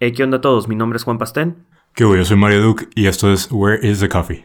Hey, 0.00 0.10
¿qué 0.10 0.24
onda 0.24 0.38
a 0.38 0.40
todos? 0.40 0.66
Mi 0.66 0.74
nombre 0.74 0.96
es 0.96 1.04
Juan 1.04 1.18
Pastén. 1.18 1.68
¿Qué 1.94 2.02
Yo 2.02 2.24
soy 2.24 2.36
Mario 2.36 2.60
Duke 2.62 2.88
y 2.96 3.06
esto 3.06 3.32
es 3.32 3.46
Where 3.52 3.78
is 3.88 4.00
the 4.00 4.08
Coffee? 4.08 4.44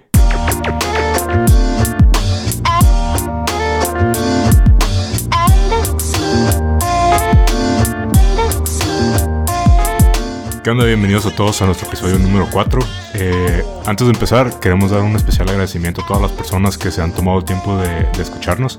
¿Qué 10.64 10.70
onda? 10.70 10.86
Bienvenidos 10.86 11.26
a 11.26 11.36
todos 11.36 11.60
a 11.64 11.66
nuestro 11.66 11.88
episodio 11.88 12.20
número 12.20 12.48
4. 12.52 12.80
Eh, 13.16 13.64
antes 13.88 14.06
de 14.06 14.14
empezar, 14.14 14.60
queremos 14.60 14.92
dar 14.92 15.02
un 15.02 15.16
especial 15.16 15.50
agradecimiento 15.50 16.04
a 16.04 16.06
todas 16.06 16.22
las 16.22 16.32
personas 16.32 16.78
que 16.78 16.92
se 16.92 17.02
han 17.02 17.12
tomado 17.12 17.40
el 17.40 17.46
tiempo 17.46 17.76
de, 17.76 18.04
de 18.04 18.22
escucharnos. 18.22 18.78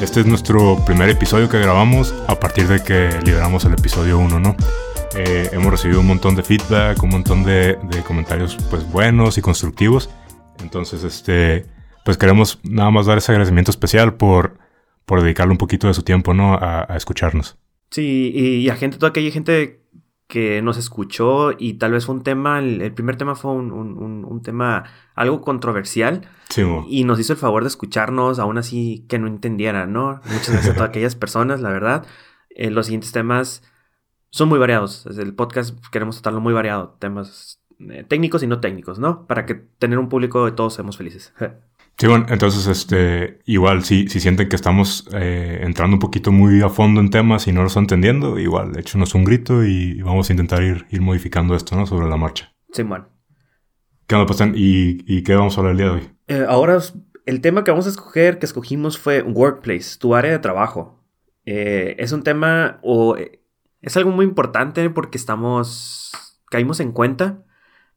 Este 0.00 0.18
es 0.18 0.26
nuestro 0.26 0.76
primer 0.84 1.08
episodio 1.08 1.48
que 1.48 1.60
grabamos 1.60 2.12
a 2.26 2.34
partir 2.40 2.66
de 2.66 2.82
que 2.82 3.10
liberamos 3.24 3.64
el 3.64 3.74
episodio 3.74 4.18
1, 4.18 4.40
¿no? 4.40 4.56
Eh, 5.16 5.48
hemos 5.52 5.70
recibido 5.70 6.00
un 6.00 6.08
montón 6.08 6.34
de 6.34 6.42
feedback, 6.42 7.00
un 7.04 7.10
montón 7.10 7.44
de, 7.44 7.78
comentarios 8.04 8.56
pues 8.68 8.90
buenos 8.90 9.38
y 9.38 9.42
constructivos. 9.42 10.10
Entonces, 10.60 11.04
este, 11.04 11.66
pues 12.04 12.16
queremos 12.16 12.58
nada 12.64 12.90
más 12.90 13.06
dar 13.06 13.18
ese 13.18 13.30
agradecimiento 13.30 13.70
especial 13.70 14.14
por, 14.14 14.58
por 15.04 15.22
dedicarle 15.22 15.52
un 15.52 15.58
poquito 15.58 15.86
de 15.86 15.94
su 15.94 16.02
tiempo, 16.02 16.34
¿no? 16.34 16.54
A, 16.54 16.88
escucharnos. 16.96 17.56
Sí, 17.92 18.32
y, 18.34 18.68
a 18.68 18.74
gente, 18.74 18.96
toda 18.96 19.10
aquella 19.10 19.30
gente 19.30 19.84
que 20.26 20.60
nos 20.62 20.78
escuchó 20.78 21.52
y 21.56 21.74
tal 21.74 21.92
vez 21.92 22.06
fue 22.06 22.16
un 22.16 22.24
tema, 22.24 22.58
el, 22.58 22.92
primer 22.92 23.14
tema 23.14 23.36
fue 23.36 23.52
un, 23.52 23.70
un, 23.70 24.42
tema 24.42 24.82
algo 25.14 25.42
controversial 25.42 26.22
sí, 26.48 26.62
y 26.88 27.04
nos 27.04 27.20
hizo 27.20 27.34
el 27.34 27.38
favor 27.38 27.62
de 27.62 27.68
escucharnos, 27.68 28.40
aún 28.40 28.58
así 28.58 29.04
que 29.08 29.20
no 29.20 29.28
entendieran, 29.28 29.92
¿no? 29.92 30.20
Muchas 30.24 30.50
gracias 30.50 30.70
a 30.70 30.74
todas 30.74 30.88
aquellas 30.90 31.14
personas, 31.14 31.60
la 31.60 31.70
verdad. 31.70 32.04
Eh, 32.50 32.70
los 32.70 32.86
siguientes 32.86 33.12
temas 33.12 33.62
son 34.34 34.48
muy 34.48 34.58
variados. 34.58 35.06
El 35.06 35.32
podcast 35.32 35.78
queremos 35.92 36.16
tratarlo 36.16 36.40
muy 36.40 36.52
variado, 36.52 36.96
temas 36.98 37.62
eh, 37.78 38.04
técnicos 38.08 38.42
y 38.42 38.48
no 38.48 38.58
técnicos, 38.58 38.98
¿no? 38.98 39.28
Para 39.28 39.46
que 39.46 39.54
tener 39.54 39.96
un 39.96 40.08
público 40.08 40.44
de 40.44 40.50
todos 40.52 40.74
seamos 40.74 40.96
felices. 40.96 41.32
Sí, 41.96 42.08
bueno, 42.08 42.26
entonces, 42.28 42.66
este, 42.66 43.38
igual, 43.44 43.84
si, 43.84 44.08
si 44.08 44.18
sienten 44.18 44.48
que 44.48 44.56
estamos 44.56 45.08
eh, 45.12 45.60
entrando 45.62 45.94
un 45.94 46.00
poquito 46.00 46.32
muy 46.32 46.60
a 46.60 46.68
fondo 46.68 47.00
en 47.00 47.08
temas 47.08 47.46
y 47.46 47.52
no 47.52 47.60
lo 47.60 47.68
están 47.68 47.84
entendiendo, 47.84 48.36
igual, 48.36 48.76
échenos 48.76 49.14
un 49.14 49.22
grito 49.22 49.62
y 49.62 50.02
vamos 50.02 50.28
a 50.28 50.32
intentar 50.32 50.64
ir, 50.64 50.86
ir 50.90 51.00
modificando 51.00 51.54
esto, 51.54 51.76
¿no? 51.76 51.86
Sobre 51.86 52.08
la 52.08 52.16
marcha. 52.16 52.52
Sí, 52.72 52.82
bueno. 52.82 53.06
¿Qué 54.08 54.16
onda, 54.16 54.26
Pastán? 54.26 54.54
¿Y, 54.56 55.04
¿Y 55.06 55.22
qué 55.22 55.36
vamos 55.36 55.56
a 55.56 55.60
hablar 55.60 55.70
el 55.70 55.78
día 55.78 55.86
de 55.86 55.92
hoy? 55.92 56.10
Eh, 56.26 56.46
ahora, 56.48 56.80
el 57.26 57.40
tema 57.40 57.62
que 57.62 57.70
vamos 57.70 57.86
a 57.86 57.90
escoger, 57.90 58.40
que 58.40 58.46
escogimos 58.46 58.98
fue 58.98 59.22
Workplace, 59.22 59.96
tu 59.96 60.16
área 60.16 60.32
de 60.32 60.40
trabajo. 60.40 61.00
es 61.44 62.10
un 62.10 62.24
tema, 62.24 62.80
o 62.82 63.16
es 63.84 63.96
algo 63.98 64.10
muy 64.10 64.24
importante 64.24 64.88
porque 64.88 65.18
estamos, 65.18 66.12
caímos 66.46 66.80
en 66.80 66.92
cuenta 66.92 67.42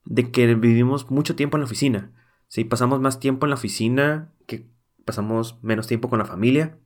de 0.04 0.32
que 0.32 0.54
vivimos 0.56 1.10
mucho 1.10 1.36
tiempo 1.36 1.58
en 1.58 1.62
la 1.62 1.66
oficina. 1.66 2.12
¿sí? 2.50 2.66
Pasamos 2.66 3.00
más 3.00 3.20
tiempo 3.20 3.46
en 3.46 3.52
la 3.52 3.56
oficina 3.56 4.34
que 4.46 4.68
pasamos 5.06 5.58
menos 5.62 5.88
tiempo 5.88 6.10
con 6.10 6.20
la 6.20 6.26
familia. 6.26 6.78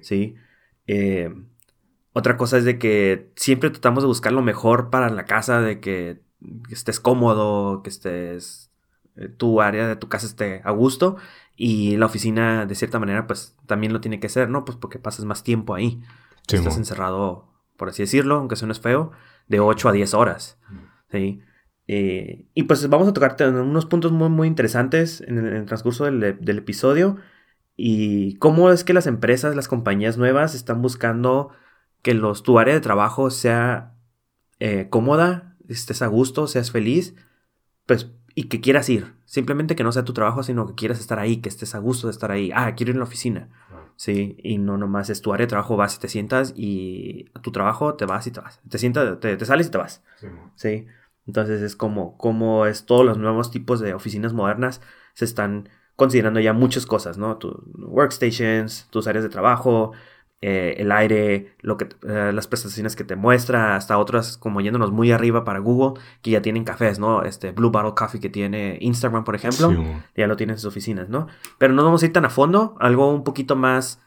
¿sí? 0.00 0.34
Eh, 0.88 1.32
otra 2.12 2.36
cosa 2.36 2.58
es 2.58 2.64
de 2.64 2.78
que 2.78 3.30
siempre 3.36 3.70
tratamos 3.70 4.02
de 4.02 4.08
buscar 4.08 4.32
lo 4.32 4.42
mejor 4.42 4.90
para 4.90 5.10
la 5.10 5.26
casa, 5.26 5.60
de 5.60 5.78
que, 5.78 6.20
estés 6.70 6.98
cómodo, 6.98 7.82
que 7.84 7.90
estés, 7.90 8.72
eh, 9.14 9.28
tu 9.28 9.60
área 9.60 9.86
de 9.86 9.94
tu 9.94 10.08
casa 10.08 10.26
esté 10.26 10.60
a 10.64 10.72
gusto. 10.72 11.16
Y 11.54 11.96
la 11.98 12.06
oficina, 12.06 12.66
de 12.66 12.74
cierta 12.74 12.98
manera, 12.98 13.28
pues 13.28 13.54
también 13.66 13.92
lo 13.92 14.00
tiene 14.00 14.18
que 14.18 14.28
ser, 14.28 14.50
¿no? 14.50 14.64
Pues 14.64 14.76
porque 14.76 14.98
pasas 14.98 15.24
más 15.24 15.44
tiempo 15.44 15.74
ahí. 15.74 16.02
estás 16.48 16.76
encerrado 16.76 17.49
por 17.80 17.88
así 17.88 18.02
decirlo, 18.02 18.36
aunque 18.36 18.56
eso 18.56 18.66
no 18.66 18.72
es 18.72 18.80
feo, 18.80 19.10
de 19.48 19.58
8 19.58 19.88
a 19.88 19.92
10 19.92 20.12
horas. 20.12 20.58
¿sí? 21.10 21.40
Eh, 21.86 22.44
y 22.52 22.64
pues 22.64 22.86
vamos 22.90 23.08
a 23.08 23.14
tocar 23.14 23.36
unos 23.48 23.86
puntos 23.86 24.12
muy, 24.12 24.28
muy 24.28 24.48
interesantes 24.48 25.22
en 25.22 25.38
el, 25.38 25.64
transcurso 25.64 26.04
del, 26.04 26.58
episodio 26.58 27.16
y 27.76 28.36
cómo 28.36 28.70
es 28.70 28.84
que 28.84 28.92
las 28.92 29.06
empresas, 29.06 29.56
las 29.56 29.66
compañías 29.66 30.18
nuevas 30.18 30.54
están 30.54 30.82
buscando 30.82 31.52
que 32.02 32.12
los, 32.12 32.42
tu 32.42 32.58
área 32.58 32.74
de 32.74 32.82
trabajo 32.82 33.30
sea 33.30 33.94
eh, 34.58 34.88
cómoda, 34.90 35.56
estés 35.66 36.02
a 36.02 36.06
gusto, 36.06 36.48
seas 36.48 36.70
feliz, 36.70 37.14
pues, 37.86 38.10
y 38.34 38.44
que 38.48 38.60
quieras 38.60 38.90
ir. 38.90 39.14
Simplemente 39.24 39.74
que 39.74 39.84
no 39.84 39.92
sea 39.92 40.04
tu 40.04 40.12
trabajo, 40.12 40.42
sino 40.42 40.66
que 40.66 40.74
quieras 40.74 41.00
estar 41.00 41.18
ahí, 41.18 41.38
que 41.38 41.48
estés 41.48 41.74
a 41.74 41.78
gusto 41.78 42.08
de 42.08 42.12
estar 42.12 42.30
ahí. 42.30 42.50
Ah, 42.54 42.74
quiero 42.74 42.90
ir 42.90 42.96
a 42.96 42.98
la 42.98 43.04
oficina. 43.04 43.48
Sí, 44.00 44.34
y 44.42 44.56
no 44.56 44.78
nomás 44.78 45.10
es 45.10 45.20
tu 45.20 45.34
área 45.34 45.44
de 45.44 45.50
trabajo, 45.50 45.76
vas 45.76 45.96
y 45.96 45.98
te 46.00 46.08
sientas 46.08 46.54
y 46.56 47.26
a 47.34 47.42
tu 47.42 47.52
trabajo 47.52 47.96
te 47.96 48.06
vas 48.06 48.26
y 48.26 48.30
te 48.30 48.40
vas. 48.40 48.58
Te 48.66 48.78
sientas, 48.78 49.20
te, 49.20 49.44
sales 49.44 49.66
y 49.66 49.70
te 49.70 49.76
vas. 49.76 50.02
Sí. 50.54 50.86
Entonces 51.26 51.60
es 51.60 51.76
como, 51.76 52.16
como 52.16 52.64
es 52.64 52.86
todos 52.86 53.04
los 53.04 53.18
nuevos 53.18 53.50
tipos 53.50 53.78
de 53.78 53.92
oficinas 53.92 54.32
modernas 54.32 54.80
se 55.12 55.26
están 55.26 55.68
considerando 55.96 56.40
ya 56.40 56.54
muchas 56.54 56.86
cosas, 56.86 57.18
¿no? 57.18 57.36
Tus 57.36 57.54
workstations, 57.76 58.88
tus 58.88 59.06
áreas 59.06 59.22
de 59.22 59.28
trabajo, 59.28 59.92
eh, 60.42 60.76
el 60.78 60.90
aire, 60.90 61.54
lo 61.60 61.76
que, 61.76 61.88
eh, 62.08 62.32
las 62.32 62.46
prestaciones 62.46 62.96
que 62.96 63.04
te 63.04 63.14
muestra, 63.14 63.76
hasta 63.76 63.98
otras 63.98 64.38
como 64.38 64.62
yéndonos 64.62 64.90
muy 64.90 65.12
arriba 65.12 65.44
para 65.44 65.58
Google, 65.58 66.00
que 66.22 66.30
ya 66.30 66.40
tienen 66.40 66.64
cafés, 66.64 66.98
¿no? 66.98 67.24
Este 67.24 67.52
Blue 67.52 67.70
Bottle 67.70 67.92
Coffee 67.94 68.20
que 68.20 68.30
tiene 68.30 68.78
Instagram, 68.80 69.24
por 69.24 69.34
ejemplo, 69.34 69.70
ya 70.16 70.26
lo 70.26 70.36
tienen 70.36 70.54
en 70.54 70.58
sus 70.58 70.68
oficinas, 70.68 71.10
¿no? 71.10 71.26
Pero 71.58 71.74
no 71.74 71.84
vamos 71.84 72.02
a 72.02 72.06
ir 72.06 72.12
tan 72.14 72.24
a 72.24 72.30
fondo, 72.30 72.74
algo 72.80 73.12
un 73.12 73.22
poquito 73.22 73.54
más 73.54 74.00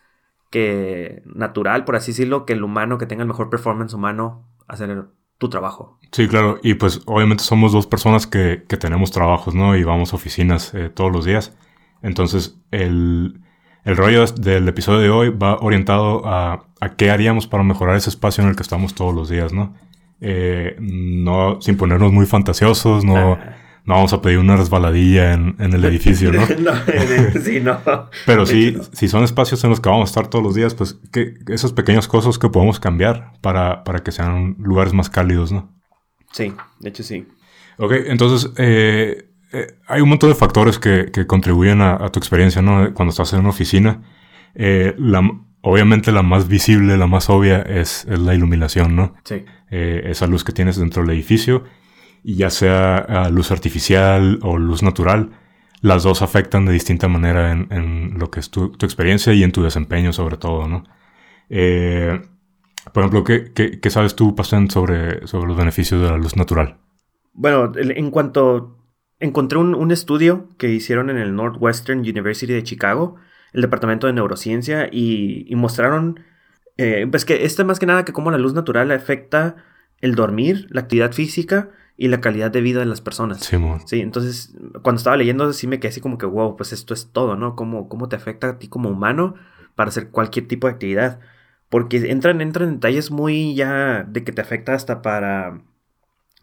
que 0.50 1.22
natural, 1.26 1.86
por 1.86 1.96
así 1.96 2.12
decirlo, 2.14 2.46
que 2.46 2.54
el 2.54 2.64
humano, 2.64 2.98
que 2.98 3.06
tenga 3.06 3.22
el 3.22 3.28
mejor 3.28 3.52
performance 3.52 3.94
humano, 3.94 4.48
hacer 4.68 5.06
tu 5.38 5.50
trabajo. 5.50 6.00
Sí, 6.12 6.28
claro, 6.28 6.60
y 6.64 6.74
pues 6.74 7.02
obviamente 7.06 7.44
somos 7.44 7.74
dos 7.74 7.86
personas 7.86 8.26
que, 8.26 8.64
que 8.68 8.78
tenemos 8.78 9.12
trabajos, 9.12 9.54
¿no? 9.54 9.76
Y 9.76 9.84
vamos 9.84 10.14
a 10.14 10.16
oficinas 10.16 10.74
eh, 10.74 10.90
todos 10.90 11.12
los 11.12 11.26
días. 11.26 11.56
Entonces, 12.02 12.60
el 12.72 13.43
el 13.86 13.98
rollo 13.98 14.26
del 14.26 14.68
episodio 14.68 15.00
de 15.00 15.10
hoy 15.10 15.30
va 15.30 15.58
orientado 15.60 16.24
a, 16.26 16.66
qué 16.98 17.12
haríamos 17.12 17.48
para 17.48 17.64
mejorar 17.64 17.96
ese 17.96 18.10
espacio 18.10 18.44
en 18.44 18.50
el 18.50 18.56
que 18.56 18.64
estamos 18.64 18.94
todos 18.94 19.14
los 19.14 19.30
días, 19.30 19.54
¿no? 19.54 19.76
Eh, 20.22 20.76
no 20.80 21.60
sin 21.62 21.76
ponernos 21.76 22.12
muy 22.14 22.26
fantasiosos, 22.26 23.04
no, 23.04 23.34
ah. 23.34 23.56
no 23.86 23.96
vamos 23.96 24.14
a 24.14 24.22
pedir 24.22 24.38
una 24.38 24.56
resbaladilla 24.56 25.34
en, 25.34 25.56
el 25.60 25.84
edificio, 25.86 26.32
¿no? 26.32 26.46
sí, 27.44 27.60
no. 27.60 27.78
Pero 28.26 28.46
sí, 28.46 28.78
si 28.94 29.10
son 29.10 29.24
espacios 29.24 29.64
en 29.64 29.70
los 29.70 29.82
que 29.82 29.90
vamos 29.90 30.10
a 30.10 30.12
estar 30.12 30.28
todos 30.28 30.44
los 30.44 30.56
días, 30.56 30.76
pues 30.76 31.00
que 31.12 31.36
esas 31.48 31.74
pequeñas 31.74 32.08
cosas 32.08 32.38
que 32.38 32.50
podemos 32.50 32.80
cambiar 32.80 33.34
para, 33.42 33.84
para 33.84 34.00
que 34.00 34.12
sean 34.12 34.56
lugares 34.60 34.94
más 34.94 35.10
cálidos, 35.10 35.52
¿no? 35.52 35.74
Sí, 36.32 36.54
de 36.80 36.90
hecho 36.90 37.04
sí. 37.04 37.28
Ok, 37.78 37.94
entonces, 38.08 38.52
eh, 38.58 39.33
eh, 39.54 39.76
hay 39.88 40.02
un 40.02 40.10
montón 40.10 40.30
de 40.30 40.36
factores 40.36 40.80
que, 40.80 41.12
contribuyen 41.28 41.82
a, 41.82 42.10
tu 42.10 42.20
experiencia, 42.20 42.62
¿no? 42.64 42.92
Cuando 42.94 43.12
estás 43.12 43.34
en 43.34 43.42
una 43.42 43.50
oficina. 43.50 44.02
Eh, 44.56 44.96
obviamente 45.62 46.12
la 46.12 46.24
más 46.24 46.48
visible, 46.48 46.98
la 46.98 47.06
más 47.06 47.30
obvia 47.30 47.62
es, 47.62 48.06
la 48.06 48.34
iluminación, 48.34 48.96
¿no? 48.96 49.14
Sí. 49.24 49.46
Eh, 49.70 50.02
esa 50.06 50.26
luz 50.26 50.44
que 50.44 50.54
tienes 50.54 50.78
dentro 50.78 51.04
del 51.04 51.12
edificio, 51.12 51.66
y 52.24 52.36
ya 52.36 52.50
sea 52.50 53.30
luz 53.30 53.52
artificial 53.52 54.40
o 54.42 54.58
luz 54.58 54.82
natural, 54.82 55.32
las 55.82 56.04
dos 56.04 56.22
afectan 56.22 56.66
de 56.66 56.74
distinta 56.74 57.08
manera 57.08 57.52
en, 57.52 58.18
lo 58.18 58.32
que 58.32 58.40
es 58.40 58.50
tu, 58.50 58.74
experiencia 58.82 59.34
y 59.34 59.44
en 59.44 59.52
tu 59.52 59.62
desempeño 59.62 60.14
sobre 60.14 60.38
todo, 60.38 60.68
¿no? 60.68 60.84
por 62.94 63.04
ejemplo, 63.04 63.24
¿qué, 63.24 63.90
sabes 63.90 64.16
tú, 64.16 64.36
Pastén, 64.36 64.72
sobre, 64.72 65.28
sobre 65.28 65.48
los 65.48 65.58
beneficios 65.58 66.02
de 66.02 66.08
la 66.08 66.18
luz 66.18 66.36
natural? 66.38 66.78
Bueno, 67.34 67.72
en 67.76 68.10
cuanto 68.10 68.83
encontré 69.24 69.58
un, 69.58 69.92
estudio 69.92 70.50
que 70.58 70.70
hicieron 70.70 71.10
en 71.10 71.18
el 71.18 71.34
Northwestern 71.34 72.00
University 72.00 72.52
de 72.52 72.64
Chicago, 72.64 73.16
el 73.54 73.62
departamento 73.62 74.06
de 74.06 74.14
neurociencia, 74.14 74.90
y, 74.92 75.52
mostraron, 75.56 76.20
eh, 76.78 77.08
pues 77.10 77.24
que 77.24 77.46
este 77.46 77.64
más 77.64 77.80
que 77.80 77.86
nada 77.86 78.04
que 78.04 78.12
cómo 78.12 78.32
la 78.32 78.38
luz 78.38 78.54
natural 78.54 78.92
afecta 78.92 79.56
el 80.02 80.16
dormir, 80.16 80.68
la 80.72 80.82
actividad 80.82 81.14
física 81.14 81.70
y 81.96 82.10
la 82.10 82.20
calidad 82.20 82.52
de 82.52 82.60
vida 82.60 82.82
de 82.82 82.86
las 82.86 83.00
personas. 83.00 83.40
Sí, 83.40 83.58
sí 83.86 84.02
entonces 84.02 84.56
cuando 84.82 84.98
estaba 84.98 85.16
leyendo 85.16 85.54
sí 85.54 85.68
me 85.68 85.80
quedé 85.80 85.90
así 85.90 86.02
como 86.02 86.18
que, 86.18 86.26
wow, 86.26 86.58
pues 86.58 86.74
esto 86.74 86.94
es 86.94 87.12
todo, 87.14 87.38
¿no? 87.38 87.56
Cómo, 87.56 87.88
cómo 87.88 88.10
te 88.10 88.18
afecta 88.18 88.50
a 88.50 88.60
ti 88.60 88.68
como 88.68 88.90
humano 88.90 89.36
para 89.76 89.88
hacer 89.88 90.10
cualquier 90.10 90.48
tipo 90.48 90.68
de 90.68 90.74
actividad. 90.74 91.22
Porque 91.70 91.98
entran, 92.12 92.42
entran 92.42 92.68
en 92.68 92.76
detalles 92.76 93.10
muy 93.10 93.56
ya 93.56 94.04
de 94.04 94.24
que 94.26 94.34
te 94.34 94.42
afecta 94.42 94.74
hasta 94.74 95.02
para 95.02 95.62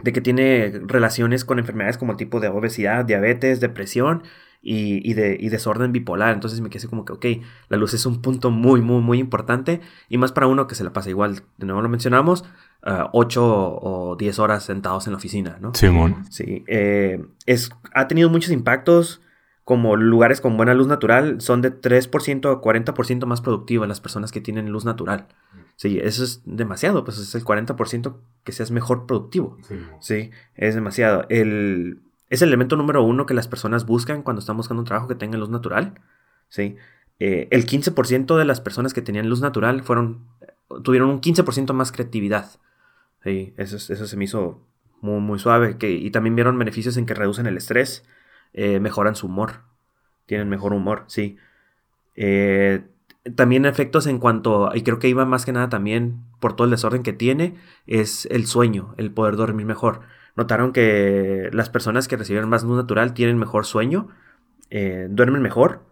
de 0.03 0.13
que 0.13 0.21
tiene 0.21 0.81
relaciones 0.87 1.45
con 1.45 1.59
enfermedades 1.59 1.99
como 1.99 2.13
el 2.13 2.19
tipo 2.19 2.41
de 2.41 2.49
obesidad, 2.49 3.05
diabetes, 3.05 3.61
depresión 3.61 4.23
y, 4.63 5.15
de, 5.15 5.39
desorden 5.51 5.93
bipolar. 5.93 6.35
Entonces 6.35 6.61
me 6.61 6.71
quedé 6.71 6.87
como 6.89 7.05
que, 7.05 7.13
ok, 7.13 7.27
la 7.69 7.77
luz 7.77 7.95
es 7.95 8.07
un 8.07 8.21
punto 8.23 8.51
muy, 8.51 8.81
muy, 8.81 9.01
muy 9.01 9.19
importante 9.19 9.81
y 10.09 10.19
más 10.19 10.33
para 10.33 10.47
uno 10.47 10.67
que 10.67 10.75
se 10.75 10.85
la 10.85 10.93
pasa 10.93 11.11
igual, 11.11 11.43
de 11.59 11.67
nuevo 11.67 11.83
lo 11.83 11.89
mencionamos, 11.89 12.45
8 12.83 13.43
uh, 13.43 13.79
o 13.83 14.17
10 14.17 14.39
horas 14.39 14.65
sentados 14.65 15.07
en 15.07 15.13
la 15.13 15.19
oficina, 15.19 15.59
¿no? 15.61 15.75
Simón. 15.75 16.25
Sí, 16.31 16.65
eh, 16.67 17.25
es, 17.47 17.71
ha 17.95 18.09
tenido 18.09 18.31
muchos 18.31 18.51
impactos 18.51 19.21
como 19.65 19.97
lugares 19.97 20.41
con 20.41 20.57
buena 20.57 20.75
luz 20.75 20.89
natural 20.89 21.41
son 21.41 21.63
de 21.63 21.73
3% 21.73 22.51
a 22.51 22.61
40% 22.61 23.27
más 23.27 23.41
productivas 23.41 23.89
las 23.89 24.01
personas 24.01 24.33
que 24.33 24.41
tienen 24.41 24.71
luz 24.71 24.85
natural. 24.85 25.29
Sí, 25.77 25.99
eso 26.03 26.25
es 26.25 26.43
demasiado, 26.45 27.05
pues 27.05 27.19
es 27.19 27.35
el 27.35 27.45
40% 27.45 28.17
que 28.45 28.53
seas 28.53 28.71
mejor 28.71 29.07
productivo. 29.07 29.57
Sí. 30.01 30.31
es 30.55 30.75
demasiado. 30.75 31.25
El, 31.29 32.01
es 32.29 32.43
el 32.43 32.49
elemento 32.49 32.77
número 32.77 33.03
uno 33.03 33.27
que 33.27 33.35
las 33.35 33.49
personas 33.49 33.87
buscan 33.87 34.23
cuando 34.23 34.41
están 34.41 34.57
buscando 34.57 34.83
un 34.83 34.87
trabajo 34.87 35.09
que 35.09 35.15
tenga 35.15 35.39
luz 35.39 35.49
natural. 35.49 35.95
Sí. 36.49 36.77
Eh, 37.19 37.49
el 37.51 37.67
15% 37.67 38.37
de 38.37 38.45
las 38.45 38.61
personas 38.61 38.95
que 38.95 39.03
tenían 39.03 39.29
luz 39.29 39.41
natural 39.41 39.83
fueron, 39.83 40.27
tuvieron 40.83 41.11
un 41.11 41.21
15% 41.21 41.73
más 41.73 41.93
creatividad. 41.93 42.51
Sí, 43.23 43.55
eso, 43.57 43.77
eso 43.77 44.07
se 44.07 44.17
me 44.17 44.25
hizo 44.25 44.61
muy, 45.01 45.21
muy 45.21 45.39
suave. 45.39 45.77
Que, 45.79 45.91
y 45.91 46.11
también 46.11 46.35
vieron 46.35 46.59
beneficios 46.59 46.97
en 46.97 47.07
que 47.07 47.15
reducen 47.15 47.47
el 47.47 47.57
estrés, 47.57 48.05
eh, 48.53 48.81
mejoran 48.81 49.17
su 49.17 49.27
humor, 49.27 49.63
tienen 50.27 50.49
mejor 50.49 50.73
humor, 50.73 51.05
sí. 51.09 51.37
Eh, 52.17 52.83
también 53.37 53.67
efectos 53.67 54.07
en 54.07 54.19
cuanto, 54.19 54.71
y 54.75 54.83
creo 54.83 54.99
que 54.99 55.09
iba 55.09 55.25
más 55.25 55.45
que 55.45 55.53
nada 55.53 55.69
también 55.69 56.25
por 56.39 56.57
todo 56.57 56.65
el 56.65 56.71
desorden 56.71 57.03
que 57.03 57.13
tiene, 57.13 57.57
es 57.87 58.27
el 58.31 58.47
sueño, 58.47 58.95
el 58.97 59.13
poder 59.13 59.37
dormir 59.37 59.67
mejor. 59.67 60.01
Notaron 60.37 60.73
que 60.73 61.51
las 61.53 61.69
personas 61.69 62.09
que 62.09 62.17
recibieron 62.17 62.49
más 62.49 62.63
luz 62.63 62.77
natural 62.77 63.13
tienen 63.13 63.39
mejor 63.39 63.67
sueño, 63.67 64.09
eh, 64.71 65.09
duermen 65.11 65.43
mejor 65.43 65.83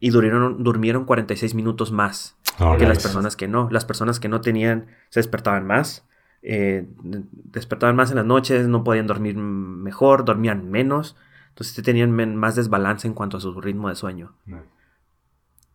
y 0.00 0.10
durmieron, 0.10 0.62
durmieron 0.62 1.04
46 1.04 1.54
minutos 1.54 1.92
más 1.92 2.36
que 2.78 2.86
las 2.86 3.02
personas 3.02 3.36
que 3.36 3.48
no. 3.48 3.68
Las 3.70 3.84
personas 3.84 4.18
que 4.20 4.28
no 4.28 4.40
tenían 4.40 4.86
se 5.10 5.20
despertaban 5.20 5.66
más, 5.66 6.06
eh, 6.42 6.88
despertaban 7.02 7.96
más 7.96 8.10
en 8.10 8.16
las 8.16 8.24
noches, 8.24 8.66
no 8.66 8.84
podían 8.84 9.06
dormir 9.06 9.36
mejor, 9.36 10.24
dormían 10.24 10.70
menos, 10.70 11.16
entonces 11.50 11.82
tenían 11.84 12.12
más 12.36 12.56
desbalance 12.56 13.06
en 13.06 13.14
cuanto 13.14 13.36
a 13.36 13.40
su 13.40 13.60
ritmo 13.60 13.88
de 13.88 13.96
sueño. 13.96 14.32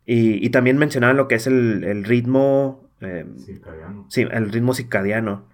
Y, 0.05 0.49
también 0.49 0.77
mencionaban 0.77 1.15
lo 1.15 1.27
que 1.27 1.35
es 1.35 1.47
el, 1.47 2.03
ritmo. 2.03 2.89
Eh, 3.01 3.25
circadiano. 3.45 4.05
Sí, 4.09 4.25
el 4.29 4.51
ritmo 4.51 4.73
circadiano. 4.73 5.45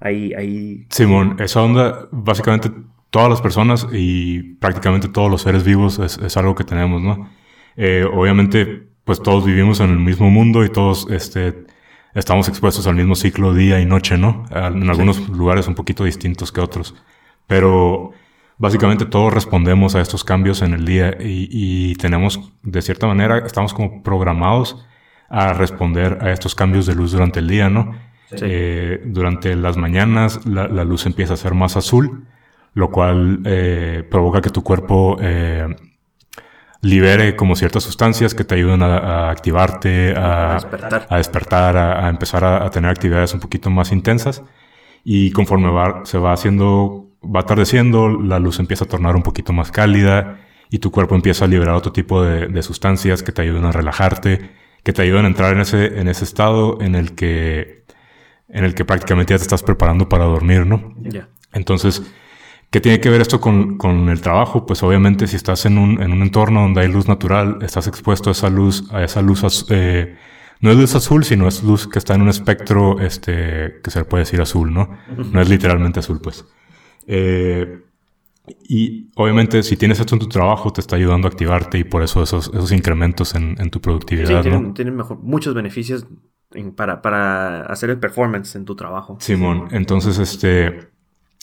Ahí, 0.00 0.34
ahí. 0.34 0.86
Simón, 0.90 1.36
esa 1.38 1.62
onda, 1.62 2.08
básicamente 2.10 2.70
todas 3.10 3.30
las 3.30 3.40
personas 3.40 3.86
y 3.92 4.42
prácticamente 4.56 5.08
todos 5.08 5.30
los 5.30 5.42
seres 5.42 5.64
vivos 5.64 5.98
es, 5.98 6.36
algo 6.36 6.54
que 6.54 6.64
tenemos, 6.64 7.00
¿no? 7.00 7.30
Eh, 7.76 8.04
obviamente, 8.12 8.88
pues 9.04 9.22
todos 9.22 9.44
vivimos 9.46 9.80
en 9.80 9.90
el 9.90 9.98
mismo 9.98 10.28
mundo 10.28 10.64
y 10.64 10.68
todos 10.68 11.06
este, 11.10 11.64
estamos 12.14 12.48
expuestos 12.48 12.86
al 12.86 12.96
mismo 12.96 13.14
ciclo 13.14 13.54
día 13.54 13.80
y 13.80 13.86
noche, 13.86 14.18
¿no? 14.18 14.44
En 14.50 14.88
algunos 14.90 15.28
lugares 15.30 15.66
un 15.66 15.74
poquito 15.74 16.04
distintos 16.04 16.52
que 16.52 16.60
otros. 16.60 16.94
Pero 17.46 18.12
básicamente 18.58 19.04
todos 19.04 19.32
respondemos 19.32 19.94
a 19.94 20.00
estos 20.00 20.24
cambios 20.24 20.62
en 20.62 20.72
el 20.72 20.84
día 20.84 21.16
y, 21.18 21.94
tenemos, 21.96 22.52
de 22.62 22.82
cierta 22.82 23.06
manera, 23.06 23.38
estamos 23.38 23.74
como 23.74 24.02
programados 24.02 24.84
a 25.28 25.52
responder 25.52 26.18
a 26.22 26.32
estos 26.32 26.54
cambios 26.54 26.86
de 26.86 26.94
luz 26.94 27.12
durante 27.12 27.40
el 27.40 27.48
día, 27.48 27.68
¿no? 27.68 27.94
Eh, 28.30 29.02
durante 29.04 29.54
las 29.54 29.76
mañanas 29.76 30.44
la, 30.46 30.84
luz 30.84 31.06
empieza 31.06 31.34
a 31.34 31.36
ser 31.36 31.54
más 31.54 31.76
azul, 31.76 32.26
lo 32.74 32.90
cual 32.90 33.40
eh, 33.44 34.04
provoca 34.10 34.40
que 34.40 34.50
tu 34.50 34.62
cuerpo 34.62 35.16
eh, 35.20 35.76
libere 36.82 37.36
como 37.36 37.54
ciertas 37.56 37.84
sustancias 37.84 38.34
que 38.34 38.44
te 38.44 38.56
ayuden 38.56 38.82
a, 38.82 39.30
activarte, 39.30 40.14
a, 40.16 40.58
despertar, 41.10 41.76
a, 41.76 42.08
empezar 42.08 42.44
a, 42.44 42.68
tener 42.70 42.90
actividades 42.90 43.32
un 43.34 43.40
poquito 43.40 43.70
más 43.70 43.92
intensas. 43.92 44.42
Y 45.04 45.30
conforme 45.30 45.70
va, 45.70 46.04
se 46.04 46.18
va 46.18 46.32
haciendo 46.32 47.05
va 47.22 47.40
atardeciendo, 47.40 48.08
la 48.08 48.38
luz 48.38 48.58
empieza 48.58 48.84
a 48.84 48.88
tornar 48.88 49.16
un 49.16 49.22
poquito 49.22 49.52
más 49.52 49.70
cálida 49.70 50.40
y 50.70 50.78
tu 50.78 50.90
cuerpo 50.90 51.14
empieza 51.14 51.44
a 51.44 51.48
liberar 51.48 51.74
otro 51.74 51.92
tipo 51.92 52.22
de, 52.22 52.62
sustancias 52.62 53.22
que 53.22 53.32
te 53.32 53.42
ayudan 53.42 53.64
a 53.64 53.72
relajarte, 53.72 54.50
que 54.82 54.92
te 54.92 55.02
ayudan 55.02 55.24
a 55.24 55.28
entrar 55.28 55.52
en 55.52 55.60
ese, 55.60 55.98
en 55.98 56.08
ese 56.08 56.24
estado 56.24 56.80
en 56.80 56.94
el 56.94 57.14
que 57.14 57.84
en 58.48 58.64
el 58.64 58.74
que 58.74 58.84
prácticamente 58.84 59.34
ya 59.34 59.38
te 59.38 59.42
estás 59.42 59.62
preparando 59.62 60.08
para 60.08 60.24
dormir, 60.24 60.66
¿no? 60.66 60.94
Entonces, 61.52 62.02
¿qué 62.70 62.80
tiene 62.80 63.00
que 63.00 63.10
ver 63.10 63.20
esto 63.20 63.40
con, 63.40 64.08
el 64.08 64.20
trabajo? 64.20 64.66
Pues 64.66 64.82
obviamente 64.82 65.26
si 65.26 65.36
estás 65.36 65.66
en 65.66 65.78
un, 65.78 66.00
en 66.00 66.12
un, 66.12 66.22
entorno 66.22 66.62
donde 66.62 66.82
hay 66.82 66.88
luz 66.88 67.08
natural, 67.08 67.58
estás 67.62 67.86
expuesto 67.88 68.30
a 68.30 68.32
esa 68.32 68.48
luz, 68.48 68.84
a 68.92 69.02
esa 69.02 69.20
luz, 69.20 69.66
eh, 69.70 70.16
no 70.60 70.70
es 70.70 70.76
luz 70.76 70.94
azul, 70.94 71.24
sino 71.24 71.48
es 71.48 71.62
luz 71.62 71.88
que 71.88 71.98
está 71.98 72.14
en 72.14 72.22
un 72.22 72.28
espectro, 72.28 73.00
este, 73.00 73.80
que 73.82 73.90
se 73.90 74.00
le 74.00 74.04
puede 74.04 74.22
decir 74.22 74.40
azul, 74.40 74.72
¿no? 74.72 74.96
No 75.32 75.40
es 75.40 75.48
literalmente 75.48 76.00
azul, 76.00 76.20
pues. 76.20 76.44
Eh, 77.06 77.80
y 78.68 79.10
obviamente 79.16 79.62
si 79.62 79.76
tienes 79.76 79.98
esto 79.98 80.14
en 80.14 80.20
tu 80.20 80.28
trabajo 80.28 80.72
te 80.72 80.80
está 80.80 80.96
ayudando 80.96 81.26
a 81.26 81.30
activarte 81.30 81.78
y 81.78 81.84
por 81.84 82.02
eso 82.02 82.22
esos, 82.22 82.48
esos 82.48 82.72
incrementos 82.72 83.34
en, 83.34 83.70
tu 83.70 83.80
productividad. 83.80 84.42
Sí, 84.42 84.50
tienen, 84.74 84.96
mejor, 84.96 85.18
muchos 85.18 85.54
beneficios 85.54 86.06
para, 86.76 87.02
para, 87.02 87.62
hacer 87.62 87.90
el 87.90 87.98
performance 87.98 88.54
en 88.54 88.64
tu 88.64 88.76
trabajo. 88.76 89.16
Simón, 89.20 89.68
entonces 89.72 90.18
este, 90.18 90.90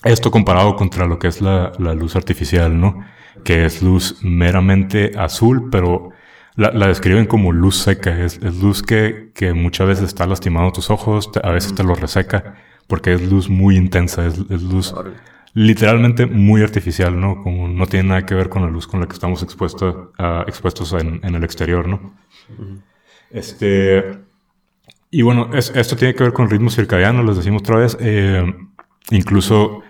esto 0.04 0.32
comparado 0.32 0.76
contra 0.76 1.06
lo 1.06 1.20
que 1.20 1.28
es 1.28 1.42
la, 1.42 1.74
la 1.78 1.94
luz 1.94 2.16
artificial, 2.16 2.80
¿no? 2.80 3.04
Que 3.44 3.66
es 3.66 3.84
luz 3.84 4.20
meramente 4.24 5.12
azul, 5.18 5.70
pero 5.70 6.12
la, 6.56 6.72
la 6.72 6.88
describen 6.88 7.26
como 7.26 7.52
luz 7.52 7.78
seca. 7.78 8.18
Es, 8.18 8.38
es 8.42 8.62
luz 8.62 8.82
que, 8.82 9.32
que, 9.34 9.54
muchas 9.54 9.88
veces 9.88 10.06
está 10.06 10.26
lastimando 10.26 10.72
tus 10.72 10.90
ojos, 10.90 11.30
a 11.44 11.52
veces 11.52 11.76
te 11.76 11.84
lo 11.84 11.96
reseca, 11.96 12.56
porque 12.88 13.14
es 13.14 13.30
luz 13.30 13.50
muy 13.50 13.76
intensa, 13.76 14.26
es, 14.26 14.40
es 14.50 14.62
luz 14.62 14.94
literalmente 15.54 16.26
muy 16.26 16.62
artificial, 16.62 17.20
¿no? 17.20 17.42
Como 17.42 17.68
no 17.68 17.86
tiene 17.86 18.10
nada 18.10 18.26
que 18.26 18.36
ver 18.36 18.50
con 18.50 18.64
la 18.64 18.70
luz 18.70 18.88
con 18.88 19.00
la 19.00 19.08
que 19.08 19.14
estamos 19.14 19.44
expuestos, 19.44 20.10
expuestos 20.48 20.94
en, 20.94 21.24
el 21.24 21.44
exterior, 21.44 21.88
¿no? 21.88 22.16
Este. 23.30 24.20
Y 25.12 25.22
bueno, 25.22 25.52
esto 25.54 25.96
tiene 25.96 26.16
que 26.16 26.24
ver 26.24 26.34
con 26.34 26.46
el 26.46 26.52
ritmo 26.52 26.72
circadiano, 26.72 27.22
les 27.24 27.38
decimos 27.38 27.62
otra 27.62 27.78
vez. 27.78 27.96
Eh, 28.00 28.52
incluso 29.12 29.84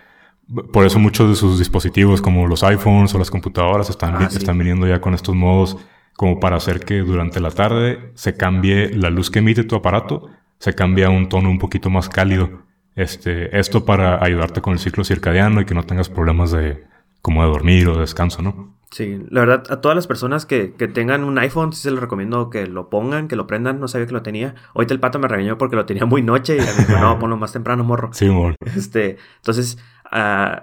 por 0.73 0.85
eso 0.85 0.99
muchos 0.99 1.29
de 1.29 1.35
sus 1.35 1.57
dispositivos, 1.59 2.21
como 2.21 2.45
los 2.47 2.63
iPhones 2.63 3.15
o 3.15 3.19
las 3.19 3.31
computadoras, 3.31 3.89
están, 3.89 4.15
ah, 4.15 4.29
están 4.29 4.57
viniendo 4.57 4.85
ya 4.85 4.99
con 4.99 5.13
estos 5.13 5.33
modos 5.33 5.77
como 6.15 6.39
para 6.39 6.57
hacer 6.57 6.81
que 6.81 6.99
durante 6.99 7.39
la 7.39 7.51
tarde 7.51 8.11
se 8.15 8.35
cambie 8.35 8.89
la 8.89 9.09
luz 9.09 9.31
que 9.31 9.39
emite 9.39 9.63
tu 9.63 9.75
aparato, 9.75 10.29
se 10.59 10.73
cambie 10.73 11.05
a 11.05 11.09
un 11.09 11.29
tono 11.29 11.49
un 11.49 11.59
poquito 11.59 11.89
más 11.89 12.09
cálido. 12.09 12.63
Este, 12.95 13.57
esto 13.57 13.85
para 13.85 14.23
ayudarte 14.23 14.61
con 14.61 14.73
el 14.73 14.79
ciclo 14.79 15.03
circadiano 15.03 15.61
y 15.61 15.65
que 15.65 15.73
no 15.73 15.83
tengas 15.83 16.09
problemas 16.09 16.51
de 16.51 16.83
como 17.21 17.43
de 17.43 17.49
dormir 17.49 17.87
o 17.87 17.93
de 17.93 18.01
descanso, 18.01 18.41
¿no? 18.41 18.75
Sí, 18.91 19.25
la 19.29 19.39
verdad, 19.39 19.63
a 19.69 19.81
todas 19.81 19.95
las 19.95 20.05
personas 20.05 20.45
que, 20.45 20.73
que 20.73 20.87
tengan 20.87 21.23
un 21.23 21.39
iPhone, 21.39 21.73
sí 21.73 21.81
se 21.81 21.89
les 21.89 21.99
recomiendo 21.99 22.51
que 22.51 22.67
lo 22.67 22.91
pongan, 22.91 23.27
que 23.27 23.35
lo 23.35 23.47
prendan. 23.47 23.79
No 23.79 23.87
sabía 23.87 24.05
que 24.05 24.13
lo 24.13 24.21
tenía. 24.21 24.53
Ahorita 24.75 24.93
el 24.93 24.99
pato 24.99 25.17
me 25.17 25.27
regañó 25.27 25.57
porque 25.57 25.75
lo 25.75 25.87
tenía 25.87 26.05
muy 26.05 26.21
noche 26.21 26.57
y 26.57 26.59
me 26.59 26.71
dijo, 26.71 26.99
no, 26.99 27.17
ponlo 27.19 27.35
más 27.35 27.51
temprano, 27.53 27.83
morro. 27.83 28.11
Sí, 28.13 28.29
morro. 28.29 28.55
Este, 28.75 29.17
entonces, 29.37 29.79
uh, 30.11 30.61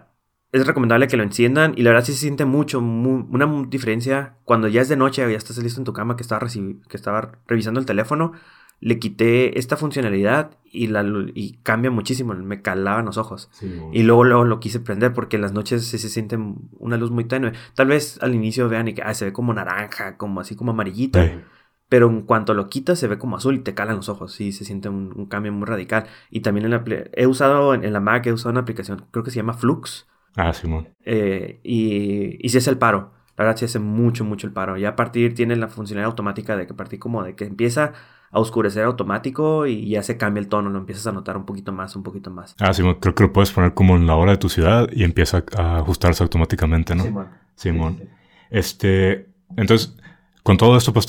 es 0.52 0.66
recomendable 0.66 1.08
que 1.08 1.16
lo 1.16 1.24
enciendan 1.24 1.74
y 1.76 1.82
la 1.82 1.90
verdad 1.90 2.04
sí 2.04 2.12
se 2.12 2.20
siente 2.20 2.44
mucho, 2.44 2.78
una 2.78 3.48
diferencia 3.68 4.34
cuando 4.44 4.68
ya 4.68 4.80
es 4.80 4.88
de 4.88 4.96
noche, 4.96 5.28
ya 5.30 5.36
estás 5.36 5.58
listo 5.58 5.80
en 5.80 5.84
tu 5.84 5.92
cama 5.92 6.16
que 6.16 6.22
estaba, 6.22 6.46
que 6.48 6.96
estaba 6.96 7.32
revisando 7.46 7.80
el 7.80 7.86
teléfono 7.86 8.32
le 8.80 8.98
quité 8.98 9.58
esta 9.58 9.76
funcionalidad 9.76 10.56
y, 10.64 10.86
la, 10.86 11.04
y 11.34 11.58
cambia 11.62 11.90
muchísimo, 11.90 12.34
me 12.34 12.62
calaban 12.62 13.04
los 13.04 13.18
ojos. 13.18 13.50
y 13.92 14.02
luego, 14.02 14.24
luego 14.24 14.44
lo 14.44 14.58
quise 14.58 14.80
prender 14.80 15.12
porque 15.12 15.36
en 15.36 15.42
las 15.42 15.52
noches 15.52 15.86
se, 15.86 15.98
se 15.98 16.08
siente 16.08 16.38
una 16.78 16.96
luz 16.96 17.10
muy 17.10 17.24
tenue. 17.24 17.52
Tal 17.74 17.88
vez 17.88 18.18
al 18.22 18.34
inicio 18.34 18.68
vean 18.68 18.88
y 18.88 18.94
que 18.94 19.14
se 19.14 19.26
ve 19.26 19.32
como 19.32 19.52
naranja, 19.52 20.16
como 20.16 20.40
así 20.40 20.56
como 20.56 20.72
amarillita. 20.72 21.42
Pero 21.90 22.08
en 22.08 22.22
cuanto 22.22 22.54
lo 22.54 22.68
quitas 22.68 23.00
se 23.00 23.08
ve 23.08 23.18
como 23.18 23.36
azul 23.36 23.56
y 23.56 23.58
te 23.58 23.74
calan 23.74 23.96
los 23.96 24.08
ojos. 24.08 24.32
Sí, 24.32 24.52
se 24.52 24.64
siente 24.64 24.88
un, 24.88 25.26
cambio 25.26 25.52
muy 25.52 25.66
radical. 25.66 26.06
Y 26.30 26.40
también 26.40 26.66
en 26.66 26.70
la, 26.70 26.84
he 27.12 27.26
usado 27.26 27.74
en, 27.74 27.92
la 27.92 28.00
Mac, 28.00 28.26
he 28.26 28.32
usado 28.32 28.52
una 28.52 28.60
aplicación, 28.60 29.06
creo 29.10 29.24
que 29.24 29.32
se 29.32 29.36
llama 29.36 29.54
Flux. 29.54 30.06
Ah, 30.36 30.52
Simón. 30.52 30.88
Eh, 31.04 31.60
y, 31.64 32.38
y 32.40 32.48
si 32.48 32.58
es 32.58 32.68
el 32.68 32.78
paro. 32.78 33.12
La 33.36 33.44
verdad 33.44 33.58
sí 33.58 33.64
hace 33.64 33.80
mucho, 33.80 34.24
mucho 34.24 34.46
el 34.46 34.52
paro. 34.52 34.76
Ya 34.76 34.90
a 34.90 34.96
partir 34.96 35.34
tiene 35.34 35.56
la 35.56 35.66
funcionalidad 35.66 36.10
automática 36.10 36.56
de 36.56 36.66
que 36.66 36.74
a 36.74 36.76
partir 36.76 37.00
como 37.00 37.24
de 37.24 37.34
que 37.34 37.44
empieza 37.44 37.92
a 38.30 38.38
oscurecer 38.38 38.84
automático 38.84 39.66
y 39.66 39.88
ya 39.88 40.02
se 40.02 40.16
cambia 40.16 40.40
el 40.40 40.48
tono, 40.48 40.70
lo 40.70 40.78
empiezas 40.78 41.06
a 41.06 41.12
notar 41.12 41.36
un 41.36 41.44
poquito 41.44 41.72
más, 41.72 41.96
un 41.96 42.02
poquito 42.02 42.30
más. 42.30 42.54
Ah, 42.60 42.72
sí, 42.72 42.82
creo 43.00 43.14
que 43.14 43.24
lo 43.24 43.32
puedes 43.32 43.50
poner 43.50 43.74
como 43.74 43.96
en 43.96 44.06
la 44.06 44.14
hora 44.14 44.32
de 44.32 44.38
tu 44.38 44.48
ciudad 44.48 44.88
y 44.92 45.02
empieza 45.02 45.44
a 45.56 45.78
ajustarse 45.78 46.22
automáticamente, 46.22 46.94
¿no? 46.94 47.04
Simón. 47.04 47.28
Simón. 47.56 48.02
Este, 48.50 49.28
entonces, 49.56 49.96
con 50.42 50.56
todo 50.56 50.76
esto, 50.76 50.92
pues, 50.92 51.06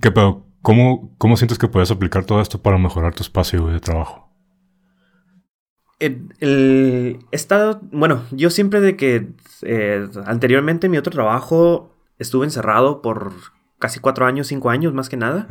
¿qué 0.00 0.10
pedo? 0.10 0.46
¿Cómo, 0.62 1.14
¿Cómo 1.18 1.36
sientes 1.36 1.58
que 1.58 1.68
puedes 1.68 1.90
aplicar 1.90 2.24
todo 2.24 2.40
esto 2.40 2.62
para 2.62 2.78
mejorar 2.78 3.14
tu 3.14 3.22
espacio 3.22 3.66
de 3.66 3.80
trabajo? 3.80 4.30
El, 5.98 6.34
el 6.40 7.18
estado, 7.30 7.80
bueno, 7.92 8.22
yo 8.30 8.48
siempre 8.48 8.80
de 8.80 8.96
que 8.96 9.28
eh, 9.62 10.08
anteriormente 10.24 10.88
mi 10.88 10.96
otro 10.96 11.12
trabajo 11.12 11.94
estuve 12.18 12.46
encerrado 12.46 13.02
por 13.02 13.32
casi 13.78 14.00
cuatro 14.00 14.24
años, 14.24 14.46
cinco 14.46 14.70
años 14.70 14.94
más 14.94 15.10
que 15.10 15.18
nada. 15.18 15.46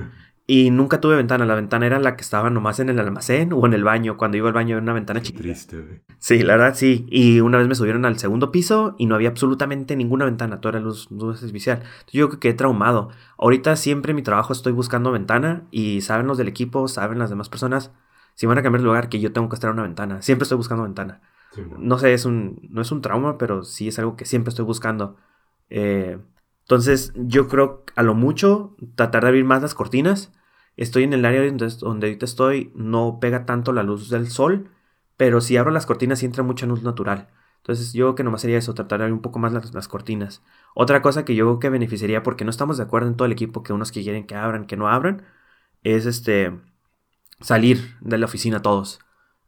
Y 0.45 0.71
nunca 0.71 0.99
tuve 0.99 1.15
ventana. 1.15 1.45
La 1.45 1.55
ventana 1.55 1.85
era 1.85 1.99
la 1.99 2.15
que 2.15 2.21
estaba 2.21 2.49
nomás 2.49 2.79
en 2.79 2.89
el 2.89 2.99
almacén 2.99 3.53
o 3.53 3.65
en 3.65 3.73
el 3.73 3.83
baño. 3.83 4.17
Cuando 4.17 4.37
iba 4.37 4.47
al 4.47 4.53
baño 4.53 4.75
era 4.75 4.81
una 4.81 4.93
ventana 4.93 5.21
chiquita. 5.21 5.43
Triste, 5.43 6.03
Sí, 6.19 6.43
la 6.43 6.57
verdad 6.57 6.75
sí. 6.75 7.05
Y 7.09 7.39
una 7.39 7.57
vez 7.57 7.67
me 7.67 7.75
subieron 7.75 8.05
al 8.05 8.17
segundo 8.19 8.51
piso 8.51 8.95
y 8.97 9.05
no 9.05 9.15
había 9.15 9.29
absolutamente 9.29 9.95
ninguna 9.95 10.25
ventana. 10.25 10.59
Todo 10.59 10.71
era 10.71 10.79
luz, 10.79 11.09
luz 11.11 11.41
artificial. 11.41 11.77
Entonces 11.77 12.13
yo 12.13 12.27
creo 12.27 12.39
que 12.39 12.49
quedé 12.49 12.53
traumado. 12.55 13.09
Ahorita 13.37 13.75
siempre 13.77 14.11
en 14.11 14.17
mi 14.17 14.21
trabajo 14.21 14.51
estoy 14.51 14.73
buscando 14.73 15.11
ventana 15.11 15.63
y 15.71 16.01
saben 16.01 16.27
los 16.27 16.37
del 16.37 16.49
equipo, 16.49 16.87
saben 16.87 17.19
las 17.19 17.29
demás 17.29 17.47
personas 17.49 17.91
si 18.35 18.45
van 18.45 18.57
a 18.57 18.63
cambiar 18.63 18.81
de 18.81 18.87
lugar, 18.87 19.09
que 19.09 19.19
yo 19.19 19.31
tengo 19.31 19.49
que 19.49 19.55
estar 19.55 19.69
en 19.69 19.75
una 19.75 19.83
ventana. 19.83 20.21
Siempre 20.21 20.43
estoy 20.43 20.57
buscando 20.57 20.83
ventana. 20.83 21.21
no 21.77 21.99
sé, 21.99 22.13
es 22.13 22.25
un, 22.25 22.59
no 22.69 22.81
es 22.81 22.91
un 22.91 23.01
trauma, 23.01 23.37
pero 23.37 23.63
sí 23.63 23.87
es 23.87 23.99
algo 23.99 24.15
que 24.15 24.25
siempre 24.25 24.49
estoy 24.49 24.65
buscando. 24.65 25.17
Eh, 25.69 26.17
entonces, 26.63 27.13
yo 27.15 27.47
creo 27.47 27.83
a 27.95 28.03
lo 28.03 28.15
mucho 28.15 28.75
tratar 28.95 29.23
de 29.23 29.29
abrir 29.29 29.45
más 29.45 29.61
las 29.61 29.75
cortinas. 29.75 30.31
Estoy 30.77 31.03
en 31.03 31.13
el 31.13 31.25
área 31.25 31.45
donde, 31.45 31.67
donde 31.79 32.07
ahorita 32.07 32.25
estoy, 32.25 32.71
no 32.75 33.19
pega 33.19 33.45
tanto 33.45 33.73
la 33.73 33.83
luz 33.83 34.09
del 34.09 34.29
sol, 34.29 34.69
pero 35.17 35.41
si 35.41 35.57
abro 35.57 35.71
las 35.71 35.85
cortinas 35.85 36.23
entra 36.23 36.43
mucha 36.43 36.65
luz 36.65 36.81
natural. 36.83 37.29
Entonces 37.57 37.93
yo 37.93 38.07
creo 38.07 38.15
que 38.15 38.23
nomás 38.23 38.41
sería 38.41 38.57
eso, 38.57 38.73
tratar 38.73 38.99
de 38.99 39.05
abrir 39.05 39.13
un 39.13 39.21
poco 39.21 39.39
más 39.39 39.53
las, 39.53 39.87
cortinas. 39.87 40.41
Otra 40.75 41.01
cosa 41.01 41.25
que 41.25 41.35
yo 41.35 41.45
creo 41.45 41.59
que 41.59 41.69
beneficiaría, 41.69 42.23
porque 42.23 42.43
no 42.43 42.49
estamos 42.49 42.77
de 42.77 42.83
acuerdo 42.83 43.07
en 43.07 43.15
todo 43.15 43.25
el 43.25 43.31
equipo, 43.31 43.63
que 43.63 43.73
unos 43.73 43.91
que 43.91 44.03
quieren 44.03 44.25
que 44.25 44.35
abran, 44.35 44.65
que 44.65 44.75
no 44.77 44.89
abran, 44.89 45.23
es 45.83 46.05
este 46.05 46.59
salir 47.41 47.97
de 48.01 48.17
la 48.17 48.25
oficina 48.25 48.61
todos. 48.61 48.99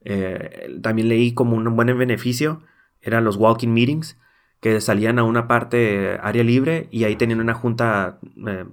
Eh, 0.01 0.79
también 0.81 1.09
leí 1.09 1.33
como 1.33 1.55
un 1.55 1.75
buen 1.75 1.97
beneficio, 1.97 2.61
eran 3.01 3.25
los 3.25 3.37
walking 3.37 3.69
meetings, 3.69 4.17
que 4.65 4.81
salían 4.81 5.19
a 5.19 5.23
una 5.23 5.47
parte 5.47 6.17
área 6.23 6.43
libre 6.43 6.87
y 6.89 7.03
ahí 7.03 7.15
tenían 7.15 7.39
una 7.39 7.53
junta 7.53 8.17
eh, 8.47 8.65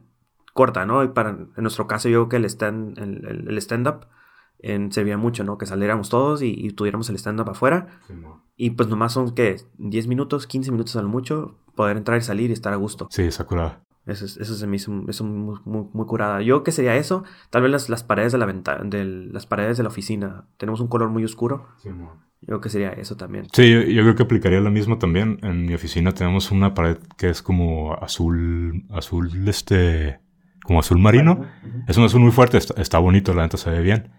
corta, 0.54 0.87
¿no? 0.87 1.04
Y 1.04 1.08
para, 1.08 1.32
en 1.32 1.50
nuestro 1.58 1.87
caso 1.87 2.08
yo 2.08 2.20
creo 2.20 2.28
que 2.30 2.37
el 2.37 2.46
stand, 2.46 2.99
el, 2.99 3.58
stand-up 3.58 4.06
servía 4.88 5.18
mucho, 5.18 5.44
¿no? 5.44 5.58
Que 5.58 5.66
saliéramos 5.66 6.08
todos 6.08 6.40
y, 6.40 6.70
tuviéramos 6.70 7.11
el 7.11 7.16
stand-up 7.16 7.50
afuera. 7.50 7.88
Y 8.56 8.70
pues 8.70 8.88
nomás 8.88 9.12
son 9.12 9.34
que 9.34 9.56
10 9.76 10.06
minutos, 10.06 10.46
15 10.46 10.70
minutos 10.70 10.96
a 10.96 11.02
lo 11.02 11.11
mucho, 11.11 11.58
poder 11.76 11.99
entrar 11.99 12.16
y 12.16 12.22
salir 12.22 12.49
y 12.49 12.54
estar 12.54 12.72
a 12.72 12.76
gusto. 12.76 13.08
Sí, 13.11 13.25
esa 13.25 13.44
curada. 13.44 13.84
Eso, 14.06 14.25
eso 14.25 14.54
se 14.54 14.66
me 14.66 14.76
hizo, 14.76 14.90
muy, 14.90 15.58
muy, 15.66 16.06
curada. 16.06 16.40
Yo 16.40 16.62
qué 16.62 16.72
sería 16.72 16.96
eso, 16.96 17.25
tal 17.50 17.64
vez 17.64 17.70
las, 17.70 17.90
las 17.90 18.02
paredes 18.02 18.32
de 18.32 18.38
la 18.38 18.46
ventana, 18.46 18.82
las 18.90 19.44
paredes 19.44 19.76
de 19.76 19.82
la 19.82 19.90
oficina. 19.90 20.46
Tenemos 20.56 20.80
un 20.80 20.88
color 20.88 21.11
muy 21.11 21.22
oscuro. 21.22 21.68
Sí, 21.76 21.90
yo 22.42 22.46
creo 22.46 22.61
que 22.61 22.70
sería 22.70 22.90
eso 22.90 23.16
también. 23.16 23.46
Sí, 23.52 23.70
yo, 23.70 24.02
creo 24.02 24.16
que 24.16 24.25
aplicaría 24.25 24.61
lo 24.61 24.72
mismo 24.72 24.99
también. 24.99 25.38
En 25.42 25.64
mi 25.64 25.75
oficina 25.75 26.12
tenemos 26.12 26.50
una 26.50 26.75
pared 26.75 26.96
que 27.16 27.28
es 27.28 27.40
como 27.40 27.94
azul, 27.94 28.84
azul, 28.90 29.30
este, 29.49 30.18
como 30.64 30.80
azul 30.80 30.99
marino. 30.99 31.46
Es 31.87 31.96
un 31.99 32.04
azul 32.04 32.20
muy 32.20 32.32
fuerte, 32.32 32.58
está, 32.58 32.99
bonito, 32.99 33.32
la 33.32 33.42
neta 33.42 33.56
se 33.56 33.70
ve 33.70 33.80
bien. 33.80 34.11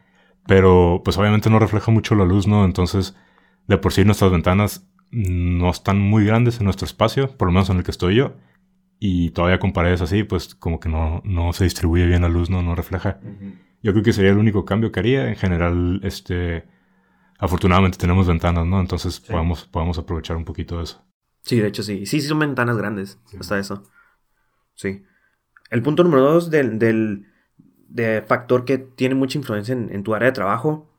Pero 0.48 1.02
pues 1.04 1.18
obviamente 1.18 1.50
no 1.50 1.60
refleja 1.60 1.92
mucho 1.92 2.16
la 2.16 2.24
luz, 2.24 2.48
¿no? 2.48 2.64
Entonces, 2.64 3.14
de 3.68 3.78
por 3.78 3.92
sí 3.92 4.06
nuestras 4.06 4.32
ventanas 4.32 4.88
no 5.12 5.70
están 5.70 6.00
muy 6.00 6.26
grandes 6.26 6.60
en 6.60 6.64
nuestro 6.64 6.86
espacio, 6.86 7.36
por 7.36 7.50
lo 7.50 7.52
menos 7.52 7.70
en 7.70 7.78
el 7.78 7.84
que 7.84 7.92
estoy 7.92 8.16
yo. 8.16 8.38
Y 9.00 9.32
todavía 9.32 9.60
con 9.60 9.74
paredes 9.74 10.00
así, 10.00 10.24
pues 10.24 10.56
como 10.56 10.80
que 10.80 10.88
no, 10.88 11.22
no 11.26 11.52
se 11.52 11.66
distribuye 11.66 12.06
bien 12.06 12.22
la 12.22 12.30
luz, 12.30 12.50
no, 12.50 12.64
no 12.64 12.74
refleja. 12.74 13.20
Yo 13.82 13.92
creo 13.92 14.02
que 14.02 14.14
sería 14.14 14.32
el 14.32 14.38
único 14.38 14.64
cambio 14.64 14.94
que 14.94 15.02
haría. 15.02 15.28
En 15.28 15.36
general, 15.36 16.00
este 16.04 16.72
afortunadamente 17.40 17.98
tenemos 17.98 18.28
ventanas, 18.28 18.66
¿no? 18.66 18.80
Entonces 18.80 19.20
podemos, 19.20 19.66
podemos 19.66 19.98
aprovechar 19.98 20.38
un 20.38 20.46
poquito 20.46 20.78
de 20.78 20.84
eso. 20.84 21.04
Sí, 21.42 21.60
de 21.60 21.68
hecho 21.68 21.84
sí. 21.84 22.06
Sí, 22.06 22.22
sí 22.22 22.28
son 22.28 22.40
ventanas 22.40 22.78
grandes. 22.78 23.20
Hasta 23.40 23.60
eso. 23.60 23.84
Sí. 24.76 25.04
El 25.70 25.82
punto 25.82 26.04
número 26.04 26.24
dos 26.24 26.50
del, 26.50 26.80
del 26.80 27.26
factor 28.28 28.66
que 28.66 28.78
tiene 28.78 29.16
mucha 29.16 29.38
influencia 29.38 29.74
en, 29.74 30.04
tu 30.04 30.14
área 30.16 30.28
de 30.28 30.34
trabajo 30.34 30.90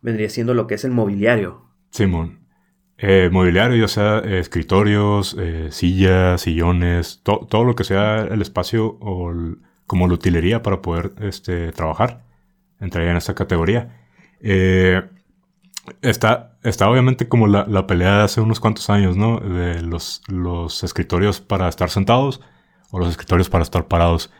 vendría 0.00 0.28
siendo 0.28 0.52
lo 0.54 0.66
que 0.66 0.74
es 0.74 0.84
el 0.84 0.90
mobiliario. 0.90 1.62
Simón. 1.90 2.40
Eh, 2.98 3.28
mobiliario, 3.32 3.76
ya 3.76 3.88
sea 3.88 4.18
eh, 4.18 4.38
escritorios, 4.38 5.36
eh, 5.38 5.68
sillas, 5.70 6.42
sillones, 6.42 7.22
todo 7.22 7.64
lo 7.64 7.74
que 7.74 7.84
sea 7.84 8.22
el 8.22 8.42
espacio 8.42 8.98
o 9.00 9.32
como 9.86 10.06
la 10.06 10.14
utilería 10.14 10.62
para 10.62 10.80
poder 10.82 11.12
este, 11.20 11.72
trabajar, 11.72 12.24
entraría 12.80 13.10
en 13.10 13.16
esta 13.16 13.34
categoría. 13.34 14.04
Eh, 14.40 15.02
Está, 16.00 16.56
está 16.62 16.88
obviamente 16.88 17.28
como 17.28 17.46
la, 17.46 17.66
la, 17.66 17.86
pelea 17.86 18.18
de 18.18 18.22
hace 18.22 18.40
unos 18.40 18.58
cuantos 18.58 18.88
años, 18.88 19.16
¿no? 19.16 19.38
De 19.38 19.82
los, 19.82 20.22
los 20.28 20.82
escritorios 20.82 21.40
para 21.40 21.68
estar 21.68 21.90
sentados 21.90 22.40
o 22.90 22.98
los 22.98 23.10
escritorios 23.10 23.50
para 23.50 23.62
estar 23.62 23.86
parados. 23.86 24.30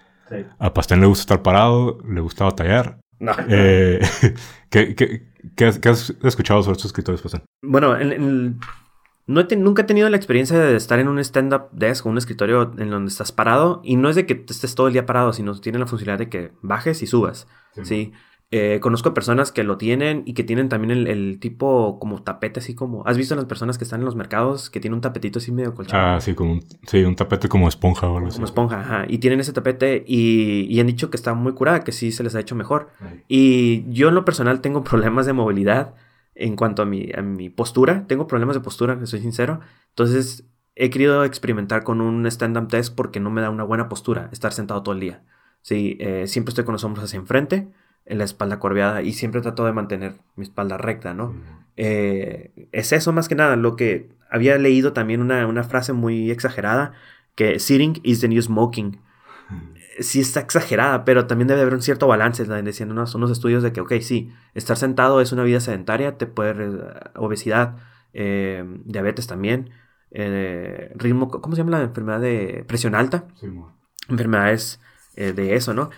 A 0.59 0.73
Pastén 0.73 1.01
le 1.01 1.07
gusta 1.07 1.23
estar 1.23 1.43
parado, 1.43 1.99
le 2.09 2.21
gusta 2.21 2.45
batallar. 2.45 2.99
No. 3.19 3.33
Eh, 3.49 4.01
¿qué, 4.71 4.95
qué, 4.95 5.29
qué, 5.55 5.67
has, 5.67 6.11
escuchado 6.23 6.63
sobre 6.63 6.77
estos 6.77 6.87
escritorios, 6.87 7.21
Pastén? 7.21 7.43
Bueno, 7.63 7.97
no 9.27 9.41
he 9.41 9.57
nunca 9.57 9.83
he 9.83 9.87
tenido 9.87 10.09
la 10.09 10.17
experiencia 10.17 10.59
de 10.59 10.77
estar 10.77 10.99
en 10.99 11.09
un 11.09 11.19
stand-up 11.19 11.69
desk 11.73 12.07
o 12.07 12.11
un 12.11 12.19
escritorio 12.19 12.73
en 12.79 12.91
donde 12.91 13.11
estás 13.11 13.33
parado. 13.33 13.81
Y 13.85 13.97
no 13.97 14.09
es 14.09 14.17
de 14.17 14.27
que 14.27 14.45
estés 14.49 14.75
todo 14.75 14.87
el 14.87 14.93
día 14.93 15.07
parado, 15.07 15.33
sino 15.33 15.59
tiene 15.61 15.79
la 15.79 15.87
funcionalidad 15.87 16.27
de 16.27 16.31
que 16.31 16.53
bajes 16.63 17.03
y 17.03 17.07
subas. 17.07 17.47
¿sí? 17.75 17.85
¿sí? 17.85 18.13
Eh, 18.57 18.79
conozco 18.79 19.13
personas 19.15 19.51
que 19.51 19.65
lo 19.65 19.79
tienen 19.79 20.23
y 20.27 20.35
que 20.35 20.45
tienen 20.45 20.69
también 20.69 21.09
el, 21.09 21.41
tipo 21.41 21.99
como 21.99 22.23
tapete, 22.23 22.61
así 22.61 22.73
como. 22.73 23.05
¿Has 23.05 23.17
visto 23.17 23.35
las 23.35 23.47
personas 23.47 23.79
que 23.79 23.83
están 23.83 24.03
en 24.03 24.05
los 24.05 24.15
mercados 24.15 24.71
que 24.71 24.79
tienen 24.79 24.95
un 24.95 25.01
tapetito 25.01 25.41
así 25.41 25.51
medio 25.51 25.75
colchón? 25.75 25.99
Ah, 25.99 26.21
sí, 26.21 26.35
como 26.35 26.53
un, 26.53 26.65
sí, 26.87 27.03
un 27.03 27.17
tapete 27.17 27.49
como 27.49 27.67
esponja 27.67 28.07
o 28.09 28.17
algo 28.17 28.29
así. 28.29 28.37
Como 28.37 28.47
esponja, 28.47 28.79
ajá. 28.79 29.07
Y 29.09 29.19
tienen 29.19 29.41
ese 29.41 29.53
tapete 29.53 30.05
y, 30.07 30.79
han 30.79 30.87
dicho 30.87 31.11
que 31.11 31.17
está 31.17 31.35
muy 31.35 31.53
curada, 31.55 31.81
que 31.81 31.91
sí 31.91 32.13
se 32.13 32.23
les 32.23 32.37
ha 32.37 32.41
hecho 32.41 32.55
mejor. 32.55 32.91
Y 33.27 33.91
yo 33.93 34.11
en 34.11 34.15
lo 34.15 34.25
personal 34.25 34.61
tengo 34.61 34.85
problemas 34.85 35.27
de 35.27 35.33
movilidad 35.33 35.97
en 36.37 36.55
cuanto 36.55 36.83
a 36.83 36.85
mi, 36.85 37.11
a 37.13 37.23
mi 37.23 37.51
postura. 37.51 38.07
Tengo 38.07 38.29
problemas 38.29 38.55
de 38.55 38.61
postura, 38.61 39.01
que 39.01 39.09
soy 39.09 39.21
sincero. 39.21 39.63
Entonces 39.89 40.45
he 40.77 40.91
querido 40.91 41.25
experimentar 41.25 41.83
con 41.83 42.01
un 42.01 42.25
stand-up 42.29 42.69
desk 42.69 42.95
porque 42.95 43.19
no 43.19 43.31
me 43.31 43.41
da 43.41 43.51
una 43.51 43.65
buena 43.65 43.89
postura 43.89 44.29
estar 44.31 44.53
sentado 44.53 44.85
todo 44.85 44.95
el 44.95 45.01
día. 45.01 45.25
Sí, 45.61 45.97
eh, 45.99 46.29
siempre 46.29 46.51
estoy 46.51 46.65
con 46.65 46.75
los 46.75 46.85
hombros 46.85 47.07
hacia 47.07 47.19
enfrente 47.19 47.73
en 48.07 48.19
la 48.19 48.25
espalda 48.25 48.59
curveada 48.59 49.03
y 49.03 49.13
siempre 49.13 49.41
trato 49.41 49.65
de 49.65 49.73
mantener 49.73 50.15
mi 50.37 50.45
espalda 50.45 50.77
recta, 50.77 51.15
¿no? 51.15 51.35
Eh, 51.77 52.69
es 52.73 52.93
eso 52.93 53.13
más 53.13 53.29
que 53.29 53.35
nada, 53.35 53.57
lo 53.57 53.77
que 53.77 54.11
había 54.31 54.59
leído 54.59 54.93
también 54.93 55.21
una, 55.21 55.65
frase 55.65 55.93
muy 55.93 56.31
exagerada, 56.31 56.93
que 57.35 57.59
sitting 57.59 58.01
is 58.03 58.21
the 58.21 58.29
new 58.29 58.41
smoking. 58.41 59.01
Sí 60.01 60.21
está 60.21 60.41
exagerada, 60.41 61.05
pero 61.05 61.27
también 61.27 61.47
debe 61.47 61.61
haber 61.61 61.75
un 61.75 61.83
cierto 61.83 62.09
balance, 62.09 62.45
decían 62.45 62.91
unos, 62.91 63.15
unos 63.15 63.31
estudios 63.31 63.63
de 63.63 63.73
que, 63.73 63.81
ok, 63.81 63.93
sí, 64.01 64.33
estar 64.55 64.77
sentado 64.77 65.21
es 65.21 65.31
una 65.33 65.45
vida 65.45 65.61
sedentaria, 65.61 66.19
te 66.19 66.27
puede, 66.27 66.81
obesidad, 67.15 67.77
eh, 68.13 68.65
diabetes 68.85 69.29
también, 69.29 69.71
eh, 70.11 70.93
ritmo, 70.97 71.29
¿cómo 71.29 71.55
se 71.55 71.63
llama 71.63 71.79
la 71.79 71.85
enfermedad 71.85 72.21
de 72.21 72.65
presión 72.67 72.97
alta? 72.97 73.25
Enfermedades 74.09 74.81
de 75.15 75.55
eso, 75.55 75.75
¿no? 75.75 75.91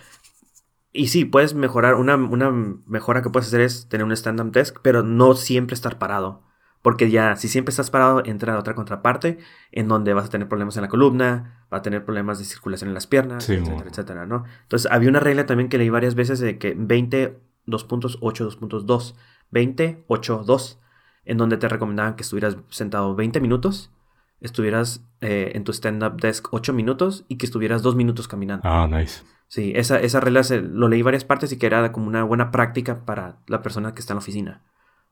Y 0.97 1.07
sí, 1.07 1.25
puedes 1.25 1.53
mejorar. 1.53 1.93
Una, 1.95 2.17
mejora 2.17 3.21
que 3.21 3.29
puedes 3.29 3.47
hacer 3.47 3.61
es 3.61 3.87
tener 3.87 4.03
un 4.03 4.11
stand-up 4.11 4.51
desk, 4.51 4.79
pero 4.81 5.03
no 5.03 5.35
siempre 5.35 5.75
estar 5.75 5.99
parado. 5.99 6.41
Porque 6.81 7.11
ya, 7.11 7.35
si 7.35 7.47
siempre 7.47 7.69
estás 7.69 7.91
parado, 7.91 8.23
entra 8.25 8.57
otra 8.57 8.73
contraparte 8.73 9.37
en 9.71 9.87
donde 9.87 10.13
vas 10.13 10.25
a 10.25 10.29
tener 10.29 10.47
problemas 10.47 10.75
en 10.77 10.83
la 10.83 10.87
columna, 10.87 11.65
va 11.71 11.77
a 11.77 11.81
tener 11.81 12.03
problemas 12.03 12.39
de 12.39 12.45
circulación 12.45 12.89
en 12.89 12.93
las 12.93 13.05
piernas, 13.05 13.47
etcétera, 13.49 13.89
etcétera, 13.89 14.25
¿no? 14.25 14.45
Entonces, 14.63 14.89
había 14.91 15.09
una 15.09 15.19
regla 15.19 15.45
también 15.45 15.69
que 15.69 15.77
leí 15.77 15.89
varias 15.89 16.15
veces 16.15 16.39
de 16.39 16.57
que 16.57 16.73
20, 16.77 17.39
2.8, 17.67 18.19
2.2, 18.19 19.15
20, 19.51 20.03
8, 20.07 20.43
2, 20.45 20.79
en 21.25 21.37
donde 21.37 21.57
te 21.57 21.67
recomendaban 21.67 22.15
que 22.15 22.23
estuvieras 22.23 22.57
sentado 22.69 23.15
20 23.15 23.39
minutos, 23.41 23.91
estuvieras 24.39 25.05
eh, 25.21 25.51
en 25.55 25.63
tu 25.63 25.73
stand-up 25.73 26.19
desk 26.21 26.47
8 26.51 26.73
minutos 26.73 27.25
y 27.27 27.37
que 27.37 27.45
estuvieras 27.45 27.81
2 27.83 27.95
minutos 27.95 28.27
caminando. 28.27 28.67
Ah, 28.67 28.87
nice. 28.89 29.21
Sí, 29.47 29.71
esa, 29.75 29.99
esa 29.99 30.19
regla 30.19 30.41
lo 30.61 30.89
leí 30.89 31.01
varias 31.01 31.23
partes 31.23 31.51
y 31.51 31.57
que 31.57 31.65
era 31.67 31.91
como 31.91 32.07
una 32.07 32.23
buena 32.23 32.51
práctica 32.51 33.05
para 33.05 33.37
la 33.47 33.61
persona 33.61 33.93
que 33.93 34.01
está 34.01 34.13
en 34.13 34.17
la 34.17 34.21
oficina. 34.21 34.61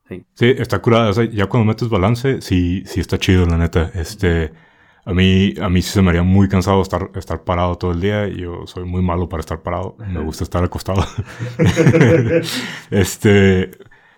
Sí, 0.07 0.23
sí 0.33 0.53
está 0.57 0.79
curada. 0.79 1.11
ya 1.25 1.47
cuando 1.47 1.65
metes 1.65 1.89
balance, 1.89 2.41
sí, 2.41 2.83
sí 2.85 2.99
está 2.99 3.17
chido, 3.17 3.45
la 3.45 3.57
neta. 3.57 3.91
Este, 3.95 4.51
a 5.05 5.13
mí, 5.13 5.53
a 5.59 5.69
mí 5.69 5.81
sí 5.81 5.89
se 5.91 6.01
me 6.01 6.09
haría 6.09 6.23
muy 6.23 6.47
cansado 6.49 6.81
estar, 6.81 7.09
estar 7.15 7.43
parado 7.43 7.77
todo 7.77 7.91
el 7.91 8.01
día. 8.01 8.27
Yo 8.27 8.67
soy 8.67 8.83
muy 8.83 9.01
malo 9.01 9.29
para 9.29 9.39
estar 9.39 9.61
parado. 9.61 9.95
Me 9.99 10.19
gusta 10.21 10.43
estar 10.43 10.63
acostado. 10.63 11.05
este, 12.91 13.71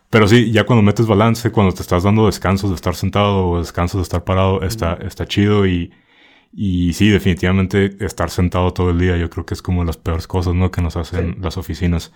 pero 0.09 0.27
sí, 0.27 0.51
ya 0.51 0.65
cuando 0.65 0.83
metes 0.83 1.05
balance, 1.05 1.51
cuando 1.51 1.73
te 1.73 1.81
estás 1.81 2.03
dando 2.03 2.25
descansos 2.25 2.69
de 2.69 2.75
estar 2.75 2.95
sentado 2.95 3.49
o 3.49 3.59
descansos 3.59 3.99
de 3.99 4.03
estar 4.03 4.23
parado, 4.23 4.63
está, 4.63 4.93
está 4.95 5.25
chido 5.25 5.67
y 5.67 5.91
y 6.51 6.93
sí, 6.93 7.09
definitivamente 7.09 7.97
estar 7.99 8.29
sentado 8.29 8.73
todo 8.73 8.89
el 8.89 8.99
día 8.99 9.17
yo 9.17 9.29
creo 9.29 9.45
que 9.45 9.53
es 9.53 9.61
como 9.61 9.83
las 9.83 9.97
peores 9.97 10.27
cosas, 10.27 10.55
¿no? 10.55 10.71
Que 10.71 10.81
nos 10.81 10.97
hacen 10.97 11.37
las 11.41 11.57
oficinas. 11.57 12.13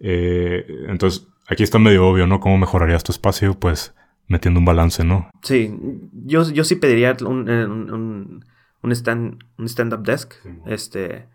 Eh, 0.00 0.64
entonces, 0.88 1.26
aquí 1.48 1.62
está 1.62 1.78
medio 1.78 2.06
obvio, 2.06 2.26
¿no? 2.26 2.40
¿Cómo 2.40 2.58
mejorarías 2.58 3.04
tu 3.04 3.12
espacio? 3.12 3.54
Pues 3.58 3.94
metiendo 4.26 4.60
un 4.60 4.66
balance, 4.66 5.04
¿no? 5.04 5.30
Sí, 5.42 5.74
yo, 6.12 6.48
yo 6.50 6.64
sí 6.64 6.76
pediría 6.76 7.16
un, 7.24 7.48
eh, 7.48 7.66
un, 7.66 8.44
un, 8.82 8.92
stand, 8.92 9.44
un 9.56 9.68
stand-up 9.68 10.02
desk, 10.02 10.34
este, 10.66 11.28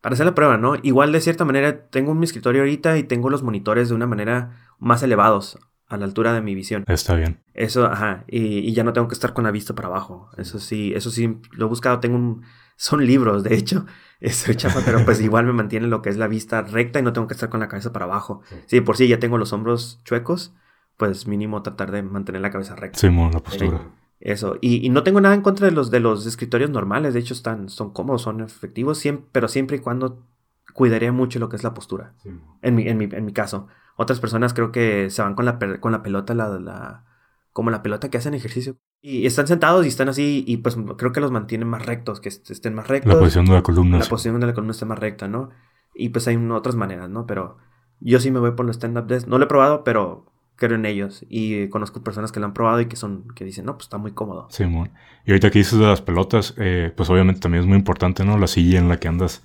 para 0.00 0.14
hacer 0.14 0.26
la 0.26 0.34
prueba, 0.34 0.58
¿no? 0.58 0.74
Igual 0.82 1.12
de 1.12 1.20
cierta 1.20 1.44
manera 1.44 1.88
tengo 1.88 2.12
un 2.12 2.22
escritorio 2.22 2.62
ahorita 2.62 2.98
y 2.98 3.04
tengo 3.04 3.30
los 3.30 3.42
monitores 3.42 3.88
de 3.88 3.94
una 3.94 4.06
manera 4.06 4.60
más 4.78 5.02
elevados. 5.02 5.58
A 5.88 5.96
la 5.96 6.04
altura 6.04 6.32
de 6.32 6.40
mi 6.40 6.54
visión. 6.54 6.84
Está 6.86 7.14
bien. 7.14 7.40
Eso, 7.52 7.86
ajá, 7.86 8.24
y, 8.26 8.58
y 8.58 8.72
ya 8.72 8.84
no 8.84 8.92
tengo 8.92 9.08
que 9.08 9.14
estar 9.14 9.32
con 9.32 9.44
la 9.44 9.50
vista 9.50 9.74
para 9.74 9.88
abajo. 9.88 10.30
Eso 10.36 10.58
sí, 10.58 10.92
eso 10.94 11.10
sí, 11.10 11.38
lo 11.52 11.66
he 11.66 11.68
buscado, 11.68 12.00
tengo 12.00 12.16
un... 12.16 12.42
Son 12.76 13.06
libros, 13.06 13.44
de 13.44 13.54
hecho, 13.54 13.86
estoy 14.20 14.56
chafa, 14.56 14.80
pero 14.84 15.04
pues 15.04 15.20
igual 15.20 15.46
me 15.46 15.52
mantiene 15.52 15.86
lo 15.86 16.02
que 16.02 16.10
es 16.10 16.16
la 16.16 16.26
vista 16.26 16.62
recta 16.62 16.98
y 16.98 17.02
no 17.02 17.12
tengo 17.12 17.28
que 17.28 17.34
estar 17.34 17.48
con 17.48 17.60
la 17.60 17.68
cabeza 17.68 17.92
para 17.92 18.06
abajo. 18.06 18.40
Sí, 18.66 18.80
por 18.80 18.96
sí 18.96 19.06
ya 19.06 19.20
tengo 19.20 19.38
los 19.38 19.52
hombros 19.52 20.00
chuecos, 20.04 20.54
pues 20.96 21.28
mínimo 21.28 21.62
tratar 21.62 21.92
de 21.92 22.02
mantener 22.02 22.40
la 22.40 22.50
cabeza 22.50 22.74
recta. 22.74 22.98
Sí, 22.98 23.08
la 23.10 23.40
postura. 23.40 23.90
Eso, 24.18 24.56
y, 24.60 24.84
y, 24.84 24.88
no 24.88 25.02
tengo 25.02 25.20
nada 25.20 25.34
en 25.34 25.42
contra 25.42 25.66
de 25.66 25.72
los, 25.72 25.90
de 25.90 26.00
los 26.00 26.24
escritorios 26.24 26.70
normales, 26.70 27.14
de 27.14 27.20
hecho 27.20 27.34
están, 27.34 27.68
son 27.68 27.92
cómodos, 27.92 28.22
son 28.22 28.40
efectivos, 28.40 28.98
siempre, 28.98 29.28
pero 29.30 29.48
siempre 29.48 29.76
y 29.76 29.80
cuando 29.80 30.26
cuidaría 30.72 31.12
mucho 31.12 31.38
lo 31.38 31.48
que 31.48 31.56
es 31.56 31.62
la 31.62 31.74
postura, 31.74 32.14
sí. 32.22 32.30
en, 32.62 32.74
mi, 32.74 32.88
en, 32.88 32.96
mi, 32.96 33.04
en 33.04 33.24
mi 33.24 33.32
caso. 33.32 33.68
Otras 33.96 34.20
personas 34.20 34.54
creo 34.54 34.72
que 34.72 35.10
se 35.10 35.22
van 35.22 35.34
con 35.34 35.44
la, 35.44 35.58
con 35.80 35.92
la 35.92 36.02
pelota, 36.02 36.34
la, 36.34 36.48
la, 36.58 37.04
como 37.52 37.70
la 37.70 37.82
pelota 37.82 38.10
que 38.10 38.18
hacen 38.18 38.34
ejercicio. 38.34 38.76
Y 39.00 39.26
están 39.26 39.46
sentados 39.46 39.84
y 39.84 39.88
están 39.88 40.08
así, 40.08 40.44
y 40.46 40.56
pues 40.56 40.76
creo 40.96 41.12
que 41.12 41.20
los 41.20 41.30
mantienen 41.30 41.68
más 41.68 41.84
rectos, 41.84 42.20
que 42.20 42.28
estén 42.28 42.74
más 42.74 42.88
rectos. 42.88 43.12
La 43.12 43.20
posición 43.20 43.44
de 43.44 43.52
la 43.52 43.62
columna. 43.62 43.98
La 43.98 44.06
posición 44.06 44.40
de 44.40 44.46
la 44.46 44.54
columna 44.54 44.72
esté 44.72 44.86
más 44.86 44.98
recta, 44.98 45.28
¿no? 45.28 45.50
Y 45.94 46.08
pues 46.08 46.26
hay 46.26 46.36
otras 46.36 46.74
maneras, 46.74 47.10
¿no? 47.10 47.26
Pero 47.26 47.58
yo 48.00 48.18
sí 48.18 48.30
me 48.30 48.40
voy 48.40 48.52
por 48.52 48.64
los 48.64 48.76
stand-up 48.76 49.06
desks. 49.06 49.28
No 49.28 49.38
lo 49.38 49.44
he 49.44 49.48
probado, 49.48 49.84
pero 49.84 50.26
creo 50.56 50.76
en 50.76 50.86
ellos. 50.86 51.24
Y 51.28 51.68
conozco 51.68 52.02
personas 52.02 52.32
que 52.32 52.40
lo 52.40 52.46
han 52.46 52.54
probado 52.54 52.80
y 52.80 52.86
que 52.86 52.96
son, 52.96 53.28
que 53.34 53.44
dicen, 53.44 53.66
no, 53.66 53.74
pues 53.74 53.84
está 53.84 53.98
muy 53.98 54.12
cómodo. 54.12 54.48
Sí, 54.50 54.64
muy. 54.64 54.90
Y 55.26 55.30
ahorita 55.30 55.50
que 55.50 55.58
dices 55.58 55.78
de 55.78 55.86
las 55.86 56.00
pelotas, 56.00 56.54
eh, 56.56 56.92
pues 56.96 57.10
obviamente 57.10 57.40
también 57.40 57.62
es 57.62 57.68
muy 57.68 57.76
importante, 57.76 58.24
¿no? 58.24 58.38
La 58.38 58.46
silla 58.46 58.78
en 58.78 58.88
la 58.88 58.98
que 58.98 59.08
andas, 59.08 59.44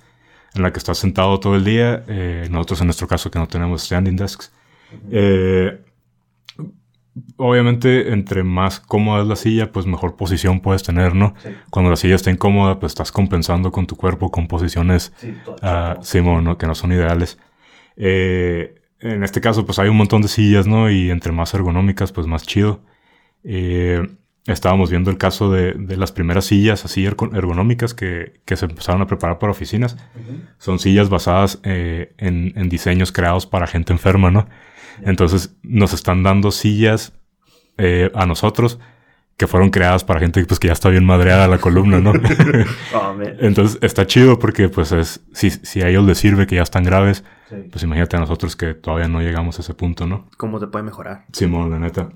en 0.55 0.63
la 0.63 0.71
que 0.71 0.79
estás 0.79 0.97
sentado 0.97 1.39
todo 1.39 1.55
el 1.55 1.63
día. 1.63 2.03
Eh, 2.07 2.47
nosotros 2.49 2.81
en 2.81 2.87
nuestro 2.87 3.07
caso 3.07 3.29
que 3.31 3.39
no 3.39 3.47
tenemos 3.47 3.83
standing 3.83 4.15
desks. 4.15 4.51
Eh, 5.11 5.81
obviamente, 7.37 8.11
entre 8.13 8.43
más 8.43 8.79
cómoda 8.79 9.21
es 9.21 9.27
la 9.27 9.35
silla, 9.35 9.71
pues 9.71 9.85
mejor 9.85 10.15
posición 10.15 10.61
puedes 10.61 10.83
tener, 10.83 11.15
¿no? 11.15 11.33
Sí. 11.43 11.49
Cuando 11.69 11.91
la 11.91 11.97
silla 11.97 12.15
está 12.15 12.31
incómoda, 12.31 12.79
pues 12.79 12.91
estás 12.91 13.11
compensando 13.11 13.71
con 13.71 13.87
tu 13.87 13.95
cuerpo 13.95 14.31
con 14.31 14.47
posiciones, 14.47 15.13
sí, 15.17 15.35
uh, 15.47 16.01
sí, 16.01 16.21
¿no? 16.21 16.57
que 16.57 16.67
no 16.67 16.75
son 16.75 16.91
ideales. 16.91 17.37
Eh, 17.95 18.75
en 18.99 19.23
este 19.23 19.41
caso, 19.41 19.65
pues 19.65 19.79
hay 19.79 19.89
un 19.89 19.97
montón 19.97 20.21
de 20.21 20.27
sillas, 20.27 20.67
¿no? 20.67 20.89
Y 20.89 21.09
entre 21.09 21.31
más 21.31 21.53
ergonómicas, 21.53 22.11
pues 22.11 22.27
más 22.27 22.43
chido. 22.43 22.81
Eh, 23.43 24.01
estábamos 24.45 24.89
viendo 24.89 25.11
el 25.11 25.17
caso 25.17 25.51
de, 25.51 25.73
de, 25.73 25.97
las 25.97 26.11
primeras 26.11 26.45
sillas 26.45 26.85
así 26.85 27.05
ergonómicas 27.05 27.93
que, 27.93 28.41
que, 28.45 28.55
se 28.55 28.65
empezaron 28.65 29.01
a 29.01 29.07
preparar 29.07 29.39
para 29.39 29.51
oficinas. 29.51 29.93
Uh 29.93 30.19
-huh. 30.19 30.41
Son 30.57 30.79
sillas 30.79 31.09
basadas 31.09 31.59
eh, 31.63 32.13
en, 32.17 32.53
en, 32.55 32.69
diseños 32.69 33.11
creados 33.11 33.45
para 33.45 33.67
gente 33.67 33.93
enferma, 33.93 34.31
¿no? 34.31 34.47
Entonces 35.01 35.55
nos 35.63 35.93
están 35.93 36.23
dando 36.23 36.51
sillas 36.51 37.13
eh, 37.77 38.11
a 38.13 38.25
nosotros 38.25 38.79
que 39.39 39.47
fueron 39.47 39.69
creadas 39.69 40.03
para 40.03 40.19
gente 40.19 40.43
pues, 40.45 40.59
que 40.59 40.67
ya 40.67 40.73
está 40.73 40.89
bien 40.89 41.05
madreada 41.05 41.47
la 41.47 41.59
columna, 41.59 42.01
¿no? 42.01 42.11
oh, 42.93 43.15
Entonces 43.39 43.79
está 43.81 44.05
chido 44.05 44.37
porque 44.37 44.67
pues 44.67 44.91
es, 44.91 45.21
si, 45.33 45.49
si, 45.49 45.81
a 45.81 45.87
ellos 45.87 46.03
les 46.03 46.17
sirve 46.17 46.45
que 46.45 46.57
ya 46.57 46.63
están 46.63 46.83
graves, 46.83 47.23
sí. 47.49 47.55
pues 47.71 47.81
imagínate 47.81 48.17
a 48.17 48.19
nosotros 48.19 48.57
que 48.57 48.73
todavía 48.73 49.07
no 49.07 49.21
llegamos 49.21 49.57
a 49.57 49.61
ese 49.61 49.73
punto, 49.73 50.05
¿no? 50.05 50.27
¿Cómo 50.35 50.59
te 50.59 50.67
puede 50.67 50.83
mejorar? 50.83 51.23
Simón, 51.31 51.69
la 51.71 51.79
neta. 51.79 52.09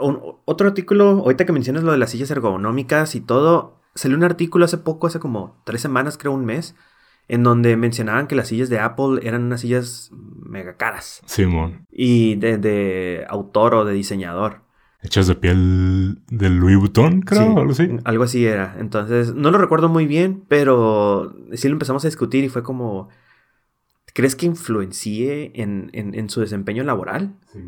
Un, 0.00 0.20
otro 0.44 0.68
artículo, 0.68 1.10
ahorita 1.10 1.46
que 1.46 1.52
mencionas 1.52 1.84
lo 1.84 1.92
de 1.92 1.98
las 1.98 2.10
sillas 2.10 2.30
ergonómicas 2.30 3.14
y 3.14 3.20
todo, 3.20 3.80
salió 3.94 4.16
un 4.16 4.24
artículo 4.24 4.64
hace 4.64 4.78
poco, 4.78 5.06
hace 5.06 5.20
como 5.20 5.60
tres 5.64 5.80
semanas, 5.80 6.18
creo 6.18 6.32
un 6.32 6.44
mes, 6.44 6.74
en 7.28 7.42
donde 7.42 7.76
mencionaban 7.76 8.26
que 8.26 8.34
las 8.34 8.48
sillas 8.48 8.68
de 8.68 8.80
Apple 8.80 9.20
eran 9.22 9.44
unas 9.44 9.60
sillas 9.60 10.10
mega 10.12 10.76
caras. 10.76 11.22
Simón. 11.26 11.86
Y 11.90 12.36
de, 12.36 12.58
de 12.58 13.26
autor 13.28 13.74
o 13.74 13.84
de 13.84 13.92
diseñador 13.92 14.68
hechas 15.02 15.26
de 15.26 15.34
piel 15.34 16.18
de 16.28 16.50
Louis 16.50 16.76
Vuitton, 16.76 17.22
creo, 17.22 17.42
sí, 17.42 17.54
algo 17.56 17.70
así. 17.70 17.96
Algo 18.04 18.24
así 18.24 18.46
era. 18.46 18.76
Entonces, 18.78 19.34
no 19.34 19.50
lo 19.50 19.58
recuerdo 19.58 19.88
muy 19.88 20.06
bien, 20.06 20.44
pero 20.48 21.36
sí 21.52 21.68
lo 21.68 21.74
empezamos 21.74 22.04
a 22.04 22.08
discutir 22.08 22.44
y 22.44 22.48
fue 22.48 22.62
como, 22.62 23.08
¿crees 24.12 24.34
que 24.34 24.46
influencie 24.46 25.52
en, 25.54 25.90
en, 25.92 26.14
en 26.14 26.28
su 26.30 26.40
desempeño 26.40 26.82
laboral? 26.84 27.36
Sí, 27.52 27.60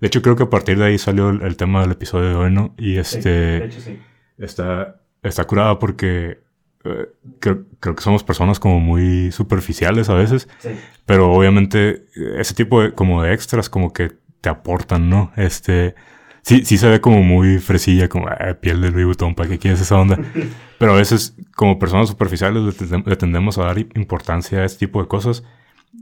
de 0.00 0.06
hecho, 0.06 0.22
creo 0.22 0.36
que 0.36 0.44
a 0.44 0.50
partir 0.50 0.78
de 0.78 0.86
ahí 0.86 0.98
salió 0.98 1.30
el, 1.30 1.42
el 1.42 1.56
tema 1.56 1.82
del 1.82 1.92
episodio 1.92 2.28
de 2.30 2.34
hoy, 2.34 2.50
¿no? 2.50 2.74
Y 2.78 2.96
este... 2.96 3.20
Sí, 3.20 3.28
de 3.28 3.64
hecho, 3.66 3.80
sí. 3.80 4.00
Está, 4.38 5.00
está 5.22 5.44
curada 5.44 5.78
porque 5.78 6.40
eh, 6.84 7.08
creo, 7.40 7.66
creo, 7.78 7.94
que 7.94 8.02
somos 8.02 8.24
personas 8.24 8.58
como 8.58 8.80
muy 8.80 9.30
superficiales 9.32 10.08
a 10.08 10.14
veces, 10.14 10.48
sí. 10.60 10.70
pero 11.04 11.30
obviamente 11.30 12.06
ese 12.38 12.54
tipo 12.54 12.82
de, 12.82 12.94
como 12.94 13.22
de 13.22 13.34
extras 13.34 13.68
como 13.68 13.92
que 13.92 14.12
te 14.40 14.48
aportan, 14.48 15.10
¿no? 15.10 15.30
Este 15.36 15.94
sí, 16.40 16.64
sí 16.64 16.78
se 16.78 16.88
ve 16.88 17.02
como 17.02 17.22
muy 17.22 17.58
fresilla, 17.58 18.08
como 18.08 18.28
ah, 18.28 18.56
piel 18.60 18.80
de 18.80 18.90
Louis 18.90 19.04
Vuitton, 19.04 19.34
¿para 19.34 19.50
qué 19.50 19.58
quieres 19.58 19.80
esa 19.82 19.98
onda? 20.00 20.18
Pero 20.78 20.92
a 20.94 20.96
veces, 20.96 21.36
como 21.54 21.78
personas 21.78 22.08
superficiales, 22.08 22.62
le, 22.62 23.02
le, 23.04 23.16
tendemos 23.16 23.58
a 23.58 23.64
dar 23.64 23.78
importancia 23.78 24.60
a 24.60 24.64
este 24.64 24.86
tipo 24.86 25.02
de 25.02 25.08
cosas 25.08 25.44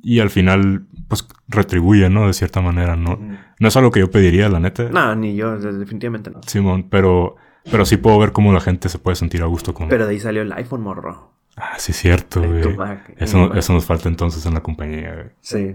y 0.03 0.21
al 0.21 0.31
final, 0.31 0.87
pues 1.09 1.27
retribuye, 1.49 2.09
¿no? 2.11 2.27
De 2.27 2.33
cierta 2.33 2.61
manera, 2.61 2.97
¿no? 2.97 3.19
No 3.59 3.69
es 3.69 3.77
algo 3.77 3.91
que 3.91 4.01
yo 4.01 4.11
pediría, 4.11 4.49
la 4.49 4.61
neta. 4.61 4.85
No, 4.91 5.15
ni 5.15 5.35
yo, 5.35 5.59
definitivamente 5.59 6.31
no. 6.31 6.41
Simón, 6.47 6.89
pero, 6.89 7.37
pero 7.71 7.85
sí 7.85 7.97
puedo 7.97 8.19
ver 8.19 8.33
cómo 8.33 8.53
la 8.53 8.61
gente 8.61 8.89
se 8.89 8.99
puede 8.99 9.17
sentir 9.17 9.43
a 9.43 9.47
gusto 9.47 9.75
con. 9.75 9.89
Pero 9.89 10.07
de 10.07 10.13
ahí 10.13 10.21
salió 10.21 10.43
el 10.43 10.53
iPhone, 10.53 10.83
morro. 10.83 11.33
Ah, 11.57 11.75
sí, 11.79 11.93
cierto, 11.93 12.41
güey. 12.41 12.77
Eso, 13.17 13.53
eso 13.55 13.73
nos 13.73 13.85
falta 13.85 14.09
entonces 14.09 14.47
en 14.47 14.55
la 14.55 14.63
compañía, 14.63 15.13
güey. 15.13 15.27
Sí, 15.41 15.75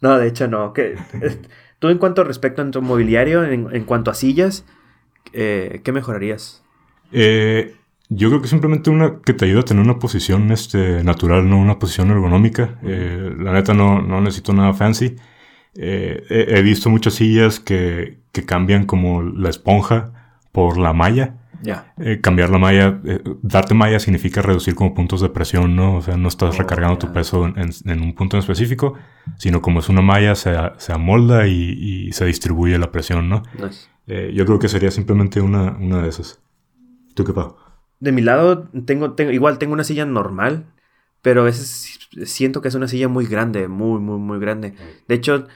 no, 0.00 0.18
de 0.18 0.28
hecho 0.28 0.46
no. 0.46 0.72
Que, 0.72 0.96
Tú 1.80 1.88
en 1.88 1.98
cuanto 1.98 2.24
respecto 2.24 2.62
a 2.62 2.70
tu 2.70 2.80
mobiliario, 2.80 3.44
en, 3.44 3.68
en 3.74 3.84
cuanto 3.84 4.10
a 4.10 4.14
sillas, 4.14 4.64
eh, 5.32 5.80
¿qué 5.84 5.92
mejorarías? 5.92 6.64
Eh, 7.12 7.76
yo 8.08 8.28
creo 8.28 8.42
que 8.42 8.48
simplemente 8.48 8.90
una 8.90 9.20
que 9.20 9.32
te 9.32 9.46
ayuda 9.46 9.60
a 9.60 9.64
tener 9.64 9.82
una 9.82 9.98
posición 9.98 10.52
este, 10.52 11.02
natural, 11.02 11.48
no 11.48 11.58
una 11.58 11.78
posición 11.78 12.10
ergonómica. 12.10 12.78
Eh, 12.82 13.32
la 13.38 13.52
neta 13.52 13.74
no, 13.74 14.02
no, 14.02 14.20
necesito 14.20 14.52
nada 14.52 14.72
fancy. 14.74 15.16
He, 15.76 16.22
he, 16.28 16.62
visto 16.62 16.88
muchas 16.88 17.14
sillas 17.14 17.58
que, 17.58 18.20
que, 18.30 18.44
cambian 18.44 18.86
como 18.86 19.22
la 19.22 19.50
esponja 19.50 20.12
por 20.52 20.78
la 20.78 20.92
malla. 20.92 21.36
Yeah. 21.62 21.94
Eh, 21.98 22.20
cambiar 22.20 22.50
la 22.50 22.58
malla, 22.58 23.00
eh, 23.04 23.22
darte 23.42 23.72
malla 23.72 23.98
significa 23.98 24.42
reducir 24.42 24.74
como 24.74 24.94
puntos 24.94 25.22
de 25.22 25.30
presión, 25.30 25.74
¿no? 25.74 25.96
O 25.96 26.02
sea, 26.02 26.16
no 26.16 26.28
estás 26.28 26.54
oh, 26.54 26.58
recargando 26.58 26.98
yeah. 26.98 27.08
tu 27.08 27.12
peso 27.12 27.46
en, 27.46 27.70
en, 27.86 28.02
un 28.02 28.14
punto 28.14 28.36
en 28.36 28.40
específico, 28.40 28.94
sino 29.38 29.62
como 29.62 29.80
es 29.80 29.88
una 29.88 30.02
malla, 30.02 30.34
se, 30.34 30.54
se 30.76 30.92
amolda 30.92 31.46
y, 31.46 32.06
y, 32.08 32.12
se 32.12 32.26
distribuye 32.26 32.78
la 32.78 32.92
presión, 32.92 33.30
¿no? 33.30 33.42
Nice. 33.58 33.88
Eh, 34.06 34.32
yo 34.34 34.44
creo 34.44 34.58
que 34.58 34.68
sería 34.68 34.90
simplemente 34.90 35.40
una, 35.40 35.76
una 35.78 36.02
de 36.02 36.10
esas. 36.10 36.40
¿Tú 37.14 37.24
qué 37.24 37.32
pasa? 37.32 37.54
De 38.04 38.12
mi 38.12 38.22
lado, 38.22 38.68
tengo, 38.84 39.12
tengo, 39.12 39.32
igual 39.32 39.58
tengo 39.58 39.72
una 39.72 39.84
silla 39.84 40.04
normal, 40.04 40.66
pero 41.22 41.40
a 41.40 41.44
veces 41.44 41.98
siento 42.24 42.60
que 42.60 42.68
es 42.68 42.74
una 42.74 42.88
silla 42.88 43.08
muy 43.08 43.26
grande, 43.26 43.66
muy, 43.68 43.98
muy, 44.00 44.18
muy 44.18 44.38
grande. 44.38 44.74
De 45.08 45.14
hecho, 45.14 45.46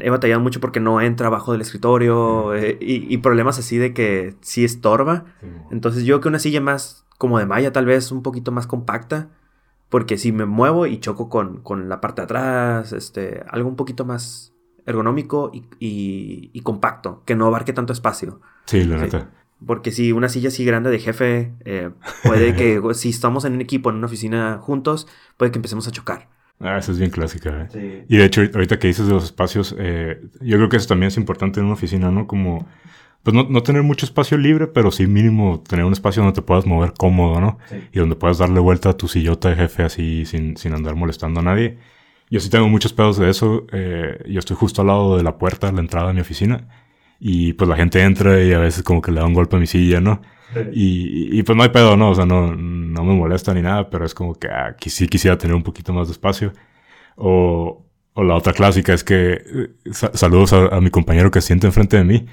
he 0.00 0.08
batallado 0.08 0.40
mucho 0.40 0.60
porque 0.60 0.80
no 0.80 1.00
entra 1.00 1.26
abajo 1.26 1.52
del 1.52 1.60
escritorio 1.60 2.54
eh, 2.54 2.78
y, 2.80 3.12
y, 3.12 3.18
problemas 3.18 3.58
así 3.58 3.76
de 3.76 3.92
que 3.92 4.36
sí 4.40 4.64
estorba. 4.64 5.24
Sí. 5.40 5.46
Entonces 5.72 6.04
yo 6.04 6.20
que 6.20 6.28
una 6.28 6.38
silla 6.38 6.60
más 6.60 7.04
como 7.18 7.38
de 7.38 7.46
malla 7.46 7.72
tal 7.72 7.86
vez 7.86 8.12
un 8.12 8.22
poquito 8.22 8.52
más 8.52 8.66
compacta 8.66 9.30
porque 9.88 10.16
si 10.16 10.32
me 10.32 10.46
muevo 10.46 10.86
y 10.86 11.00
choco 11.00 11.28
con, 11.28 11.60
con 11.60 11.88
la 11.88 12.00
parte 12.00 12.22
de 12.22 12.24
atrás, 12.24 12.92
este, 12.92 13.44
algo 13.48 13.68
un 13.68 13.76
poquito 13.76 14.06
más 14.06 14.54
ergonómico 14.86 15.50
y, 15.52 15.64
y, 15.78 16.50
y 16.52 16.60
compacto, 16.60 17.22
que 17.26 17.34
no 17.34 17.46
abarque 17.46 17.72
tanto 17.72 17.92
espacio. 17.92 18.40
Sí, 18.64 18.84
la 18.84 18.96
neta. 18.96 19.28
Porque 19.66 19.90
si 19.90 20.12
una 20.12 20.28
silla 20.28 20.48
así 20.48 20.64
grande 20.64 20.90
de 20.90 20.98
jefe, 20.98 21.52
eh, 21.64 21.90
puede 22.24 22.54
que 22.54 22.80
si 22.94 23.10
estamos 23.10 23.44
en 23.44 23.54
un 23.54 23.60
equipo, 23.60 23.90
en 23.90 23.96
una 23.96 24.06
oficina 24.06 24.58
juntos, 24.60 25.06
puede 25.36 25.52
que 25.52 25.58
empecemos 25.58 25.86
a 25.88 25.90
chocar. 25.90 26.28
Ah, 26.60 26.78
esa 26.78 26.92
es 26.92 26.98
bien 26.98 27.10
clásica. 27.10 27.62
¿eh? 27.62 27.68
Sí. 27.72 28.14
Y 28.14 28.16
de 28.18 28.24
hecho, 28.24 28.40
ahorita 28.40 28.78
que 28.78 28.86
dices 28.86 29.06
de 29.06 29.12
los 29.12 29.24
espacios, 29.24 29.74
eh, 29.78 30.20
yo 30.40 30.56
creo 30.56 30.68
que 30.68 30.76
eso 30.76 30.86
también 30.86 31.08
es 31.08 31.16
importante 31.16 31.60
en 31.60 31.66
una 31.66 31.74
oficina, 31.74 32.10
¿no? 32.10 32.26
Como, 32.26 32.66
pues 33.22 33.34
no, 33.34 33.44
no, 33.48 33.62
tener 33.62 33.82
mucho 33.82 34.06
espacio 34.06 34.38
libre, 34.38 34.68
pero 34.68 34.90
sí 34.90 35.06
mínimo 35.06 35.62
tener 35.68 35.84
un 35.84 35.92
espacio 35.92 36.22
donde 36.22 36.36
te 36.36 36.42
puedas 36.42 36.66
mover 36.66 36.92
cómodo, 36.96 37.40
¿no? 37.40 37.58
Sí. 37.68 37.76
Y 37.92 37.98
donde 37.98 38.14
puedas 38.14 38.38
darle 38.38 38.60
vuelta 38.60 38.90
a 38.90 38.96
tu 38.96 39.08
sillota 39.08 39.50
de 39.50 39.56
jefe 39.56 39.82
así 39.82 40.24
sin, 40.24 40.56
sin 40.56 40.72
andar 40.72 40.94
molestando 40.94 41.40
a 41.40 41.42
nadie. 41.42 41.78
Yo 42.32 42.40
sí 42.40 42.48
tengo 42.48 42.66
muchos 42.66 42.94
pedos 42.94 43.18
de 43.18 43.28
eso. 43.28 43.66
Eh, 43.72 44.24
yo 44.26 44.38
estoy 44.38 44.56
justo 44.56 44.80
al 44.80 44.86
lado 44.86 45.18
de 45.18 45.22
la 45.22 45.36
puerta, 45.36 45.70
la 45.70 45.80
entrada 45.80 46.08
de 46.08 46.14
mi 46.14 46.22
oficina. 46.22 46.66
Y 47.24 47.52
pues 47.52 47.70
la 47.70 47.76
gente 47.76 48.02
entra 48.02 48.42
y 48.42 48.52
a 48.52 48.58
veces 48.58 48.82
como 48.82 49.00
que 49.00 49.12
le 49.12 49.20
da 49.20 49.26
un 49.26 49.32
golpe 49.32 49.54
a 49.54 49.60
mi 49.60 49.68
silla, 49.68 50.00
¿no? 50.00 50.20
Y, 50.72 51.38
y, 51.38 51.42
pues 51.44 51.56
no 51.56 51.62
hay 51.62 51.68
pedo, 51.68 51.96
¿no? 51.96 52.10
O 52.10 52.14
sea, 52.16 52.26
no, 52.26 52.52
no 52.56 53.04
me 53.04 53.14
molesta 53.14 53.54
ni 53.54 53.62
nada, 53.62 53.88
pero 53.90 54.04
es 54.04 54.12
como 54.12 54.34
que 54.34 54.48
ah, 54.48 54.74
sí 54.84 55.06
quisiera 55.06 55.38
tener 55.38 55.54
un 55.54 55.62
poquito 55.62 55.92
más 55.92 56.08
de 56.08 56.12
espacio. 56.12 56.52
O, 57.14 57.86
o 58.14 58.24
la 58.24 58.34
otra 58.34 58.52
clásica 58.52 58.92
es 58.92 59.04
que 59.04 59.34
eh, 59.34 59.68
sa 59.92 60.10
saludos 60.14 60.52
a, 60.52 60.66
a, 60.66 60.80
mi 60.80 60.90
compañero 60.90 61.30
que 61.30 61.40
siente 61.40 61.68
enfrente 61.68 61.96
de 61.96 62.02
mí. 62.02 62.26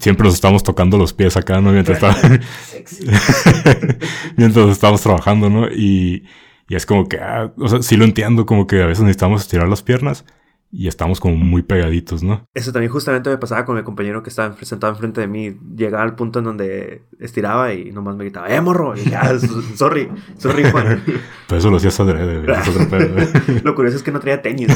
Siempre 0.00 0.26
nos 0.26 0.34
estamos 0.34 0.62
tocando 0.62 0.98
los 0.98 1.14
pies 1.14 1.38
acá, 1.38 1.62
¿no? 1.62 1.72
Mientras, 1.72 1.96
está... 2.02 2.14
mientras 4.36 4.68
estamos 4.68 5.00
trabajando, 5.00 5.48
¿no? 5.48 5.66
Y, 5.68 6.26
y 6.68 6.74
es 6.74 6.84
como 6.84 7.08
que, 7.08 7.20
ah, 7.20 7.54
o 7.56 7.68
sea, 7.68 7.80
sí 7.82 7.96
lo 7.96 8.04
entiendo, 8.04 8.44
como 8.44 8.66
que 8.66 8.82
a 8.82 8.86
veces 8.86 9.02
necesitamos 9.02 9.40
estirar 9.40 9.66
las 9.66 9.82
piernas. 9.82 10.26
Y 10.70 10.88
estamos 10.88 11.20
como 11.20 11.36
muy 11.36 11.62
pegaditos, 11.62 12.22
¿no? 12.22 12.48
Eso 12.54 12.72
también 12.72 12.92
justamente 12.92 13.30
me 13.30 13.38
pasaba 13.38 13.64
con 13.64 13.76
mi 13.76 13.82
compañero 13.82 14.22
que 14.22 14.30
estaba 14.30 14.56
sentado 14.62 14.92
enfrente 14.92 15.20
de 15.20 15.26
mí. 15.26 15.56
Llegaba 15.76 16.02
al 16.02 16.16
punto 16.16 16.40
en 16.40 16.44
donde 16.44 17.02
estiraba 17.20 17.72
y 17.72 17.92
nomás 17.92 18.16
me 18.16 18.24
gritaba, 18.24 18.48
¡eh, 18.48 18.60
morro! 18.60 18.96
Y 18.96 19.08
ya, 19.08 19.38
sorry, 19.74 20.08
sorry, 20.38 20.64
Juan. 20.70 21.02
Pero 21.48 21.58
eso 21.58 21.70
lo 21.70 21.76
hacías 21.76 21.98
adrede, 22.00 22.42
lo 23.62 23.74
curioso 23.74 23.96
es 23.96 24.02
que 24.02 24.12
no 24.12 24.20
traía 24.20 24.42
tenis. 24.42 24.68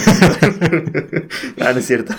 ah, 1.61 1.73
no 1.73 1.79
es 1.79 1.87
cierto. 1.87 2.15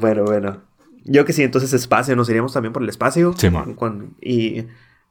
bueno, 0.00 0.24
bueno. 0.24 0.62
Yo 1.04 1.24
que 1.24 1.32
sí, 1.32 1.42
entonces 1.42 1.72
espacio, 1.72 2.16
nos 2.16 2.28
iríamos 2.28 2.52
también 2.52 2.72
por 2.72 2.82
el 2.82 2.88
espacio. 2.88 3.32
Sí, 3.36 3.48
man. 3.48 3.76
y 4.20 4.66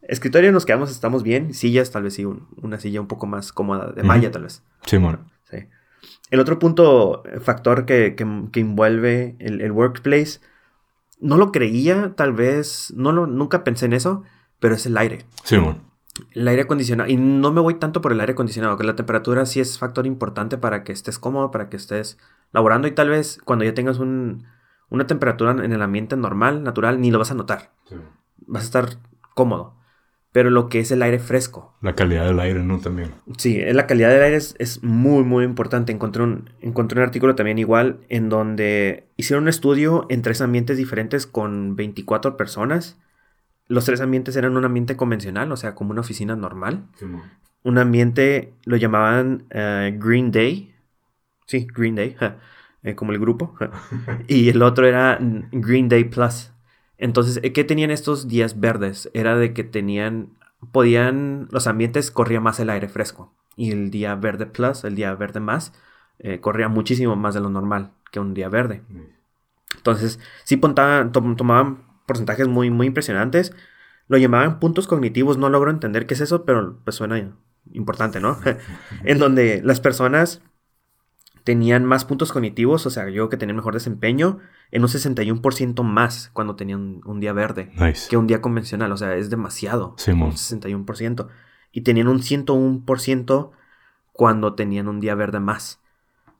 escritorio 0.07 0.51
nos 0.51 0.65
quedamos, 0.65 0.91
estamos 0.91 1.23
bien. 1.23 1.53
Sillas, 1.53 1.91
tal 1.91 2.03
vez 2.03 2.13
sí, 2.13 2.25
una 2.25 2.79
silla 2.79 3.01
un 3.01 3.07
poco 3.07 3.27
más 3.27 3.51
cómoda, 3.51 3.91
de 3.91 4.03
malla, 4.03 4.31
tal 4.31 4.43
vez. 4.43 4.63
Sí, 4.85 4.99
man. 4.99 5.19
El 6.31 6.39
otro 6.39 6.59
punto, 6.59 7.23
eh, 7.25 7.39
factor 7.39 7.85
que, 7.85 8.15
que, 8.15 8.59
envuelve 8.59 9.35
el, 9.39 9.71
workplace, 9.71 10.39
no 11.19 11.37
lo 11.37 11.51
creía, 11.51 12.13
tal 12.15 12.33
vez, 12.33 12.93
no 12.95 13.11
lo, 13.11 13.27
nunca 13.27 13.63
pensé 13.63 13.85
en 13.85 13.93
eso, 13.93 14.23
pero 14.59 14.75
es 14.75 14.85
el 14.85 14.97
aire. 14.97 15.25
Sí, 15.43 15.57
bueno. 15.57 15.81
El 16.31 16.47
aire 16.47 16.63
acondicionado. 16.63 17.09
Y 17.09 17.17
no 17.17 17.51
me 17.51 17.61
voy 17.61 17.75
tanto 17.75 18.01
por 18.01 18.11
el 18.11 18.19
aire 18.19 18.33
acondicionado, 18.33 18.77
que 18.77 18.85
la 18.85 18.95
temperatura 18.95 19.45
sí 19.45 19.59
es 19.59 19.77
factor 19.77 20.07
importante 20.07 20.57
para 20.57 20.83
que 20.83 20.93
estés 20.93 21.19
cómodo, 21.19 21.51
para 21.51 21.69
que 21.69 21.77
estés 21.77 22.17
laborando 22.51 22.87
y 22.87 22.91
tal 22.91 23.09
vez 23.09 23.39
cuando 23.43 23.65
ya 23.65 23.73
tengas 23.73 23.99
un, 23.99 24.45
una 24.89 25.07
temperatura 25.07 25.51
en 25.51 25.73
el 25.73 25.81
ambiente 25.81 26.15
normal, 26.15 26.63
natural, 26.63 27.01
ni 27.01 27.11
lo 27.11 27.19
vas 27.19 27.31
a 27.31 27.35
notar. 27.35 27.71
Vas 28.47 28.63
a 28.63 28.65
estar 28.65 28.89
cómodo 29.33 29.75
pero 30.35 30.49
lo 30.49 30.67
que 30.67 30.81
es 30.81 30.91
el 30.91 31.01
aire 31.01 31.17
fresco. 31.19 31.73
La 31.79 31.95
calidad 31.95 32.25
del 32.25 32.41
aire, 32.41 32.61
¿no? 32.61 32.81
También. 32.81 33.11
Sí, 33.37 33.57
la 33.57 33.87
calidad 33.87 34.09
del 34.09 34.21
aire 34.21 34.35
es, 34.35 34.83
muy, 34.83 35.23
muy 35.23 35.45
importante. 35.45 35.93
Encontré 35.93 36.23
un, 36.23 36.49
encontré 36.59 36.99
un 36.99 37.05
artículo 37.05 37.35
también 37.35 37.57
igual 37.57 38.01
en 38.09 38.27
donde 38.27 39.07
hicieron 39.15 39.43
un 39.43 39.47
estudio 39.47 40.05
en 40.09 40.23
tres 40.23 40.41
ambientes 40.41 40.75
diferentes 40.75 41.25
con 41.25 41.77
24 41.77 42.35
personas. 42.35 42.99
Los 43.69 43.85
tres 43.85 44.01
ambientes 44.01 44.35
eran 44.35 44.57
un 44.57 44.65
ambiente 44.65 44.97
convencional, 44.97 45.49
o 45.53 45.55
sea, 45.55 45.73
como 45.73 45.91
una 45.91 46.01
oficina 46.01 46.35
normal. 46.35 46.83
un 47.63 47.77
ambiente 47.77 48.51
lo 48.65 48.75
llamaban 48.75 49.45
eh, 49.51 49.97
Green 49.97 50.33
Day. 50.33 50.75
Sí, 51.45 51.65
Green 51.73 51.95
Day, 51.95 52.17
eh, 52.83 52.93
como 52.93 53.13
el 53.13 53.19
grupo. 53.19 53.55
y 54.27 54.49
el 54.49 54.61
otro 54.63 54.85
era 54.85 55.17
Green 55.53 55.87
Day 55.87 56.03
Plus. 56.03 56.51
Entonces, 56.97 57.41
¿qué 57.53 57.63
tenían 57.63 57.91
estos 57.91 58.27
días 58.27 58.59
verdes? 58.59 59.09
Era 59.13 59.35
de 59.35 59.53
que 59.53 59.63
tenían, 59.63 60.29
podían, 60.71 61.47
los 61.51 61.67
ambientes 61.67 62.11
corría 62.11 62.39
más 62.41 62.59
el 62.59 62.69
aire 62.69 62.87
fresco. 62.87 63.33
Y 63.55 63.71
el 63.71 63.91
día 63.91 64.15
verde 64.15 64.45
plus, 64.45 64.83
el 64.83 64.95
día 64.95 65.13
verde 65.15 65.39
más, 65.39 65.73
eh, 66.19 66.39
corría 66.39 66.67
muchísimo 66.69 67.15
más 67.15 67.33
de 67.33 67.41
lo 67.41 67.49
normal 67.49 67.91
que 68.11 68.19
un 68.19 68.33
día 68.33 68.49
verde. 68.49 68.81
Entonces, 69.75 70.19
sí 70.43 70.57
tomaban 70.57 71.83
porcentajes 72.05 72.47
muy, 72.47 72.69
muy 72.69 72.87
impresionantes. 72.87 73.53
Lo 74.07 74.17
llamaban 74.17 74.59
puntos 74.59 74.87
cognitivos, 74.87 75.37
no 75.37 75.49
logro 75.49 75.71
entender 75.71 76.05
qué 76.05 76.13
es 76.13 76.21
eso, 76.21 76.45
pero 76.45 76.79
pues 76.83 76.95
suena 76.95 77.33
importante, 77.73 78.19
¿no? 78.19 78.37
en 79.03 79.19
donde 79.19 79.61
las 79.63 79.79
personas 79.79 80.41
tenían 81.45 81.85
más 81.85 82.05
puntos 82.05 82.33
cognitivos, 82.33 82.87
o 82.87 82.89
sea, 82.89 83.07
yo 83.09 83.29
que 83.29 83.37
tenía 83.37 83.53
mejor 83.53 83.75
desempeño, 83.75 84.39
en 84.71 84.81
un 84.81 84.89
61% 84.89 85.83
más 85.83 86.31
cuando 86.33 86.55
tenían 86.55 87.01
un, 87.05 87.19
día 87.19 87.33
verde 87.33 87.71
que 88.09 88.17
un 88.17 88.25
día 88.25 88.41
convencional, 88.41 88.91
o 88.91 88.97
sea, 88.97 89.15
es 89.15 89.29
demasiado. 89.29 89.93
Sí, 89.97 90.11
un 90.11 90.31
61%. 90.31 91.27
Y 91.71 91.81
tenían 91.81 92.07
un 92.07 92.19
101% 92.19 93.51
cuando 94.11 94.55
tenían 94.55 94.87
un 94.87 94.99
día 94.99 95.13
verde 95.13 95.39
más. 95.39 95.79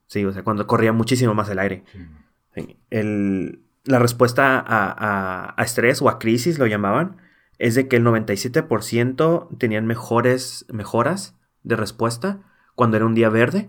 Sí, 0.08 0.24
o 0.24 0.32
sea, 0.32 0.42
cuando 0.42 0.66
corría 0.66 0.92
muchísimo 0.92 1.34
más 1.34 1.48
el 1.50 1.60
aire. 1.60 1.84
El, 2.90 3.60
la 3.84 4.00
respuesta 4.00 4.58
a, 4.58 5.54
a, 5.56 5.62
estrés 5.62 6.02
o 6.02 6.08
a 6.08 6.18
crisis, 6.18 6.58
lo 6.58 6.66
llamaban, 6.66 7.18
es 7.58 7.76
de 7.76 7.86
que 7.86 7.96
el 7.96 8.04
97% 8.04 9.56
tenían 9.56 9.86
mejores 9.86 10.66
mejoras 10.68 11.36
de 11.62 11.76
respuesta 11.76 12.40
cuando 12.76 12.96
era 12.96 13.06
un 13.06 13.14
día 13.14 13.28
verde 13.30 13.68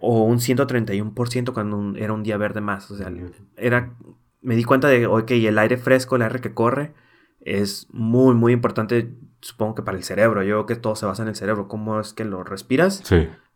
o 0.00 0.24
un 0.24 0.38
131% 0.38 1.52
cuando 1.54 1.96
era 1.96 2.12
un 2.12 2.22
día 2.22 2.36
verde 2.36 2.60
más. 2.60 2.90
O 2.90 2.96
sea, 2.96 3.10
era, 3.56 3.94
me 4.42 4.56
di 4.56 4.64
cuenta 4.64 4.88
de, 4.88 5.06
ok, 5.06 5.30
el 5.30 5.58
aire 5.58 5.78
fresco, 5.78 6.16
el 6.16 6.22
aire 6.22 6.40
que 6.40 6.52
corre, 6.52 6.92
es 7.40 7.86
muy, 7.90 8.34
muy 8.34 8.52
importante, 8.52 9.14
supongo 9.40 9.76
que 9.76 9.82
para 9.82 9.96
el 9.96 10.04
cerebro. 10.04 10.42
Yo 10.42 10.66
creo 10.66 10.66
que 10.66 10.76
todo 10.76 10.96
se 10.96 11.06
basa 11.06 11.22
en 11.22 11.28
el 11.28 11.36
cerebro, 11.36 11.68
cómo 11.68 12.00
es 12.00 12.12
que 12.12 12.24
lo 12.24 12.44
respiras 12.44 13.02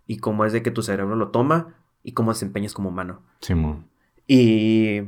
y 0.07 0.19
cómo 0.19 0.45
es 0.45 0.53
de 0.53 0.63
que 0.63 0.71
tu 0.71 0.83
cerebro 0.83 1.17
lo 1.17 1.29
toma 1.29 1.75
y 2.03 2.13
cómo 2.13 2.33
desempeñas 2.33 2.73
como 2.73 2.89
humano. 2.89 3.23
Sí, 3.41 3.55
y 4.27 4.99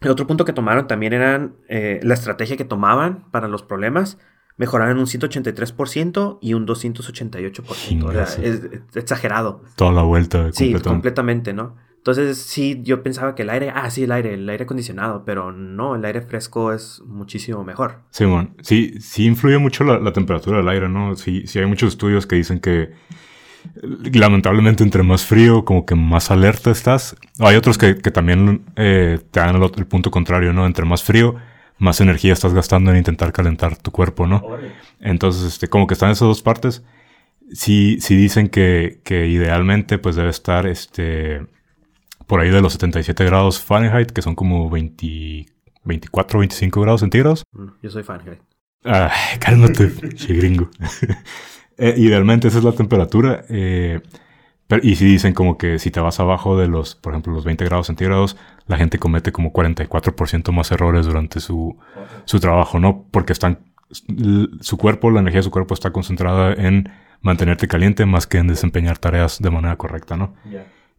el 0.00 0.10
otro 0.10 0.26
punto 0.26 0.44
que 0.44 0.52
tomaron 0.52 0.86
también 0.86 1.14
eran 1.14 1.56
eh, 1.68 2.00
la 2.02 2.14
estrategia 2.14 2.56
que 2.56 2.64
tomaban 2.64 3.30
para 3.30 3.48
los 3.48 3.62
problemas 3.62 4.18
mejoraron 4.60 4.98
un 4.98 5.06
183% 5.06 6.38
y 6.42 6.52
un 6.52 6.66
288%. 6.66 8.04
O 8.04 8.12
sea, 8.12 8.24
es, 8.44 8.60
exagerado. 8.94 9.62
Toda 9.74 9.90
la 9.90 10.02
vuelta. 10.02 10.52
Sí, 10.52 10.74
completamente, 10.74 11.54
¿no? 11.54 11.76
Entonces, 11.96 12.36
sí, 12.36 12.80
yo 12.82 13.02
pensaba 13.02 13.34
que 13.34 13.40
el 13.40 13.48
aire, 13.48 13.72
ah, 13.74 13.90
sí, 13.90 14.02
el 14.02 14.12
aire, 14.12 14.34
el 14.34 14.46
aire 14.46 14.64
acondicionado, 14.64 15.24
pero 15.24 15.50
no, 15.50 15.94
el 15.94 16.04
aire 16.04 16.20
fresco 16.20 16.74
es 16.74 17.02
muchísimo 17.06 17.64
mejor. 17.64 18.00
Sí, 18.10 18.26
bueno, 18.26 18.54
sí, 18.60 19.00
sí 19.00 19.24
influye 19.24 19.56
mucho 19.56 19.82
la, 19.82 20.12
temperatura 20.12 20.58
del 20.58 20.68
aire, 20.68 20.90
¿no? 20.90 21.16
Sí, 21.16 21.46
sí 21.46 21.58
hay 21.58 21.64
muchos 21.64 21.94
estudios 21.94 22.26
que 22.26 22.36
dicen 22.36 22.60
que 22.60 22.90
lamentablemente 24.12 24.82
entre 24.84 25.02
más 25.02 25.24
frío, 25.24 25.64
como 25.64 25.86
que 25.86 25.94
más 25.94 26.30
alerta 26.30 26.70
estás. 26.70 27.16
Hay 27.38 27.56
otros 27.56 27.78
que, 27.78 27.94
también 27.94 28.62
eh, 28.76 29.20
te 29.30 29.40
dan 29.40 29.56
el, 29.62 29.86
punto 29.86 30.10
contrario, 30.10 30.52
¿no? 30.52 30.66
Entre 30.66 30.84
más 30.84 31.02
frío, 31.02 31.36
más 31.80 32.00
energía 32.00 32.34
estás 32.34 32.52
gastando 32.52 32.90
en 32.90 32.98
intentar 32.98 33.32
calentar 33.32 33.76
tu 33.76 33.90
cuerpo, 33.90 34.26
¿no? 34.26 34.44
Entonces, 35.00 35.44
este, 35.44 35.66
como 35.66 35.86
que 35.86 35.94
están 35.94 36.10
esas 36.10 36.28
dos 36.28 36.42
partes. 36.42 36.84
Sí, 37.52 37.98
sí 38.00 38.14
dicen 38.14 38.48
que, 38.48 39.00
que 39.02 39.26
idealmente 39.26 39.98
pues 39.98 40.14
debe 40.14 40.28
estar 40.28 40.66
este, 40.66 41.44
por 42.26 42.40
ahí 42.40 42.50
de 42.50 42.60
los 42.60 42.74
77 42.74 43.24
grados 43.24 43.60
Fahrenheit, 43.60 44.12
que 44.12 44.22
son 44.22 44.34
como 44.34 44.68
20, 44.68 45.46
24, 45.84 46.38
25 46.38 46.80
grados 46.82 47.00
centígrados. 47.00 47.44
Mm, 47.52 47.68
yo 47.82 47.90
soy 47.90 48.02
Fahrenheit. 48.02 48.40
Ah, 48.84 49.10
cálmate, 49.40 49.90
che 50.14 50.34
gringo. 50.34 50.70
Eh, 51.82 51.94
idealmente 51.96 52.48
esa 52.48 52.58
es 52.58 52.64
la 52.64 52.72
temperatura. 52.72 53.46
Eh, 53.48 54.02
y 54.82 54.96
si 54.96 55.04
dicen 55.04 55.34
como 55.34 55.58
que 55.58 55.78
si 55.78 55.90
te 55.90 56.00
vas 56.00 56.20
abajo 56.20 56.56
de 56.58 56.68
los, 56.68 56.94
por 56.94 57.12
ejemplo, 57.12 57.32
los 57.32 57.44
20 57.44 57.64
grados 57.64 57.88
centígrados, 57.88 58.36
la 58.66 58.76
gente 58.76 58.98
comete 58.98 59.32
como 59.32 59.52
44% 59.52 60.52
más 60.52 60.70
errores 60.70 61.06
durante 61.06 61.40
su, 61.40 61.76
su 62.24 62.40
trabajo, 62.40 62.78
¿no? 62.78 63.04
Porque 63.10 63.32
están, 63.32 63.58
su 64.60 64.76
cuerpo, 64.76 65.10
la 65.10 65.20
energía 65.20 65.40
de 65.40 65.44
su 65.44 65.50
cuerpo 65.50 65.74
está 65.74 65.90
concentrada 65.90 66.52
en 66.52 66.90
mantenerte 67.20 67.68
caliente 67.68 68.06
más 68.06 68.26
que 68.26 68.38
en 68.38 68.46
desempeñar 68.46 68.98
tareas 68.98 69.40
de 69.40 69.50
manera 69.50 69.76
correcta, 69.76 70.16
¿no? 70.16 70.34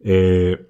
Eh, 0.04 0.66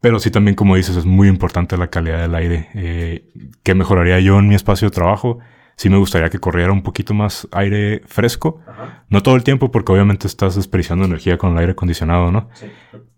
pero 0.00 0.20
sí 0.20 0.30
también, 0.30 0.54
como 0.54 0.76
dices, 0.76 0.96
es 0.96 1.04
muy 1.04 1.26
importante 1.26 1.76
la 1.76 1.88
calidad 1.88 2.20
del 2.20 2.34
aire. 2.34 2.68
Eh, 2.74 3.24
¿Qué 3.62 3.74
mejoraría 3.74 4.20
yo 4.20 4.38
en 4.38 4.46
mi 4.46 4.54
espacio 4.54 4.88
de 4.88 4.94
trabajo? 4.94 5.40
Sí 5.76 5.90
me 5.90 5.98
gustaría 5.98 6.30
que 6.30 6.38
corriera 6.38 6.72
un 6.72 6.82
poquito 6.82 7.14
más 7.14 7.46
aire 7.52 8.02
fresco. 8.06 8.60
No 9.08 9.22
todo 9.22 9.36
el 9.36 9.44
tiempo, 9.44 9.70
porque 9.70 9.92
obviamente 9.92 10.26
estás 10.26 10.56
desperdiciando 10.56 11.04
energía 11.04 11.38
con 11.38 11.52
el 11.52 11.58
aire 11.58 11.72
acondicionado, 11.72 12.32
¿no? 12.32 12.48
Sí. 12.54 12.66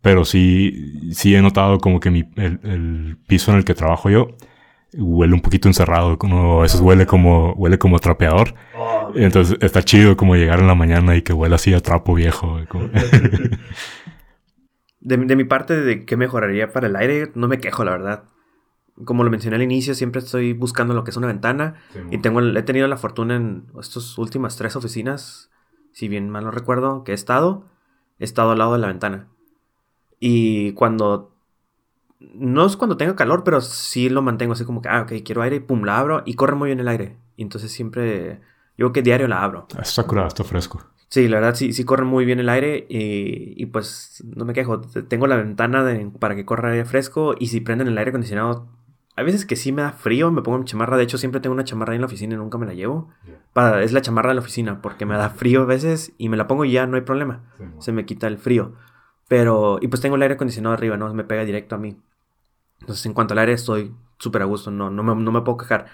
Pero 0.03 0.25
sí, 0.25 1.13
sí 1.13 1.35
he 1.35 1.43
notado 1.43 1.79
como 1.79 2.01
que 2.01 2.11
mi, 2.11 2.29
el, 2.37 3.19
piso 3.27 3.53
en 3.53 3.59
el 3.59 3.65
que 3.65 3.75
trabajo 3.75 4.11
yo 4.11 4.37
huele 4.95 5.35
un 5.35 5.43
poquito 5.43 5.69
encerrado, 5.69 6.19
como, 6.19 6.61
a 6.61 6.63
veces 6.63 6.81
huele 6.81 7.07
como, 7.07 7.53
huele 7.53 7.79
como 7.79 7.99
trapeador. 7.99 8.55
Oh, 8.77 9.13
Entonces 9.15 9.59
está 9.61 9.83
chido 9.83 10.17
como 10.17 10.35
llegar 10.35 10.61
en 10.61 10.67
la 10.67 10.75
mañana 10.75 11.15
y 11.15 11.23
que 11.23 11.35
huele 11.35 11.55
así 11.55 11.75
a 11.75 11.81
trapo 11.81 12.15
viejo. 12.15 12.59
de, 15.01 15.17
de 15.17 15.37
mi 15.37 15.45
parte, 15.45 15.77
de 15.77 16.07
qué 16.07 16.17
mejoraría 16.17 16.73
para 16.73 16.87
el 16.87 16.97
aire, 16.97 17.31
no 17.35 17.49
me 17.49 17.59
quejo, 17.59 17.85
la 17.85 17.93
verdad 17.93 18.25
como 19.05 19.25
lo 19.25 19.31
mencioné 19.31 19.57
al 19.57 19.63
inicio, 19.63 19.95
siempre 19.95 20.21
estoy 20.21 20.53
buscando 20.53 20.95
lo 20.95 21.05
que 21.05 21.11
es 21.11 21.17
una 21.17 21.27
ventana. 21.27 21.77
y 22.11 22.19
tengo, 22.19 22.41
he 22.41 22.63
tenido 22.63 22.89
la 22.89 22.97
fortuna 22.97 23.37
en 23.37 23.67
estas 23.81 24.19
últimas 24.19 24.57
tres 24.57 24.77
oficinas, 24.77 25.51
si 25.93 26.09
bien 26.09 26.31
mal 26.31 26.45
no 26.45 26.51
recuerdo, 26.51 27.05
que 27.05 27.13
he 27.13 27.15
estado, 27.15 27.65
he 28.19 28.25
estado 28.25 28.53
al 28.53 28.59
lado 28.59 28.73
de 28.73 28.79
la 28.79 28.89
ventana. 28.89 29.29
Y 30.21 30.73
cuando... 30.73 31.35
No 32.21 32.67
es 32.67 32.77
cuando 32.77 32.97
tenga 32.97 33.15
calor, 33.15 33.45
pero 33.45 33.61
sí 33.61 34.09
lo 34.09 34.23
mantengo 34.23 34.55
así 34.55 34.65
como 34.65 34.83
que, 34.83 34.89
ah, 34.89 35.03
ok, 35.03 35.23
quiero 35.25 35.43
aire 35.43 35.57
y 35.57 35.61
pum, 35.61 35.85
la 35.85 35.99
abro 35.99 36.23
y 36.27 36.35
corre 36.35 36.57
muy 36.57 36.67
bien 36.67 36.81
el 36.81 36.89
aire. 36.89 37.17
Y 37.37 37.43
entonces 37.43 37.71
siempre, 37.71 38.41
yo 38.77 38.93
que 38.93 39.03
diario 39.03 39.29
la 39.29 39.45
abro. 39.45 39.69
Está 39.81 40.03
curado, 40.03 40.27
está 40.27 40.43
fresco. 40.43 40.85
Sí, 41.11 41.29
la 41.29 41.37
verdad 41.37 41.55
sí, 41.55 41.73
sí 41.73 41.85
corre 41.85 42.05
muy 42.05 42.25
bien 42.25 42.41
el 42.41 42.49
aire 42.49 42.87
y, 42.89 43.55
y 43.57 43.67
pues 43.67 44.25
no 44.35 44.45
me 44.45 44.53
quejo. 44.53 44.81
Tengo 44.81 45.29
la 45.29 45.37
ventana 45.37 45.87
para 46.19 46.35
que 46.35 46.45
corra 46.45 46.73
aire 46.73 46.85
fresco 46.85 47.37
y 47.39 47.47
si 47.47 47.61
prenden 47.61 47.87
el 47.87 47.97
aire 47.97 48.09
acondicionado 48.09 48.67
hay 49.19 49.25
veces 49.25 49.45
que 49.45 49.57
sí 49.57 49.73
me 49.73 49.83
da 49.83 49.91
frío, 49.91 50.31
me 50.31 50.43
pongo 50.43 50.59
mi 50.59 50.65
chamarra. 50.65 50.97
De 50.97 51.03
hecho, 51.03 51.19
siempre 51.19 51.41
tengo 51.41 51.53
una 51.53 51.65
chamarra 51.65 51.91
ahí 51.91 51.97
en 51.97 52.03
la 52.03 52.07
oficina 52.07 52.35
y 52.35 52.39
nunca 52.39 52.57
me 52.57 52.67
la 52.67 52.75
llevo. 52.75 53.11
Para, 53.53 53.83
es 53.83 53.93
la 53.93 54.01
chamarra 54.01 54.29
de 54.29 54.37
la 54.37 54.43
oficina 54.43 54.81
porque 54.81 55.07
me 55.07 55.17
da 55.17 55.31
frío 55.31 55.63
a 55.63 55.65
veces 55.65 56.13
y 56.19 56.29
me 56.29 56.37
la 56.37 56.47
pongo 56.47 56.65
y 56.65 56.71
ya 56.71 56.87
no 56.87 56.97
hay 56.97 57.03
problema. 57.03 57.43
Se 57.81 57.91
me 57.91 58.07
quita 58.07 58.29
el 58.29 58.39
frío. 58.39 58.75
Pero, 59.27 59.81
y 59.83 59.89
pues 59.89 60.01
tengo 60.01 60.15
el 60.15 60.23
aire 60.23 60.35
acondicionado 60.35 60.73
arriba, 60.73 60.97
¿no? 60.97 61.13
Me 61.15 61.25
pega 61.25 61.45
directo 61.45 61.75
a 61.75 61.79
mí. 61.79 61.99
Entonces, 62.81 63.05
en 63.07 63.13
cuanto 63.13 63.35
al 63.35 63.41
aire, 63.41 63.55
estoy 63.55 63.93
súper 64.19 64.43
a 64.43 64.45
gusto, 64.45 64.71
no, 64.71 64.89
no, 64.89 65.03
me, 65.03 65.21
no 65.21 65.33
me 65.33 65.41
puedo 65.41 65.59
quejar. 65.59 65.87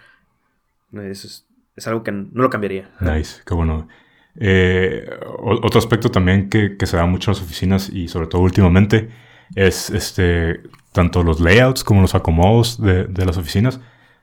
Es, 0.93 1.47
es, 1.75 1.89
algo 1.89 2.03
que 2.03 2.13
no 2.13 2.43
lo 2.43 2.51
cambiaría. 2.51 2.91
Nice, 3.01 3.41
qué 3.47 3.55
bueno. 3.55 3.89
Eh, 4.37 5.09
otro 5.39 5.79
aspecto 5.79 6.11
también 6.11 6.51
que, 6.51 6.77
que, 6.77 6.87
se 6.87 6.99
da 6.99 7.07
mucho 7.07 7.31
en 7.31 7.37
las 7.37 7.43
oficinas 7.43 7.89
y 7.89 8.09
sobre 8.09 8.27
todo 8.27 8.43
últimamente 8.43 9.09
es 9.55 9.91
este 9.91 10.63
tanto 10.93 11.23
los 11.23 11.41
layouts 11.41 11.83
como 11.83 12.01
los 12.01 12.15
acomodos 12.15 12.81
de, 12.81 13.05
de 13.05 13.27
las 13.27 13.37
oficinas, 13.37 13.81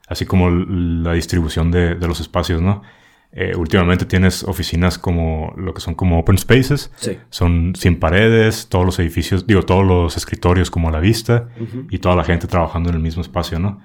así 0.08 0.26
como 0.26 0.50
la 0.50 1.14
distribución 1.14 1.72
de, 1.72 1.96
de 1.96 2.08
los 2.08 2.22
espacios, 2.22 2.62
¿no? 2.62 2.82
Eh, 3.34 3.54
últimamente 3.56 4.06
tienes 4.06 4.44
oficinas 4.44 4.98
como 4.98 5.54
lo 5.56 5.74
que 5.74 5.80
son 5.80 5.96
como 5.96 6.20
open 6.20 6.38
spaces. 6.38 6.92
Son 7.30 7.74
sin 7.76 7.98
paredes, 7.98 8.68
todos 8.68 8.86
los 8.86 9.00
edificios, 9.00 9.48
digo, 9.48 9.64
todos 9.64 9.86
los 9.86 10.18
escritorios 10.18 10.70
como 10.70 10.90
a 10.90 10.92
la 10.92 11.00
vista 11.00 11.48
y 11.90 12.00
toda 12.00 12.16
la 12.16 12.26
gente 12.26 12.48
trabajando 12.48 12.90
en 12.90 12.96
el 12.96 13.02
mismo 13.02 13.22
espacio, 13.22 13.58
¿no? 13.60 13.82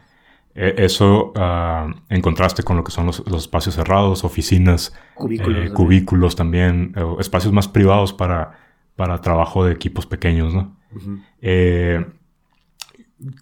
E, 0.55 0.75
eso 0.79 1.33
uh, 1.37 1.93
en 2.09 2.23
contraste 2.23 2.63
con 2.65 2.77
lo 2.77 2.83
que 2.83 2.91
son 2.91 3.07
los, 3.07 3.23
espacios 3.37 3.77
cerrados, 3.77 4.25
oficinas, 4.25 4.93
cubículos, 5.15 5.67
eh, 5.67 5.73
cubículos 5.73 6.35
también, 6.35 6.95
espacios 7.21 7.53
más 7.53 7.69
privados 7.69 8.13
para, 8.13 8.59
para 8.97 9.21
trabajo 9.21 9.65
de 9.65 9.73
equipos 9.73 10.07
pequeños, 10.07 10.55
¿no? 10.55 10.76
Eh, 11.41 12.05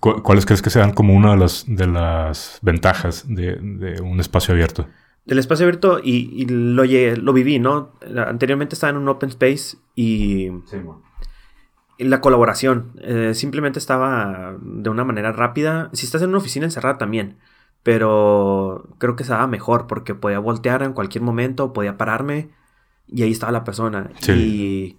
¿Cuáles 0.00 0.46
crees 0.46 0.62
que 0.62 0.70
sean 0.70 0.92
como 0.92 1.14
una 1.14 1.32
de 1.32 1.36
las, 1.36 1.64
de 1.66 1.86
las 1.86 2.58
ventajas 2.62 3.24
de, 3.26 3.56
de 3.56 4.00
un 4.00 4.20
espacio 4.20 4.54
abierto? 4.54 4.86
del 5.24 5.38
espacio 5.38 5.64
abierto 5.64 6.00
y, 6.02 6.46
lo, 6.46 6.84
lo 6.84 7.32
viví, 7.32 7.58
¿no? 7.58 7.92
Anteriormente 8.26 8.74
estaba 8.74 8.90
en 8.90 8.98
un 8.98 9.08
open 9.08 9.30
space 9.30 9.78
y... 9.94 10.50
La 11.96 12.20
colaboración 12.20 12.90
eh, 13.02 13.34
simplemente 13.34 13.78
estaba 13.78 14.56
de 14.60 14.90
una 14.90 15.04
manera 15.04 15.30
rápida. 15.30 15.90
Si 15.92 16.06
estás 16.06 16.22
en 16.22 16.30
una 16.30 16.38
oficina 16.38 16.66
encerrada 16.66 16.98
también, 16.98 17.38
pero 17.84 18.96
creo 18.98 19.14
que 19.14 19.22
estaba 19.22 19.46
mejor 19.46 19.86
porque 19.86 20.16
podía 20.16 20.40
voltear 20.40 20.82
en 20.82 20.92
cualquier 20.92 21.22
momento, 21.22 21.72
podía 21.72 21.96
pararme 21.96 22.50
y 23.06 23.22
ahí 23.22 23.30
estaba 23.30 23.52
la 23.52 23.62
persona. 23.62 24.10
Y, 24.26 24.98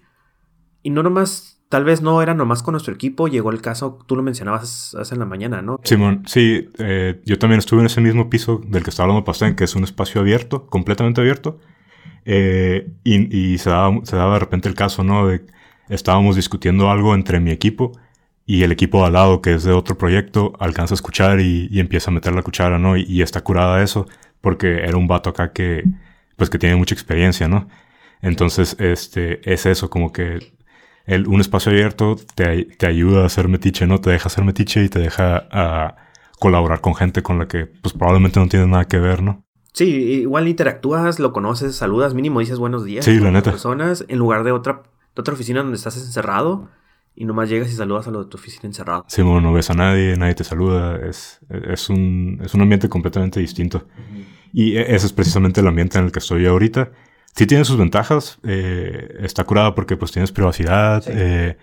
y 0.83 0.89
no 0.89 1.03
nomás 1.03 1.54
Tal 1.69 1.83
vez 1.83 2.01
no 2.01 2.21
era 2.21 2.33
nomás 2.33 2.61
con 2.61 2.73
nuestro 2.73 2.93
equipo, 2.93 3.27
llegó 3.27 3.49
el 3.49 3.61
caso, 3.61 3.97
tú 4.05 4.15
lo 4.15 4.21
mencionabas 4.21 4.95
hace 4.95 5.15
en 5.15 5.19
la 5.19 5.25
mañana, 5.25 5.61
¿no? 5.61 5.79
Simón, 5.83 6.23
sí, 6.27 6.69
eh, 6.77 7.21
yo 7.25 7.39
también 7.39 7.59
estuve 7.59 7.79
en 7.79 7.87
ese 7.87 8.01
mismo 8.01 8.29
piso 8.29 8.61
del 8.67 8.83
que 8.83 8.91
estaba 8.91 9.05
hablando 9.05 9.25
Pastén, 9.25 9.55
que 9.55 9.63
es 9.63 9.75
un 9.75 9.83
espacio 9.83 10.21
abierto, 10.21 10.67
completamente 10.67 11.21
abierto, 11.21 11.59
eh, 12.25 12.91
y, 13.03 13.57
se, 13.57 13.69
daba, 13.71 13.99
se, 14.03 14.15
daba, 14.15 14.33
de 14.33 14.39
repente 14.39 14.69
el 14.69 14.75
caso, 14.75 15.03
¿no? 15.03 15.27
De 15.27 15.45
estábamos 15.89 16.35
discutiendo 16.35 16.89
algo 16.89 17.13
entre 17.13 17.39
mi 17.39 17.51
equipo 17.51 17.91
y 18.45 18.63
el 18.63 18.71
equipo 18.71 18.99
de 18.99 19.07
al 19.07 19.13
lado, 19.13 19.41
que 19.41 19.53
es 19.55 19.63
de 19.63 19.71
otro 19.71 19.97
proyecto, 19.97 20.53
alcanza 20.59 20.93
a 20.93 20.95
escuchar 20.95 21.39
y, 21.39 21.79
empieza 21.79 22.11
a 22.11 22.13
meter 22.13 22.33
la 22.33 22.43
cuchara, 22.43 22.77
¿no? 22.77 22.95
Y, 22.97 23.05
y, 23.07 23.21
está 23.21 23.41
curada 23.41 23.81
eso, 23.81 24.07
porque 24.41 24.83
era 24.83 24.97
un 24.97 25.07
vato 25.07 25.31
acá 25.31 25.51
que, 25.51 25.83
pues 26.35 26.49
que 26.49 26.59
tiene 26.59 26.75
mucha 26.75 26.93
experiencia, 26.93 27.47
¿no? 27.47 27.67
Entonces, 28.21 28.75
este, 28.79 29.51
es 29.51 29.65
eso, 29.65 29.89
como 29.89 30.11
que 30.11 30.54
el, 31.05 31.27
un 31.27 31.41
espacio 31.41 31.71
abierto 31.71 32.15
te, 32.35 32.65
te, 32.65 32.87
ayuda 32.87 33.23
a 33.23 33.25
hacer 33.25 33.47
metiche, 33.47 33.85
¿no? 33.87 33.99
Te 33.99 34.09
deja 34.09 34.27
hacer 34.27 34.43
metiche 34.43 34.83
y 34.83 34.89
te 34.89 34.99
deja 34.99 35.47
uh, 35.53 36.39
colaborar 36.39 36.81
con 36.81 36.95
gente 36.95 37.21
con 37.21 37.37
la 37.39 37.47
que 37.47 37.65
pues 37.65 37.93
probablemente 37.93 38.39
no 38.39 38.47
tienes 38.47 38.67
nada 38.67 38.85
que 38.85 38.99
ver, 38.99 39.21
¿no? 39.21 39.43
Sí, 39.73 39.85
igual 39.85 40.47
interactúas, 40.47 41.19
lo 41.19 41.33
conoces, 41.33 41.75
saludas, 41.75 42.13
mínimo 42.13 42.39
dices 42.39 42.59
buenos 42.59 42.85
días. 42.85 43.03
Sí, 43.05 43.19
la 43.19 43.31
neta. 43.31 43.51
personas 43.51 44.05
en 44.07 44.17
lugar 44.17 44.43
de 44.43 44.51
otra, 44.51 44.83
de 45.15 45.19
otra 45.19 45.33
oficina 45.33 45.61
donde 45.61 45.75
estás 45.75 45.97
encerrado 45.97 46.69
y 47.13 47.25
nomás 47.25 47.49
llegas 47.49 47.69
y 47.69 47.75
saludas 47.75 48.07
a 48.07 48.11
lo 48.11 48.23
de 48.23 48.29
tu 48.29 48.37
oficina 48.37 48.63
encerrado. 48.65 49.05
Sí, 49.07 49.21
bueno, 49.21 49.41
no 49.41 49.53
ves 49.53 49.69
a 49.69 49.73
nadie, 49.73 50.15
nadie 50.17 50.33
te 50.33 50.43
saluda, 50.43 50.97
es, 51.05 51.39
es, 51.49 51.89
un, 51.89 52.39
es 52.43 52.53
un 52.53 52.61
ambiente 52.61 52.89
completamente 52.89 53.39
distinto. 53.39 53.85
Y 54.53 54.77
e, 54.77 54.95
ese 54.95 55.07
es 55.07 55.13
precisamente 55.13 55.59
el 55.59 55.67
ambiente 55.67 55.97
en 55.97 56.05
el 56.05 56.11
que 56.11 56.19
estoy 56.19 56.45
ahorita 56.45 56.91
sí 57.35 57.45
tiene 57.45 57.65
sus 57.65 57.77
ventajas. 57.77 58.39
Eh, 58.43 59.17
está 59.21 59.43
curada 59.43 59.75
porque 59.75 59.97
pues 59.97 60.11
tienes 60.11 60.31
privacidad. 60.31 61.03
Eh, 61.07 61.57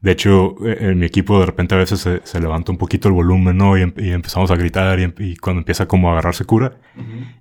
de 0.00 0.10
hecho, 0.12 0.56
eh, 0.64 0.78
en 0.80 0.98
mi 0.98 1.06
equipo 1.06 1.40
de 1.40 1.46
repente 1.46 1.74
a 1.74 1.78
veces 1.78 2.00
se, 2.00 2.40
levanta 2.40 2.72
un 2.72 2.78
poquito 2.78 3.08
el 3.08 3.14
volumen, 3.14 3.56
¿no? 3.56 3.76
Y, 3.76 3.82
em, 3.82 3.92
empezamos 3.96 4.50
a 4.50 4.56
gritar 4.56 4.98
y, 5.00 5.36
cuando 5.36 5.60
empieza 5.60 5.86
como 5.86 6.08
a 6.08 6.12
agarrarse 6.12 6.44
cura. 6.44 6.78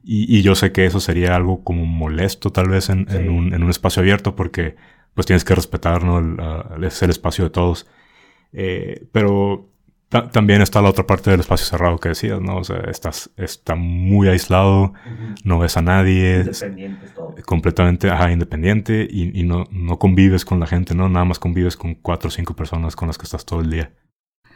y, 0.04 0.42
yo 0.42 0.56
sé 0.56 0.72
que 0.72 0.86
eso 0.86 1.00
sería 1.00 1.36
algo 1.36 1.64
como 1.64 1.86
molesto 1.86 2.52
tal 2.52 2.70
vez 2.70 2.90
en, 2.90 3.08
un, 3.30 3.54
en 3.54 3.64
un, 3.64 3.70
espacio 3.70 4.02
abierto 4.02 4.36
porque 4.36 4.76
pues 5.14 5.26
tienes 5.26 5.44
que 5.44 5.56
respetar, 5.56 6.04
¿no? 6.04 6.20
El, 6.20 6.84
es 6.84 7.02
el 7.02 7.10
espacio 7.10 7.46
de 7.46 7.50
todos. 7.52 7.88
pero 9.12 9.70
también 10.10 10.62
está 10.62 10.82
la 10.82 10.90
otra 10.90 11.06
parte 11.06 11.32
del 11.32 11.42
espacio 11.42 11.66
cerrado 11.66 11.98
que 11.98 12.10
decías, 12.10 12.40
¿no? 12.40 12.58
O 12.58 12.64
sea, 12.64 12.78
estás, 12.90 13.30
está 13.36 13.76
muy 13.76 14.30
aislado, 14.30 14.94
no 15.44 15.60
ves 15.60 15.76
a 15.76 15.82
nadie. 15.82 16.40
Independiente 16.40 17.08
todo. 17.10 17.36
Completamente, 17.46 18.10
ajá, 18.10 18.32
independiente 18.32 19.06
y, 19.10 19.44
no, 19.44 19.66
no 19.70 20.00
convives 20.00 20.46
con 20.46 20.62
la 20.62 20.68
gente, 20.68 20.96
¿no? 20.96 21.10
Nada 21.10 21.26
más 21.26 21.40
convives 21.40 21.76
con 21.76 21.96
cuatro 21.96 22.30
o 22.30 22.32
cinco 22.32 22.56
personas 22.56 22.96
con 22.96 23.08
las 23.08 23.18
que 23.18 23.26
estás 23.26 23.46
todo 23.46 23.60
el 23.60 23.70
día. 23.70 23.92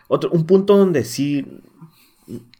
Otro, 0.08 0.30
un 0.32 0.46
punto 0.46 0.78
donde 0.78 1.04
sí, 1.04 1.46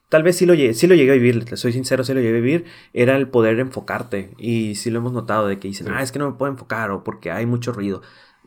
tal 0.10 0.24
vez 0.24 0.38
sí 0.38 0.46
lo, 0.46 0.54
sí 0.74 0.88
lo 0.88 0.96
llegué 0.96 1.12
a 1.12 1.16
vivir, 1.16 1.46
te 1.46 1.56
soy 1.56 1.72
sincero, 1.72 2.04
sí 2.04 2.14
lo 2.14 2.20
llegué 2.20 2.38
a 2.38 2.42
vivir, 2.42 2.66
era 2.92 3.16
el 3.16 3.30
poder 3.30 3.58
enfocarte. 3.60 4.32
Y 4.38 4.76
sí 4.76 4.92
lo 4.92 5.00
hemos 5.00 5.14
notado 5.14 5.48
de 5.48 5.60
que 5.60 5.70
dicen, 5.70 5.88
ah, 5.90 6.02
es 6.02 6.12
que 6.12 6.20
no 6.20 6.30
me 6.30 6.38
puedo 6.38 6.52
enfocar 6.52 6.92
o 6.92 7.06
porque 7.06 7.32
hay 7.32 7.46
mucho 7.46 7.72
ruido 7.72 8.02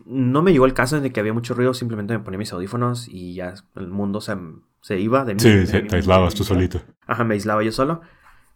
no 0.07 0.43
me 0.43 0.53
llegó 0.53 0.67
el 0.67 0.75
caso 0.75 0.97
en 0.97 1.05
el 1.05 1.13
que 1.13 1.21
había 1.21 1.33
mucho 1.33 1.55
ruido, 1.55 1.75
simplemente 1.75 2.17
me 2.17 2.23
ponía 2.23 2.39
mis 2.39 2.53
audífonos 2.53 3.09
y 3.09 3.35
ya 3.35 3.55
el 3.77 3.89
mundo 3.89 4.21
se, 4.21 4.37
se 4.81 4.99
iba 4.99 5.25
de 5.25 5.35
mí. 5.35 5.41
Sí, 5.41 5.65
te 5.67 5.97
aislabas 5.97 6.35
tú 6.35 6.45
solito. 6.45 6.81
Ajá, 7.07 7.25
me 7.25 7.35
aislaba 7.35 7.63
yo 7.63 7.73
solo. 7.73 8.03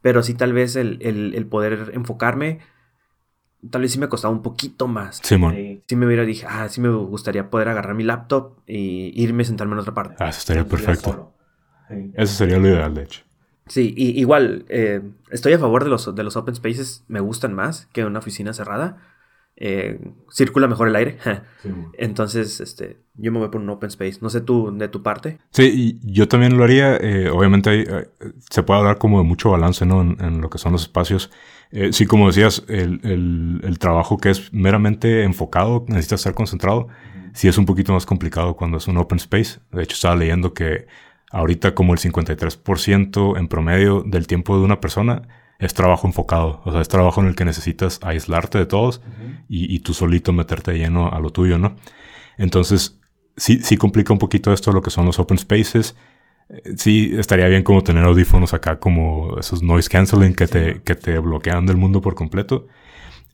Pero 0.01 0.22
sí, 0.22 0.35
tal 0.35 0.53
vez 0.53 0.77
el, 0.77 0.98
el, 1.03 1.46
poder 1.46 1.90
enfocarme, 1.92 2.61
tal 3.68 3.83
vez 3.83 3.92
sí 3.92 3.98
me 3.98 4.09
costaba 4.09 4.33
un 4.33 4.42
poquito 4.42 4.87
más. 4.87 5.20
Simón. 5.22 5.83
Sí, 5.87 5.96
me 5.96 6.07
hubiera 6.07 6.24
dije, 6.24 6.46
ah, 6.48 6.68
sí 6.68 6.81
me 6.81 6.88
gustaría 6.88 7.51
poder 7.51 7.68
agarrar 7.68 7.94
mi 7.94 8.05
laptop 8.05 8.59
y 8.66 9.12
irme 9.20 9.42
a 9.42 9.46
sentarme 9.46 9.72
en 9.72 9.81
otra 9.81 9.94
parte. 9.94 10.16
Ah, 10.20 10.29
eso 10.29 10.38
estaría 10.38 10.64
perfecto. 10.64 11.35
Eso 12.14 12.35
sería 12.35 12.59
lo 12.59 12.68
ideal, 12.68 12.94
de 12.94 13.03
hecho. 13.03 13.22
Sí, 13.66 13.92
y, 13.96 14.18
igual, 14.20 14.66
eh, 14.68 15.03
estoy 15.31 15.53
a 15.53 15.59
favor 15.59 15.85
de 15.85 15.90
los, 15.90 16.14
de 16.14 16.22
los 16.22 16.37
open 16.37 16.55
spaces, 16.55 17.05
me 17.09 17.20
gustan 17.20 17.55
más 17.55 17.87
que 17.92 18.05
una 18.05 18.20
oficina 18.20 18.53
cerrada 18.53 18.98
eh, 19.61 19.99
circula 20.31 20.68
mejor 20.68 20.88
el 20.88 20.97
aire. 20.97 21.18
Entonces, 21.94 22.61
este, 22.61 22.99
yo 23.14 23.33
me 23.33 23.40
voy 23.40 23.49
por 23.49 23.61
un 23.61 23.68
open 23.71 23.88
space. 23.88 24.18
No 24.21 24.31
sé 24.31 24.40
tú, 24.40 24.73
de 24.77 24.88
tu 24.88 25.03
parte. 25.03 25.38
Sí, 25.51 25.99
yo 26.05 26.29
también 26.29 26.57
lo 26.57 26.64
haría. 26.64 26.97
Eh, 26.97 27.29
obviamente 27.29 27.83
eh, 27.83 28.09
se 28.51 28.62
puede 28.62 28.81
hablar 28.81 28.99
como 28.99 29.18
de 29.18 29.25
mucho 29.25 29.51
balance, 29.51 29.85
¿no? 29.85 30.01
En, 30.01 30.40
lo 30.40 30.49
que 30.49 30.59
son 30.59 30.73
los 30.73 30.83
espacios. 30.83 31.31
Eh, 31.73 31.92
sí, 31.92 32.07
como 32.07 32.29
decías, 32.29 32.64
el, 32.68 33.61
el, 33.62 33.79
trabajo 33.79 34.16
que 34.16 34.31
es 34.31 34.53
meramente 34.53 35.25
enfocado, 35.25 35.85
necesita 35.88 36.14
estar 36.14 36.35
concentrado. 36.35 36.88
Sí 37.35 37.49
es 37.49 37.59
un 37.59 37.66
poquito 37.66 37.92
más 37.92 38.07
complicado 38.07 38.55
cuando 38.55 38.79
es 38.79 38.87
un 38.87 38.97
open 38.97 39.18
space. 39.18 39.59
De 39.73 39.83
hecho, 39.83 39.94
estaba 39.94 40.16
leyendo 40.16 40.55
que 40.55 40.87
ahorita 41.31 41.75
como 41.75 41.92
el 41.92 41.99
53% 41.99 43.38
en 43.38 43.49
promedio 43.49 44.03
del 44.07 44.27
tiempo 44.27 44.57
de 44.57 44.64
una 44.64 44.81
persona 44.81 45.23
es 45.59 45.75
trabajo 45.75 46.07
enfocado. 46.07 46.61
O 46.64 46.73
sea, 46.73 46.81
es 46.81 46.88
trabajo 46.88 47.21
en 47.21 47.29
el 47.29 47.35
que 47.35 47.44
necesitas 47.44 48.01
aislarte 48.03 48.59
de 48.59 48.66
todos 48.66 49.01
y, 49.49 49.81
tú 49.81 49.94
solito 49.94 50.33
meterte 50.33 50.75
lleno 50.75 51.11
a 51.11 51.21
lo 51.21 51.31
tuyo, 51.31 51.59
¿no? 51.59 51.77
Entonces, 52.37 53.01
sí, 53.37 53.61
sí 53.62 53.77
complica 53.77 54.12
un 54.12 54.18
poquito 54.18 54.53
esto 54.53 54.73
lo 54.73 54.83
que 54.83 54.90
son 54.90 55.07
los 55.07 55.18
open 55.18 55.38
spaces. 55.38 55.97
Eh, 56.49 56.75
sí, 56.77 57.14
estaría 57.18 57.49
bien 57.49 57.62
como 57.64 57.83
tener 57.83 58.05
audífonos 58.05 58.55
acá 58.55 58.79
como 58.79 59.38
esos 59.38 59.62
noise 59.62 59.88
canceling 59.88 60.35
que 60.35 60.47
te, 60.47 60.83
que 60.83 60.94
te 60.94 61.18
bloquean 61.18 61.66
del 61.66 61.77
mundo 61.77 62.01
por 62.01 62.14
completo. 62.14 62.68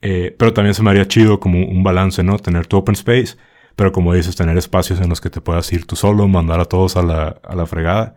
Eh, 0.03 0.35
pero 0.39 0.53
también 0.53 0.75
se 0.75 0.83
me 0.83 0.91
haría 0.91 1.09
chido 1.09 1.41
como 1.41 1.59
un 1.67 1.83
balance, 1.83 2.23
¿no? 2.23 2.39
Tener 2.39 2.67
tu 2.67 2.77
open 2.77 2.95
space, 2.95 3.37
pero 3.77 3.93
como 3.93 4.15
dices, 4.15 4.37
tener 4.37 4.57
espacios 4.59 5.01
en 5.01 5.09
los 5.09 5.21
que 5.21 5.31
te 5.31 5.41
puedas 5.41 5.73
ir 5.73 5.87
tú 5.87 5.97
solo, 5.97 6.29
mandar 6.29 6.61
a 6.61 6.67
todos 6.67 6.97
a 6.97 7.03
la, 7.03 7.41
a 7.43 7.55
la 7.55 7.67
fregada 7.67 8.17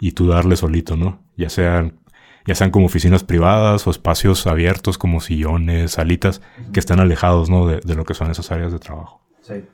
y 0.00 0.12
tú 0.12 0.28
darle 0.28 0.56
solito, 0.56 0.96
¿no? 0.96 1.22
Ya 1.36 1.48
sean 1.50 1.98
ya 2.48 2.54
sean 2.54 2.70
como 2.70 2.86
oficinas 2.86 3.24
privadas 3.24 3.86
o 3.86 3.90
espacios 3.90 4.46
abiertos 4.46 4.96
como 4.96 5.20
sillones, 5.20 5.92
salitas, 5.92 6.40
que 6.72 6.80
estén 6.80 6.98
alejados 6.98 7.50
¿no? 7.50 7.66
de, 7.66 7.94
lo 7.94 8.06
que 8.06 8.14
son 8.14 8.30
esas 8.30 8.50
áreas 8.50 8.72
de 8.72 8.78
trabajo. 8.78 9.20
Sí. 9.42 9.64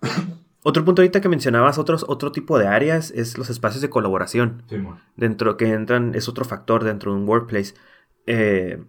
Otro 0.64 0.82
punto 0.84 1.02
ahorita 1.02 1.20
que 1.20 1.28
mencionabas, 1.28 1.76
otros, 1.76 2.04
otro 2.06 2.30
tipo 2.30 2.56
de 2.56 2.68
áreas, 2.68 3.10
es 3.10 3.36
los 3.36 3.50
espacios 3.50 3.82
de 3.82 3.90
colaboración. 3.90 4.62
Sí, 4.68 4.76
dentro 5.16 5.56
que 5.56 5.72
entran, 5.72 6.14
es 6.14 6.28
otro 6.28 6.44
factor 6.44 6.84
dentro 6.84 7.12
de 7.12 7.18
un 7.18 7.28
workplace. 7.28 7.74
Eh, 8.28 8.80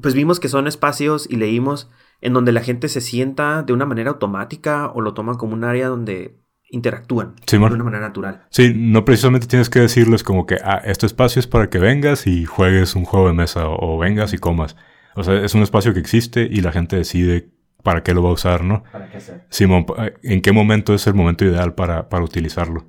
pues 0.00 0.14
vimos 0.14 0.40
que 0.40 0.48
son 0.48 0.66
espacios 0.66 1.28
y 1.28 1.36
leímos 1.36 1.90
en 2.22 2.32
donde 2.32 2.52
la 2.52 2.62
gente 2.62 2.88
se 2.88 3.02
sienta 3.02 3.62
de 3.62 3.74
una 3.74 3.84
manera 3.84 4.12
automática 4.12 4.90
o 4.90 5.02
lo 5.02 5.12
toma 5.12 5.36
como 5.36 5.52
un 5.52 5.64
área 5.64 5.88
donde 5.88 6.38
interactúan 6.70 7.34
de 7.50 7.58
una 7.58 7.84
manera 7.84 8.06
natural. 8.06 8.42
Sí, 8.50 8.72
no 8.74 9.04
precisamente 9.04 9.46
tienes 9.46 9.70
que 9.70 9.80
decirles 9.80 10.22
como 10.22 10.46
que, 10.46 10.56
ah, 10.62 10.82
este 10.84 11.06
espacio 11.06 11.40
es 11.40 11.46
para 11.46 11.70
que 11.70 11.78
vengas 11.78 12.26
y 12.26 12.44
juegues 12.44 12.94
un 12.94 13.04
juego 13.04 13.28
de 13.28 13.34
mesa 13.34 13.68
o, 13.68 13.98
vengas 13.98 14.32
y 14.32 14.38
comas. 14.38 14.76
O 15.14 15.24
sea, 15.24 15.42
es 15.42 15.54
un 15.54 15.62
espacio 15.62 15.94
que 15.94 16.00
existe 16.00 16.42
y 16.50 16.60
la 16.60 16.72
gente 16.72 16.96
decide 16.96 17.48
para 17.82 18.02
qué 18.02 18.12
lo 18.12 18.22
va 18.22 18.30
a 18.30 18.32
usar, 18.32 18.64
¿no? 18.64 18.84
¿Para 18.92 19.08
qué 19.08 19.16
hacer? 19.16 19.46
Simón, 19.48 19.86
¿en 20.22 20.42
qué 20.42 20.52
momento 20.52 20.94
es 20.94 21.06
el 21.06 21.14
momento 21.14 21.44
ideal 21.44 21.74
para, 21.74 22.08
para 22.08 22.24
utilizarlo? 22.24 22.88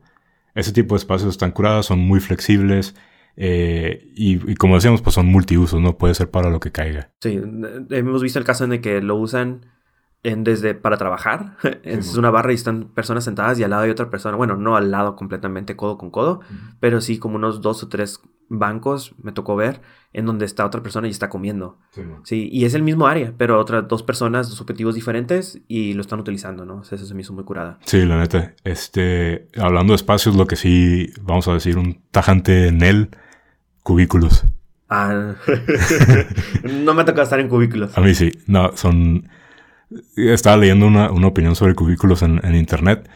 Ese 0.55 0.73
tipo 0.73 0.95
de 0.95 0.99
espacios 0.99 1.29
están 1.29 1.51
curados, 1.51 1.85
son 1.85 1.99
muy 1.99 2.19
flexibles 2.19 2.95
eh, 3.37 4.11
y, 4.15 4.51
y, 4.51 4.55
como 4.55 4.75
decíamos, 4.75 5.01
pues 5.01 5.13
son 5.13 5.27
multiusos, 5.27 5.79
¿no? 5.79 5.97
Puede 5.97 6.13
ser 6.13 6.29
para 6.29 6.49
lo 6.49 6.59
que 6.59 6.71
caiga. 6.71 7.11
Sí, 7.21 7.39
hemos 7.91 8.21
visto 8.21 8.37
el 8.37 8.45
caso 8.45 8.65
en 8.65 8.73
el 8.73 8.81
que 8.81 9.01
lo 9.01 9.15
usan 9.15 9.61
en, 10.23 10.43
desde 10.43 10.75
para 10.75 10.97
trabajar. 10.97 11.57
es 11.83 12.15
una 12.15 12.31
barra 12.31 12.51
y 12.51 12.55
están 12.55 12.89
personas 12.89 13.23
sentadas 13.23 13.59
y 13.59 13.63
al 13.63 13.71
lado 13.71 13.83
hay 13.83 13.89
otra 13.89 14.09
persona. 14.09 14.37
Bueno, 14.37 14.55
no 14.55 14.75
al 14.75 14.91
lado 14.91 15.15
completamente 15.15 15.75
codo 15.75 15.97
con 15.97 16.11
codo, 16.11 16.41
pero 16.79 17.01
sí 17.01 17.19
como 17.19 17.35
unos 17.35 17.61
dos 17.61 17.83
o 17.83 17.89
tres 17.89 18.21
bancos 18.49 19.15
me 19.21 19.31
tocó 19.31 19.55
ver 19.55 19.81
en 20.11 20.25
donde 20.25 20.45
está 20.45 20.65
otra 20.65 20.81
persona 20.81 21.07
y 21.07 21.11
está 21.11 21.29
comiendo. 21.29 21.77
Sí, 22.23 22.49
y 22.51 22.65
es 22.65 22.73
el 22.73 22.81
mismo 22.81 23.07
área, 23.07 23.33
pero 23.37 23.59
otras 23.59 23.87
dos 23.87 24.01
personas, 24.01 24.49
dos 24.49 24.59
objetivos 24.59 24.95
diferentes 24.95 25.61
y 25.67 25.93
lo 25.93 26.01
están 26.01 26.19
utilizando, 26.19 26.65
¿no? 26.65 26.77
O 26.77 26.83
sea, 26.83 26.95
eso 26.95 27.05
se 27.05 27.13
me 27.13 27.21
hizo 27.21 27.33
muy 27.33 27.43
curada. 27.43 27.77
Sí, 27.85 28.03
la 28.05 28.17
neta. 28.17 28.55
Este, 28.63 29.47
hablando 29.55 29.93
de 29.93 29.97
espacios, 29.97 30.35
lo 30.35 30.47
que 30.47 30.55
sí, 30.55 31.13
vamos 31.21 31.47
a 31.47 31.53
decir, 31.53 31.77
un 31.77 32.01
tajante 32.11 32.67
en 32.67 32.81
él, 32.81 33.09
cubículos. 33.83 34.45
Ah, 34.89 35.35
no 36.63 36.95
me 36.95 37.03
ha 37.03 37.05
tocado 37.05 37.23
estar 37.23 37.39
en 37.39 37.47
cubículos. 37.47 37.95
A 37.95 38.01
mí 38.01 38.15
sí, 38.15 38.31
no, 38.47 38.75
son... 38.75 39.29
Estaba 40.15 40.57
leyendo 40.57 40.87
una, 40.87 41.11
una 41.11 41.27
opinión 41.27 41.55
sobre 41.55 41.75
cubículos 41.75 42.21
en, 42.21 42.39
en 42.43 42.55
internet 42.55 43.09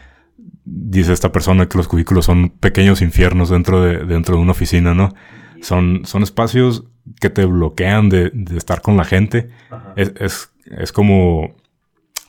dice 0.64 1.12
esta 1.12 1.32
persona 1.32 1.68
que 1.68 1.78
los 1.78 1.88
cubículos 1.88 2.24
son 2.24 2.50
pequeños 2.50 3.02
infiernos 3.02 3.50
dentro 3.50 3.82
de, 3.82 4.04
dentro 4.04 4.36
de 4.36 4.42
una 4.42 4.52
oficina, 4.52 4.94
¿no? 4.94 5.14
Son, 5.60 6.02
son 6.04 6.22
espacios 6.22 6.84
que 7.20 7.30
te 7.30 7.44
bloquean 7.44 8.08
de, 8.08 8.30
de 8.32 8.56
estar 8.56 8.80
con 8.82 8.96
la 8.96 9.04
gente. 9.04 9.50
Es, 9.96 10.12
es, 10.18 10.50
es, 10.66 10.92
como, 10.92 11.54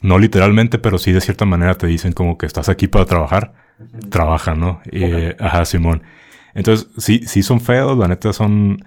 no 0.02 0.20
literalmente, 0.20 0.80
pero 0.80 0.98
sí 0.98 1.12
de 1.12 1.22
cierta 1.22 1.46
manera 1.46 1.76
te 1.76 1.88
dicen 1.88 2.14
como 2.14 2.38
que 2.38 2.46
estás 2.46 2.70
aquí 2.70 2.88
para 2.88 3.06
trabajar. 3.06 3.54
Trabaja, 4.10 4.56
¿no? 4.56 4.82
Y, 4.90 5.04
ajá, 5.40 5.66
Simón. 5.66 6.04
Entonces, 6.54 6.88
sí, 6.98 7.24
sí 7.26 7.44
son 7.44 7.60
feos, 7.60 7.98
la 7.98 8.08
neta 8.08 8.32
son... 8.32 8.84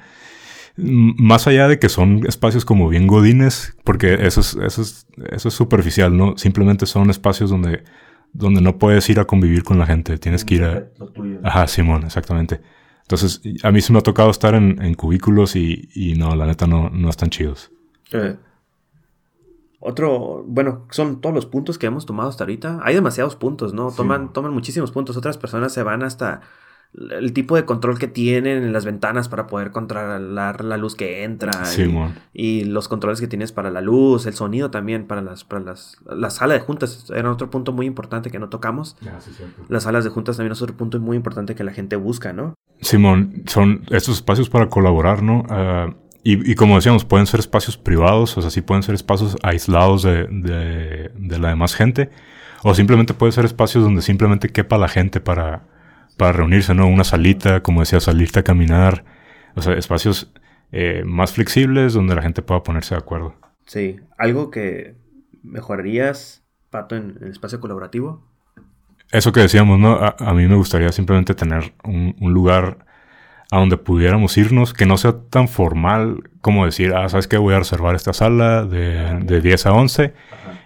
Más 0.79 1.47
allá 1.47 1.67
de 1.69 1.79
que 1.79 1.89
son 1.89 2.25
espacios 2.27 2.65
como 2.65 2.89
bien 2.89 3.07
godines, 3.07 3.77
porque 3.85 4.15
eso 4.27 4.41
es, 4.41 4.55
eso 4.55 4.83
es, 4.83 5.07
eso 5.31 5.49
es 5.49 5.55
superficial, 5.55 6.17
¿no? 6.17 6.37
Simplemente 6.37 6.87
son 6.87 7.11
espacios 7.11 7.51
donde 7.51 7.83
donde 8.33 8.61
no 8.61 8.79
puedes 8.79 9.09
ir 9.11 9.21
a 9.21 9.25
convivir 9.25 9.65
con 9.65 9.79
la 9.79 9.87
gente, 9.87 10.19
tienes 10.19 10.45
que 10.45 10.57
ir 10.57 10.65
a... 10.65 10.89
Ajá, 11.43 11.67
Simón, 11.67 12.05
exactamente. 12.05 12.61
Entonces, 13.03 13.41
a 13.63 13.73
mí 13.73 13.81
se 13.81 13.93
me 13.93 13.99
ha 13.99 14.03
tocado 14.03 14.31
estar 14.31 14.55
en, 14.55 14.95
cubículos 14.95 15.57
y, 15.57 15.89
y, 15.95 16.15
no, 16.15 16.37
la 16.37 16.47
neta 16.47 16.67
no, 16.67 16.91
no 16.91 17.09
están 17.09 17.31
chidos. 17.31 17.73
Eh, 18.13 18.37
otro, 19.81 20.45
bueno, 20.47 20.87
son 20.91 21.21
todos 21.21 21.35
los 21.35 21.47
puntos 21.47 21.79
que 21.79 21.87
hemos 21.87 22.05
tomado 22.05 22.29
hasta 22.29 22.45
ahorita. 22.45 22.81
Hay 22.83 22.95
demasiados 22.95 23.35
puntos, 23.35 23.73
¿no? 23.73 23.93
Toman, 23.93 24.33
toman 24.33 24.53
muchísimos 24.53 24.91
puntos. 24.91 25.17
Otras 25.17 25.39
personas 25.39 25.73
se 25.73 25.83
van 25.83 26.03
hasta 26.03 26.43
el 26.95 27.33
tipo 27.33 27.55
de 27.55 27.65
control 27.65 27.99
que 27.99 28.09
tienen 28.09 28.65
en 28.65 28.73
las 28.73 28.85
ventanas 28.85 29.29
para 29.29 29.47
poder 29.47 29.71
controlar 29.71 30.65
la 30.65 30.77
luz 30.77 30.95
que 30.95 31.23
entra 31.23 31.53
y, 32.33 32.65
los 32.65 32.89
controles 32.89 33.21
que 33.21 33.29
tienes 33.29 33.53
para 33.53 33.71
la 33.71 33.81
luz, 33.81 34.27
el 34.27 34.35
sonido 34.35 34.71
también 34.71 35.07
para 35.07 35.23
las 35.23 35.45
para 35.45 35.63
las 35.63 35.99
la 36.07 36.31
sala 36.31 36.55
de 36.55 36.61
juntas 36.61 37.11
era 37.15 37.31
otro 37.31 37.51
punto 37.51 37.73
muy 37.73 37.87
importante 37.87 38.31
que 38.31 38.39
no 38.39 38.49
tocamos. 38.49 38.97
las 39.69 39.83
salas 39.83 40.05
de 40.05 40.11
juntas 40.11 40.37
también 40.37 40.53
es 40.53 40.63
otro 40.63 40.77
punto 40.77 40.99
muy 40.99 41.17
importante 41.17 41.55
que 41.55 41.65
la 41.65 41.73
gente 41.73 41.97
busca, 41.97 42.33
¿no? 42.33 42.55
Simón, 42.81 43.43
son 43.47 43.83
estos 43.91 44.17
espacios 44.17 44.49
para 44.49 44.69
colaborar, 44.69 45.23
¿no? 45.23 45.41
Uh, 45.51 45.95
y, 46.23 46.51
y, 46.51 46.55
como 46.55 46.77
decíamos, 46.77 47.05
pueden 47.05 47.27
ser 47.27 47.41
espacios 47.41 47.77
privados, 47.77 48.37
o 48.37 48.43
sea, 48.43 48.51
sí 48.51 48.61
pueden 48.61 48.83
ser 48.83 48.95
espacios 48.95 49.37
aislados 49.43 50.03
de, 50.03 50.27
de, 50.27 51.11
de 51.17 51.39
la 51.39 51.49
demás 51.49 51.75
gente, 51.75 52.11
o 52.63 52.75
simplemente 52.75 53.15
pueden 53.15 53.33
ser 53.33 53.45
espacios 53.45 53.85
donde 53.85 54.03
simplemente 54.03 54.51
quepa 54.51 54.79
la 54.79 54.89
gente 54.89 55.21
para 55.21 55.63
para 56.19 56.33
reunirse, 56.33 56.75
¿no? 56.75 56.87
Una 56.87 57.05
salita, 57.05 57.63
como 57.63 57.81
decía, 57.81 58.01
salirte 58.01 58.41
a 58.41 58.43
caminar. 58.43 59.05
O 59.55 59.63
sea, 59.63 59.73
espacios 59.75 60.31
eh, 60.73 61.03
más 61.07 61.33
flexibles 61.33 61.95
donde 61.95 62.15
la 62.15 62.21
gente 62.21 62.43
pueda 62.43 62.63
ponerse 62.63 62.95
de 62.95 62.99
acuerdo. 62.99 63.35
Sí, 63.65 64.01
algo 64.19 64.51
que 64.51 64.97
mejorarías, 65.43 66.45
Pato, 66.69 66.97
en 66.97 67.19
el 67.23 67.31
espacio 67.31 67.61
colaborativo. 67.61 68.29
Eso 69.11 69.33
que 69.33 69.41
decíamos, 69.41 69.79
¿no? 69.79 69.99
A, 69.99 70.35
mí 70.35 70.47
me 70.47 70.57
gustaría 70.57 70.93
simplemente 70.93 71.35
tener 71.35 71.73
un, 71.83 72.15
lugar 72.21 72.85
a 73.51 73.59
donde 73.59 73.79
pudiéramos 73.79 74.37
irnos, 74.37 74.75
que 74.75 74.85
no 74.85 74.99
sea 74.99 75.15
tan 75.31 75.49
formal 75.49 76.29
como 76.43 76.67
decir, 76.67 76.95
ah, 76.95 77.09
¿sabes 77.09 77.27
qué? 77.27 77.39
Voy 77.39 77.55
a 77.55 77.59
reservar 77.59 77.95
esta 77.95 78.13
sala 78.13 78.65
de, 78.65 79.21
de 79.21 79.41
10 79.41 79.67
a 79.67 79.73
11 79.73 80.15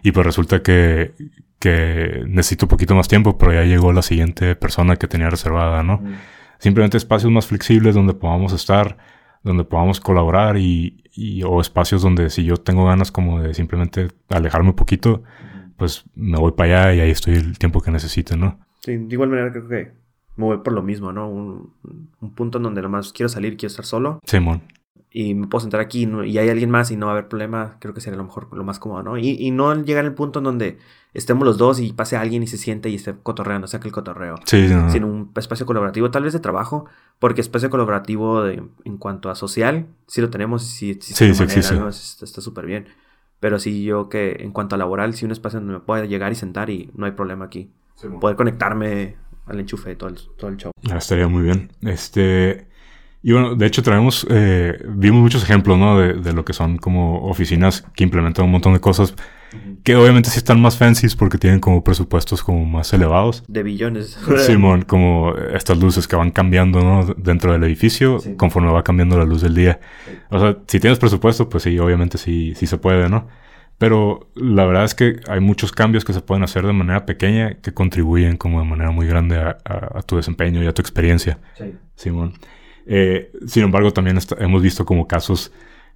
y 0.03 0.13
pues 0.13 0.27
resulta 0.27 0.63
que, 0.63 1.15
que 1.59 2.25
necesito 2.27 2.67
un 2.67 2.71
poquito 2.71 2.95
más 2.95 3.09
tiempo, 3.09 3.39
pero 3.39 3.53
ya 3.53 3.63
llegó 3.63 3.93
la 3.93 4.03
siguiente 4.03 4.57
persona 4.57 4.97
que 4.97 5.07
tenía 5.07 5.31
reservada, 5.31 5.83
¿no? 5.83 6.03
Simplemente 6.59 6.97
espacios 6.97 7.31
más 7.31 7.47
flexibles 7.47 7.95
donde 7.95 8.15
podamos 8.15 8.53
estar, 8.53 8.99
donde 9.43 9.65
podamos 9.65 10.01
colaborar 10.01 10.57
y, 10.59 11.43
o 11.45 11.61
espacios 11.61 12.03
donde 12.03 12.31
si 12.31 12.45
yo 12.45 12.57
tengo 12.57 12.87
ganas 12.87 13.13
como 13.13 13.41
de 13.41 13.55
simplemente 13.55 14.09
alejarme 14.29 14.71
un 14.71 14.77
poquito, 14.77 15.23
pues 15.77 16.05
me 16.15 16.39
voy 16.39 16.53
para 16.53 16.89
allá 16.89 16.95
y 16.95 17.01
ahí 17.01 17.11
estoy 17.11 17.35
el 17.35 17.59
tiempo 17.59 17.81
que 17.81 17.91
necesite, 17.91 18.37
¿no? 18.37 18.59
Sí, 18.81 18.97
de 18.97 19.15
igual 19.15 19.29
manera 19.29 19.53
creo 19.53 19.69
que 19.69 19.93
me 20.37 20.47
voy 20.47 20.59
por 20.59 20.73
lo 20.73 20.83
mismo, 20.83 21.13
¿no? 21.13 21.29
Un, 21.29 21.75
un 22.21 22.35
punto 22.35 22.59
en 22.59 22.65
donde 22.65 22.83
nomás 22.83 23.13
quiero 23.13 23.29
salir, 23.29 23.57
quiero 23.57 23.69
estar 23.69 23.85
solo. 23.85 24.19
Simón 24.25 24.63
y 25.13 25.35
me 25.35 25.47
puedo 25.47 25.61
sentar 25.61 25.81
aquí 25.81 26.09
y 26.25 26.39
hay 26.39 26.49
alguien 26.49 26.71
más 26.71 26.91
y 26.91 26.97
no 26.97 27.07
va 27.07 27.13
a 27.13 27.15
haber 27.17 27.29
problema, 27.29 27.77
creo 27.81 27.93
que 27.93 28.01
sería 28.01 28.17
lo 28.17 28.25
mejor, 28.25 28.49
lo 28.53 28.65
más 28.65 28.79
cómodo, 28.79 29.03
¿no? 29.03 29.19
Y, 29.19 29.37
y 29.39 29.51
no 29.51 29.75
llegar 29.83 30.07
al 30.07 30.15
punto 30.15 30.39
en 30.39 30.45
donde 30.45 30.79
estemos 31.13 31.45
los 31.45 31.59
dos 31.59 31.81
y 31.81 31.93
pase 31.93 32.17
alguien 32.17 32.43
y 32.43 32.47
se 32.47 32.57
siente 32.57 32.89
y 32.89 32.95
esté 32.95 33.15
cotorreando, 33.23 33.69
que 33.69 33.89
el 33.89 33.93
cotorreo. 33.93 34.37
Sí, 34.47 34.69
Sino 34.89 35.07
un 35.07 35.31
espacio 35.37 35.67
colaborativo, 35.67 36.11
tal 36.11 36.25
vez 36.25 36.33
de 36.33 36.41
trabajo, 36.41 36.87
porque 37.19 37.43
espacio 37.43 37.69
colaborativo 37.69 38.43
de, 38.43 38.63
en 38.85 38.97
cuanto 38.97 39.29
a 39.29 39.35
social, 39.35 39.87
sí 40.07 40.23
lo 40.23 40.31
tenemos, 40.31 40.63
sí 40.63 40.99
sí, 41.01 41.13
sí, 41.35 41.45
Está 41.45 42.41
súper 42.41 42.65
bien. 42.65 42.87
Pero 43.39 43.59
sí, 43.59 43.83
yo 43.83 44.09
que 44.09 44.37
en 44.41 44.53
cuanto 44.53 44.77
a 44.77 44.79
laboral, 44.79 45.15
sí 45.15 45.25
un 45.25 45.33
espacio 45.33 45.59
donde 45.59 45.75
me 45.75 45.81
pueda 45.81 46.07
llegar 46.07 46.33
y 46.33 46.37
sentar 46.37 46.71
y 46.71 46.91
no 46.95 47.07
hay 47.07 47.13
problema 47.13 47.45
aquí. 47.45 47.71
Poder 48.21 48.37
conectarme 48.37 49.17
al 49.47 49.61
enchufe, 49.61 49.95
todo 49.97 50.09
el, 50.09 50.17
todo 50.39 50.49
el 50.49 50.57
show. 50.57 50.73
Ah, 50.91 50.97
estaría 50.97 51.29
muy 51.29 51.43
bien. 51.43 51.71
Este... 51.83 52.72
Y 53.23 53.33
bueno, 53.33 53.55
de 53.55 53.67
hecho 53.67 53.83
traemos, 53.83 54.27
eh, 54.31 54.83
vimos 54.89 55.21
muchos 55.21 55.45
ejemplos, 55.45 55.79
¿no? 55.79 55.99
De, 55.99 56.15
de, 56.15 56.33
lo 56.33 56.45
que 56.45 56.53
son 56.53 56.77
como 56.77 57.29
oficinas 57.29 57.83
que 57.95 58.03
implementan 58.03 58.45
un 58.45 58.51
montón 58.51 58.73
de 58.73 58.81
cosas 58.81 59.15
que 59.85 59.97
obviamente 59.97 60.31
sí 60.31 60.39
están 60.39 60.61
más 60.61 60.77
fancies 60.77 61.17
porque 61.17 61.39
tienen 61.39 61.61
como 61.61 61.83
presupuestos 61.85 62.43
como 62.43 62.65
más 62.65 62.93
elevados. 62.93 63.45
De 63.49 63.63
billones. 63.63 64.19
Simón, 64.47 64.83
como 64.83 65.35
estas 65.37 65.79
luces 65.79 66.07
que 66.09 66.17
van 66.17 66.31
cambiando, 66.31 66.81
¿no? 66.81 67.15
Dentro 67.17 67.53
del 67.53 67.65
edificio 67.65 68.19
conforme 68.37 68.71
va 68.71 68.83
cambiando 68.83 69.19
la 69.19 69.25
luz 69.25 69.43
del 69.43 69.55
día. 69.55 69.81
O 70.31 70.39
sea, 70.39 70.59
si 70.67 70.81
tienes 70.81 70.99
presupuesto, 70.99 71.49
pues 71.49 71.65
sí, 71.65 71.79
obviamente 71.79 72.19
sí, 72.19 72.55
sí 72.57 72.67
se 72.67 72.79
puede, 72.79 73.09
¿no? 73.09 73.29
Pero 73.79 74.31
la 74.37 74.65
verdad 74.65 74.85
es 74.85 74.95
que 74.95 75.21
hay 75.29 75.41
muchos 75.41 75.73
cambios 75.73 76.05
que 76.05 76.13
se 76.13 76.21
pueden 76.21 76.45
hacer 76.45 76.65
de 76.65 76.73
manera 76.73 77.05
pequeña 77.05 77.55
que 77.55 77.75
contribuyen 77.75 78.37
como 78.37 78.61
de 78.61 78.67
manera 78.67 78.93
muy 78.93 79.07
grande 79.07 79.37
a, 79.39 79.59
a, 79.65 79.99
a 79.99 80.03
tu 80.03 80.17
desempeño 80.17 80.63
y 80.63 80.67
a 80.67 80.73
tu 80.73 80.81
experiencia. 80.81 81.39
Sí. 81.59 81.75
Simón. 81.97 82.35
Eh, 82.87 83.33
sin 83.47 83.65
embargo, 83.65 83.93
también 83.93 84.19
hemos 84.39 84.63
visto 84.63 84.85
como 84.85 85.07
casos 85.07 85.53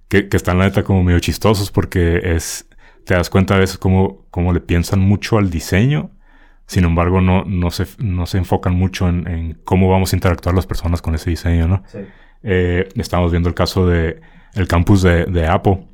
que, 0.07 0.29
que, 0.29 0.37
están 0.37 0.57
la 0.57 0.65
neta 0.65 0.83
como 0.83 1.03
medio 1.03 1.19
chistosos 1.19 1.71
porque 1.71 2.21
es, 2.23 2.67
te 3.03 3.13
das 3.13 3.29
cuenta 3.29 3.55
a 3.55 3.59
veces 3.59 3.77
como, 3.77 4.25
como 4.31 4.53
le 4.53 4.59
piensan 4.59 4.99
mucho 4.99 5.37
al 5.37 5.49
diseño, 5.49 6.11
sin 6.65 6.85
embargo 6.85 7.21
no, 7.21 7.43
no, 7.45 7.71
se, 7.71 7.85
no 7.99 8.25
se 8.25 8.37
enfocan 8.37 8.73
mucho 8.73 9.09
en, 9.09 9.27
en 9.27 9.53
cómo 9.63 9.89
vamos 9.89 10.13
a 10.13 10.15
interactuar 10.15 10.55
las 10.55 10.65
personas 10.67 11.01
con 11.01 11.15
ese 11.15 11.29
diseño, 11.29 11.67
¿no? 11.67 11.83
Sí. 11.87 11.99
Eh, 12.43 12.87
estamos 12.95 13.31
viendo 13.31 13.49
el 13.49 13.55
caso 13.55 13.87
de 13.87 14.21
el 14.53 14.67
campus 14.67 15.01
de, 15.01 15.25
de 15.25 15.47
Apple, 15.47 15.85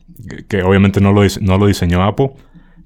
que, 0.48 0.64
obviamente 0.64 1.02
no 1.02 1.12
lo, 1.12 1.22
no 1.42 1.58
lo 1.58 1.68
diseñó 1.68 2.04
Apple, 2.04 2.32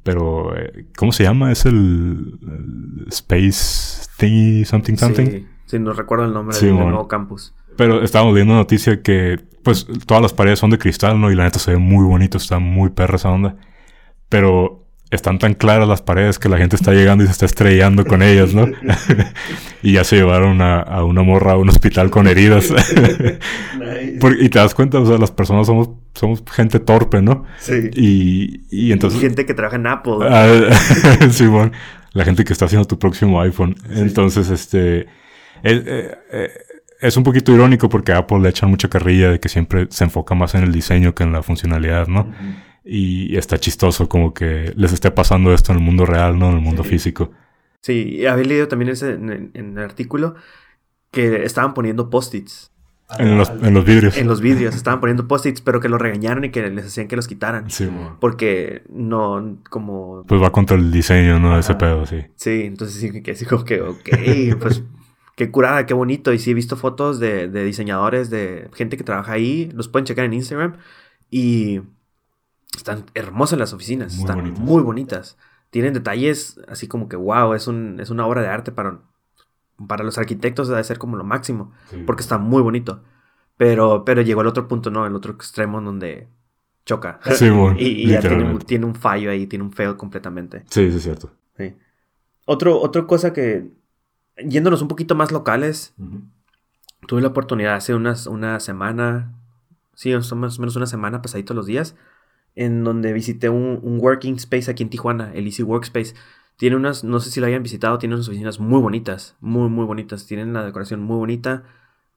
pero 0.03 0.57
eh, 0.57 0.87
¿cómo 0.95 1.11
se 1.11 1.23
llama? 1.23 1.51
Es 1.51 1.65
el, 1.65 2.39
el 2.41 3.05
Space 3.09 4.07
Thingy 4.17 4.65
Something 4.65 4.95
Something. 4.95 5.25
Sí, 5.25 5.47
sí, 5.65 5.79
no 5.79 5.93
recuerdo 5.93 6.25
el 6.25 6.33
nombre 6.33 6.57
del 6.57 6.75
nuevo 6.75 7.07
campus. 7.07 7.53
Pero 7.77 8.03
estábamos 8.03 8.33
viendo 8.33 8.53
una 8.53 8.61
noticia 8.61 9.01
que, 9.01 9.39
pues, 9.63 9.87
todas 10.05 10.21
las 10.21 10.33
paredes 10.33 10.59
son 10.59 10.71
de 10.71 10.77
cristal, 10.77 11.19
¿no? 11.21 11.31
Y 11.31 11.35
la 11.35 11.43
neta 11.43 11.59
se 11.59 11.71
ve 11.71 11.77
muy 11.77 12.03
bonito, 12.03 12.37
está 12.37 12.59
muy 12.59 12.89
perra 12.89 13.15
esa 13.15 13.29
onda. 13.29 13.55
Pero 14.29 14.87
están 15.09 15.39
tan 15.39 15.53
claras 15.53 15.87
las 15.87 16.01
paredes 16.01 16.37
que 16.37 16.49
la 16.49 16.57
gente 16.57 16.75
está 16.75 16.91
llegando 16.91 17.23
y 17.23 17.27
se 17.27 17.31
está 17.31 17.45
estrellando 17.45 18.03
con 18.05 18.21
ellas, 18.21 18.53
¿no? 18.53 18.67
y 19.83 19.93
ya 19.93 20.03
se 20.03 20.17
llevaron 20.17 20.61
a, 20.61 20.81
a, 20.81 21.05
una 21.05 21.23
morra 21.23 21.53
a 21.53 21.57
un 21.57 21.69
hospital 21.69 22.09
con 22.09 22.27
heridas. 22.27 22.73
y 24.39 24.49
te 24.49 24.59
das 24.59 24.75
cuenta, 24.75 24.99
o 24.99 25.05
sea, 25.05 25.17
las 25.17 25.31
personas 25.31 25.67
somos, 25.67 25.91
somos 26.13 26.43
gente 26.51 26.79
torpe, 26.79 27.21
¿no? 27.21 27.45
Sí. 27.59 27.89
Y, 27.93 28.61
y 28.69 28.91
entonces... 28.91 29.21
gente 29.21 29.45
que 29.45 29.53
trabaja 29.53 29.77
en 29.77 29.87
Apple. 29.87 30.17
Ah, 30.29 31.29
Simón, 31.31 31.71
la 32.11 32.25
gente 32.25 32.43
que 32.43 32.51
está 32.51 32.65
haciendo 32.65 32.85
tu 32.85 32.99
próximo 32.99 33.39
iPhone. 33.41 33.75
Entonces, 33.91 34.49
este... 34.49 35.07
Eh, 35.63 36.15
eh, 36.31 36.51
es 36.99 37.17
un 37.17 37.23
poquito 37.23 37.51
irónico 37.51 37.89
porque 37.89 38.11
a 38.11 38.19
Apple 38.19 38.39
le 38.39 38.49
echan 38.49 38.69
mucha 38.69 38.89
carrilla 38.89 39.29
de 39.29 39.39
que 39.39 39.49
siempre 39.49 39.87
se 39.89 40.03
enfoca 40.03 40.35
más 40.35 40.55
en 40.55 40.63
el 40.63 40.71
diseño 40.71 41.13
que 41.13 41.23
en 41.23 41.31
la 41.31 41.43
funcionalidad, 41.43 42.07
¿no? 42.07 42.31
Y 42.83 43.35
está 43.35 43.57
chistoso 43.57 44.07
como 44.07 44.33
que 44.33 44.73
les 44.75 44.93
esté 44.93 45.11
pasando 45.11 45.53
esto 45.53 45.71
en 45.71 45.79
el 45.79 45.83
mundo 45.83 46.05
real, 46.05 46.39
no 46.39 46.49
en 46.49 46.55
el 46.55 46.61
mundo 46.61 46.83
físico. 46.83 47.31
Sí, 47.81 48.25
había 48.25 48.45
leído 48.45 48.67
también 48.67 48.89
ese 48.89 49.13
en, 49.13 49.51
en 49.53 49.77
el 49.77 49.83
artículo 49.83 50.35
que 51.11 51.43
estaban 51.43 51.73
poniendo 51.73 52.09
post-its. 52.09 52.71
En 53.19 53.37
los, 53.37 53.49
en 53.49 53.73
los 53.73 53.85
vidrios. 53.85 54.17
En 54.17 54.27
los 54.27 54.41
vidrios. 54.41 54.75
Estaban 54.75 54.99
poniendo 54.99 55.27
post-its, 55.27 55.61
pero 55.61 55.79
que 55.79 55.87
los 55.87 56.01
regañaron 56.01 56.43
y 56.43 56.49
que 56.49 56.69
les 56.69 56.87
hacían 56.87 57.07
que 57.07 57.15
los 57.15 57.27
quitaran. 57.27 57.69
Sí, 57.69 57.89
Porque 58.19 58.83
no, 58.89 59.59
como... 59.69 60.23
Pues 60.27 60.41
va 60.41 60.51
contra 60.51 60.75
el 60.75 60.91
diseño, 60.91 61.39
¿no? 61.39 61.57
Ese 61.57 61.75
pedo, 61.75 62.05
sí. 62.05 62.25
Sí, 62.35 62.63
entonces 62.65 62.99
sí 62.99 63.21
que 63.21 63.31
así 63.31 63.45
como 63.45 63.63
que, 63.63 63.81
ok, 63.81 64.09
pues 64.59 64.83
qué 65.37 65.49
curada, 65.51 65.85
qué 65.85 65.93
bonito. 65.93 66.33
Y 66.33 66.39
sí 66.39 66.51
he 66.51 66.53
visto 66.53 66.75
fotos 66.75 67.19
de, 67.21 67.47
de 67.47 67.63
diseñadores, 67.63 68.29
de 68.29 68.69
gente 68.73 68.97
que 68.97 69.05
trabaja 69.05 69.31
ahí. 69.31 69.71
Los 69.73 69.87
pueden 69.87 70.05
checar 70.05 70.25
en 70.25 70.33
Instagram. 70.33 70.75
Y 71.29 71.79
están 72.75 73.05
hermosas 73.13 73.57
las 73.59 73.71
oficinas. 73.71 74.13
Muy 74.15 74.21
están 74.23 74.37
bonitas. 74.39 74.59
muy 74.59 74.81
bonitas. 74.83 75.37
Tienen 75.69 75.93
detalles 75.93 76.59
así 76.67 76.87
como 76.87 77.07
que, 77.07 77.15
wow, 77.15 77.53
es, 77.53 77.67
un, 77.67 77.99
es 77.99 78.09
una 78.09 78.25
obra 78.25 78.41
de 78.41 78.47
arte 78.47 78.71
para, 78.71 78.99
para 79.87 80.03
los 80.03 80.17
arquitectos 80.17 80.67
debe 80.67 80.83
ser 80.83 80.97
como 80.97 81.17
lo 81.17 81.23
máximo, 81.23 81.71
Sí. 81.89 82.03
porque 82.05 82.21
está 82.23 82.37
muy 82.37 82.61
bonito. 82.61 83.03
Pero, 83.57 84.03
pero 84.05 84.21
llegó 84.21 84.41
al 84.41 84.47
otro 84.47 84.67
punto, 84.67 84.89
¿no? 84.91 85.05
El 85.05 85.15
otro 85.15 85.33
extremo 85.33 85.79
en 85.79 85.85
donde 85.85 86.27
choca. 86.85 87.19
Sí, 87.35 87.49
bueno, 87.51 87.75
y 87.79 87.85
y 87.87 88.07
ya 88.07 88.19
tiene, 88.21 88.35
un- 88.35 88.39
literalmente. 88.39 88.65
tiene 88.65 88.85
un 88.85 88.95
fallo 88.95 89.29
ahí, 89.31 89.45
tiene 89.47 89.65
un 89.65 89.71
fail 89.73 89.95
completamente. 89.97 90.63
Sí, 90.69 90.89
sí, 90.91 90.97
es 90.97 91.03
cierto. 91.03 91.31
Sí. 91.57 91.75
Otro, 92.45 92.79
otra 92.79 93.05
cosa 93.05 93.33
que, 93.33 93.71
yéndonos 94.37 94.81
un 94.81 94.87
poquito 94.87 95.15
más 95.15 95.31
locales, 95.31 95.93
tuve 97.07 97.21
la 97.21 97.29
oportunidad 97.29 97.75
hace 97.75 97.93
unas, 97.95 98.27
una 98.27 98.59
semana, 98.59 99.33
sí, 99.93 100.13
más 100.13 100.31
o 100.31 100.35
menos 100.35 100.75
una 100.75 100.85
semana, 100.85 101.21
pasadito 101.21 101.53
los 101.53 101.65
días, 101.65 101.95
en 102.55 102.83
donde 102.83 103.13
visité 103.13 103.49
un, 103.49 103.79
un 103.83 103.99
working 103.99 104.35
space 104.35 104.69
aquí 104.69 104.83
en 104.83 104.89
Tijuana, 104.89 105.31
el 105.33 105.45
Easy 105.45 105.63
Workspace. 105.63 106.15
Tiene 106.57 106.75
unas, 106.75 107.03
no 107.03 107.19
sé 107.19 107.29
si 107.29 107.39
lo 107.39 107.45
hayan 107.45 107.61
visitado, 107.61 107.99
tiene 107.99 108.15
unas 108.15 108.27
oficinas 108.27 108.59
muy 108.59 108.81
bonitas, 108.81 109.35
muy, 109.41 109.69
muy 109.69 109.85
bonitas. 109.85 110.25
Tienen 110.25 110.53
la 110.53 110.65
decoración 110.65 111.01
muy 111.01 111.17
bonita. 111.17 111.63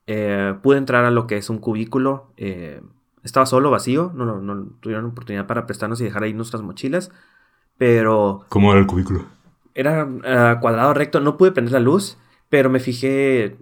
Eh, 0.07 0.55
pude 0.63 0.79
entrar 0.79 1.05
a 1.05 1.11
lo 1.11 1.27
que 1.27 1.37
es 1.37 1.51
un 1.51 1.59
cubículo. 1.59 2.33
eh, 2.37 2.81
estaba 3.23 3.45
solo, 3.45 3.69
vacío. 3.69 4.11
No, 4.15 4.25
no, 4.25 4.41
no 4.41 4.65
tuvieron 4.79 5.05
oportunidad 5.05 5.45
para 5.45 5.67
prestarnos 5.67 6.01
y 6.01 6.05
dejar 6.05 6.23
ahí 6.23 6.33
nuestras 6.33 6.63
mochilas. 6.63 7.11
Pero 7.77 8.45
¿Cómo 8.49 8.71
era 8.71 8.81
el 8.81 8.87
cubículo? 8.87 9.25
Era 9.75 10.07
ah, 10.25 10.57
cuadrado 10.61 10.93
recto. 10.93 11.19
No 11.19 11.37
pude 11.37 11.51
prender 11.51 11.73
la 11.73 11.79
luz, 11.79 12.17
pero 12.49 12.69
me 12.69 12.79
fijé 12.79 13.43
eh, 13.45 13.57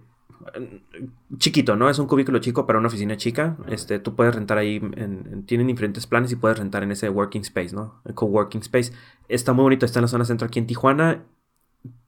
chiquito, 1.38 1.76
¿no? 1.76 1.90
Es 1.90 2.00
un 2.00 2.08
cubículo 2.08 2.40
chico 2.40 2.66
para 2.66 2.80
una 2.80 2.88
oficina 2.88 3.18
chica. 3.18 3.58
Este, 3.68 4.00
tú 4.00 4.16
puedes 4.16 4.34
rentar 4.36 4.58
ahí, 4.58 4.78
en- 4.78 5.28
en- 5.32 5.46
tienen 5.46 5.68
diferentes 5.68 6.08
planes 6.08 6.32
y 6.32 6.36
puedes 6.36 6.58
rentar 6.60 6.84
en 6.84 6.92
ese 6.92 7.10
working 7.10 7.42
space, 7.42 7.76
¿no? 7.76 8.02
El 8.06 8.14
coworking 8.16 8.62
space. 8.62 8.92
Está 9.28 9.54
muy 9.54 9.64
bonito, 9.64 9.86
está 9.86 10.00
en 10.00 10.04
la 10.04 10.08
zona 10.10 10.26
centro 10.26 10.48
aquí 10.48 10.60
en 10.60 10.68
Tijuana. 10.68 11.24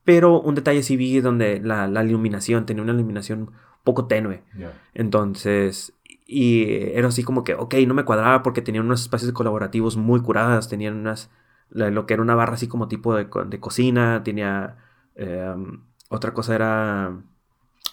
Pero 0.03 0.41
un 0.41 0.55
detalle 0.55 0.81
sí 0.83 0.97
vi 0.97 1.19
donde 1.21 1.59
la, 1.63 1.87
la 1.87 2.03
iluminación, 2.03 2.65
tenía 2.65 2.81
una 2.83 2.93
iluminación 2.93 3.51
poco 3.83 4.07
tenue. 4.07 4.43
Entonces, 4.95 5.93
y 6.25 6.63
era 6.95 7.07
así 7.09 7.23
como 7.23 7.43
que, 7.43 7.53
ok, 7.53 7.75
no 7.87 7.93
me 7.93 8.05
cuadraba 8.05 8.41
porque 8.41 8.61
tenían 8.61 8.85
unos 8.85 9.01
espacios 9.01 9.31
colaborativos 9.31 9.97
muy 9.97 10.21
curadas, 10.21 10.69
tenían 10.69 10.95
unas, 10.97 11.29
lo 11.71 12.05
que 12.05 12.13
era 12.13 12.23
una 12.23 12.35
barra 12.35 12.53
así 12.53 12.67
como 12.67 12.87
tipo 12.87 13.15
de, 13.15 13.27
de 13.47 13.59
cocina, 13.59 14.23
tenía, 14.23 14.77
eh, 15.15 15.55
otra 16.09 16.33
cosa 16.33 16.55
era 16.55 17.17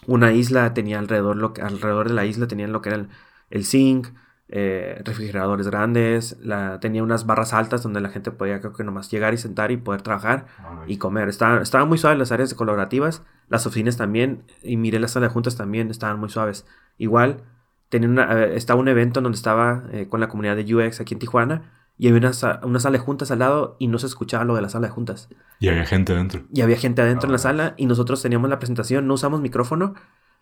una 0.06 0.32
isla, 0.32 0.74
tenía 0.74 0.98
alrededor, 0.98 1.36
lo 1.36 1.52
que, 1.52 1.62
alrededor 1.62 2.08
de 2.08 2.14
la 2.14 2.26
isla 2.26 2.48
tenían 2.48 2.72
lo 2.72 2.82
que 2.82 2.90
era 2.90 2.98
el, 2.98 3.08
el 3.50 3.64
zinc, 3.64 4.08
eh, 4.50 5.02
refrigeradores 5.04 5.68
grandes, 5.68 6.38
la, 6.40 6.80
tenía 6.80 7.02
unas 7.02 7.26
barras 7.26 7.52
altas 7.52 7.82
donde 7.82 8.00
la 8.00 8.08
gente 8.08 8.30
podía 8.30 8.60
creo 8.60 8.72
que 8.72 8.82
nomás 8.82 9.10
llegar 9.10 9.34
y 9.34 9.36
sentar 9.36 9.70
y 9.70 9.76
poder 9.76 10.00
trabajar 10.00 10.46
y 10.86 10.96
comer. 10.96 11.28
Estaban, 11.28 11.60
estaban 11.60 11.88
muy 11.88 11.98
suaves 11.98 12.18
las 12.18 12.32
áreas 12.32 12.54
colaborativas, 12.54 13.22
las 13.48 13.66
oficinas 13.66 13.98
también, 13.98 14.44
y 14.62 14.78
miré 14.78 15.00
las 15.00 15.12
salas 15.12 15.28
de 15.28 15.34
juntas 15.34 15.56
también, 15.56 15.90
estaban 15.90 16.18
muy 16.18 16.30
suaves. 16.30 16.66
Igual, 16.96 17.42
tenía 17.90 18.08
una, 18.08 18.44
eh, 18.44 18.56
estaba 18.56 18.80
un 18.80 18.88
evento 18.88 19.20
en 19.20 19.24
donde 19.24 19.36
estaba 19.36 19.84
eh, 19.92 20.08
con 20.08 20.20
la 20.20 20.28
comunidad 20.28 20.56
de 20.56 20.74
UX 20.74 21.00
aquí 21.00 21.14
en 21.14 21.20
Tijuana, 21.20 21.70
y 21.98 22.08
había 22.08 22.18
una, 22.20 22.32
sa- 22.32 22.60
una 22.64 22.80
sala 22.80 22.98
de 22.98 23.04
juntas 23.04 23.30
al 23.30 23.40
lado 23.40 23.76
y 23.78 23.88
no 23.88 23.98
se 23.98 24.06
escuchaba 24.06 24.44
lo 24.44 24.54
de 24.54 24.62
la 24.62 24.68
sala 24.68 24.86
de 24.86 24.92
juntas. 24.92 25.28
Y 25.60 25.68
había 25.68 25.84
gente 25.84 26.14
dentro. 26.14 26.42
Y 26.52 26.60
había 26.62 26.76
gente 26.78 27.02
adentro 27.02 27.26
en 27.28 27.32
la 27.32 27.38
sala 27.38 27.74
y 27.76 27.86
nosotros 27.86 28.22
teníamos 28.22 28.48
la 28.48 28.58
presentación, 28.58 29.06
no 29.06 29.14
usamos 29.14 29.40
micrófono, 29.40 29.94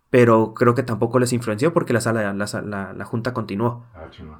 pero 0.09 0.54
creo 0.54 0.74
que 0.76 0.84
tampoco 0.84 1.18
les 1.18 1.32
influenció 1.32 1.72
porque 1.72 1.92
la 1.92 2.00
sala, 2.00 2.32
la, 2.32 2.46
la- 2.62 2.92
la 2.92 3.04
junta 3.04 3.32
continuó. 3.34 3.86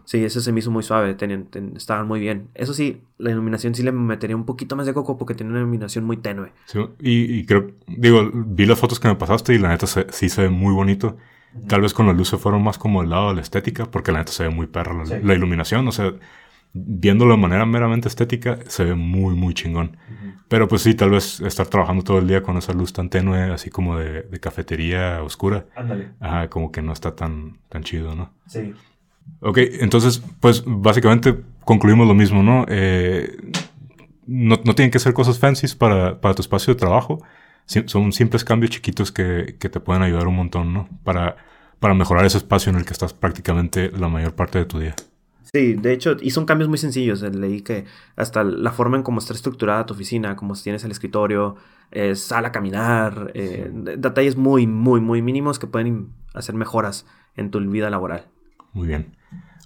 Sí, 0.05 0.25
eso 0.25 0.41
se 0.41 0.53
me 0.53 0.61
hizo 0.61 0.71
muy 0.71 0.83
suave, 0.85 1.15
tenían- 1.15 1.47
ten- 1.47 1.73
estaban 1.77 2.07
muy 2.07 2.21
bien. 2.21 2.49
Eso 2.55 2.73
sí, 2.73 3.03
la 3.19 3.31
iluminación 3.33 3.75
sí 3.75 3.83
le 3.83 3.91
metería 3.93 4.37
un 4.37 4.45
poquito 4.47 4.77
más 4.77 4.87
de 4.87 4.95
coco 4.95 5.19
porque 5.19 5.35
tenía 5.35 5.51
una 5.51 5.61
iluminación 5.61 6.05
muy 6.05 6.19
tenue. 6.19 6.53
Sí, 6.67 6.79
y, 7.01 7.39
y 7.41 7.47
creo, 7.47 7.73
digo, 7.89 8.31
vi 8.33 8.65
las 8.67 8.79
fotos 8.79 9.01
que 9.01 9.09
me 9.09 9.17
pasaste 9.17 9.55
y 9.55 9.59
la 9.59 9.69
neta 9.71 9.87
se- 9.89 10.07
sí 10.11 10.29
se 10.29 10.43
ve 10.43 10.51
muy 10.51 10.73
bonito. 10.73 11.17
Tal 11.69 11.81
vez 11.81 11.95
con 11.95 12.07
la 12.07 12.13
luz 12.13 12.29
se 12.29 12.37
fueron 12.37 12.63
más 12.63 12.77
como 12.79 13.01
del 13.01 13.11
lado 13.11 13.31
de 13.31 13.37
la 13.37 13.41
estética, 13.41 13.87
porque 13.87 14.13
la 14.13 14.19
neta 14.19 14.31
se 14.33 14.45
ve 14.45 14.51
muy 14.51 14.67
perra 14.67 14.93
la, 14.95 15.07
Sí. 15.07 15.15
la 15.23 15.35
iluminación. 15.35 15.89
O 15.89 15.93
sea, 15.93 16.13
viéndolo 16.85 17.33
de 17.35 17.41
manera 17.41 17.67
meramente 17.67 18.09
estética, 18.09 18.59
se 18.67 18.85
ve 18.85 18.95
muy, 18.95 19.35
muy 19.35 19.55
chingón. 19.55 19.97
Pero 20.49 20.69
pues 20.69 20.83
sí, 20.83 20.95
tal 20.95 21.11
vez 21.11 21.41
estar 21.41 21.67
trabajando 21.67 22.05
todo 22.05 22.19
el 22.19 22.29
día 22.29 22.43
con 22.43 22.57
esa 22.57 22.73
luz 22.73 22.93
tan 22.93 23.09
tenue, 23.09 23.53
así 23.53 23.71
como 23.71 23.97
de, 23.97 24.23
de 24.23 24.41
cafetería 24.41 25.23
oscura, 25.23 25.67
Ándale, 25.75 26.11
ajá, 26.21 26.49
como 26.49 26.71
que 26.71 26.83
no 26.83 26.93
está 26.93 27.17
tan, 27.17 27.59
tan 27.69 27.83
chido, 27.83 28.15
¿no? 28.15 28.33
sí. 28.47 28.73
Ok, 29.41 29.59
entonces, 29.81 30.23
pues 30.39 30.63
básicamente 30.65 31.37
concluimos 31.65 32.07
lo 32.07 32.15
mismo, 32.15 32.45
¿no? 32.45 32.65
Eh, 32.69 33.37
no, 34.25 34.61
no 34.65 34.75
tienen 34.77 34.93
que 34.93 35.01
ser 35.01 35.15
cosas 35.15 35.41
fancies 35.41 35.75
para, 35.75 36.21
para 36.21 36.33
tu 36.35 36.43
espacio 36.43 36.73
de 36.75 36.79
trabajo. 36.79 37.23
Son 37.65 38.13
simples 38.13 38.45
cambios 38.45 38.71
chiquitos 38.71 39.11
que, 39.11 39.57
que 39.59 39.69
te 39.69 39.81
pueden 39.81 40.03
ayudar 40.03 40.29
un 40.29 40.37
montón, 40.37 40.73
¿no? 40.73 40.89
Para, 41.03 41.37
para 41.81 41.95
mejorar 41.95 42.25
ese 42.25 42.39
espacio 42.39 42.71
en 42.71 42.77
el 42.77 42.85
que 42.85 42.93
estás 42.93 43.13
prácticamente 43.15 43.91
la 43.91 44.09
mayor 44.09 44.35
parte 44.37 44.59
de 44.59 44.65
tu 44.65 44.79
día. 44.79 44.95
Sí, 45.57 45.75
de 45.75 45.93
hecho, 45.93 46.17
y 46.21 46.31
son 46.31 46.45
cambios 46.45 46.69
muy 46.69 46.79
sencillos. 46.79 47.23
Eh, 47.23 47.31
Leí 47.31 47.63
que 47.63 47.85
hasta 48.17 48.45
la 48.45 48.73
forma 48.73 48.97
en 48.97 49.03
cómo 49.03 49.19
está 49.21 49.33
estructurada 49.33 49.87
tu 49.87 49.95
oficina, 49.95 50.37
cómo 50.37 50.55
tienes 50.55 50.85
el 50.85 50.91
escritorio, 50.91 51.57
eh, 51.91 52.15
sala 52.15 52.49
a 52.49 52.53
caminar, 52.53 53.31
eh, 53.35 53.71
de- 53.73 53.97
detalles 53.97 54.37
muy, 54.37 54.67
muy, 54.67 55.01
muy 55.01 55.23
mínimos 55.23 55.59
que 55.59 55.67
pueden 55.67 56.09
hacer 56.35 56.55
mejoras 56.55 57.07
en 57.37 57.51
tu 57.51 57.59
vida 57.61 57.89
laboral. 57.91 58.27
Muy 58.73 58.89
bien. 58.89 59.17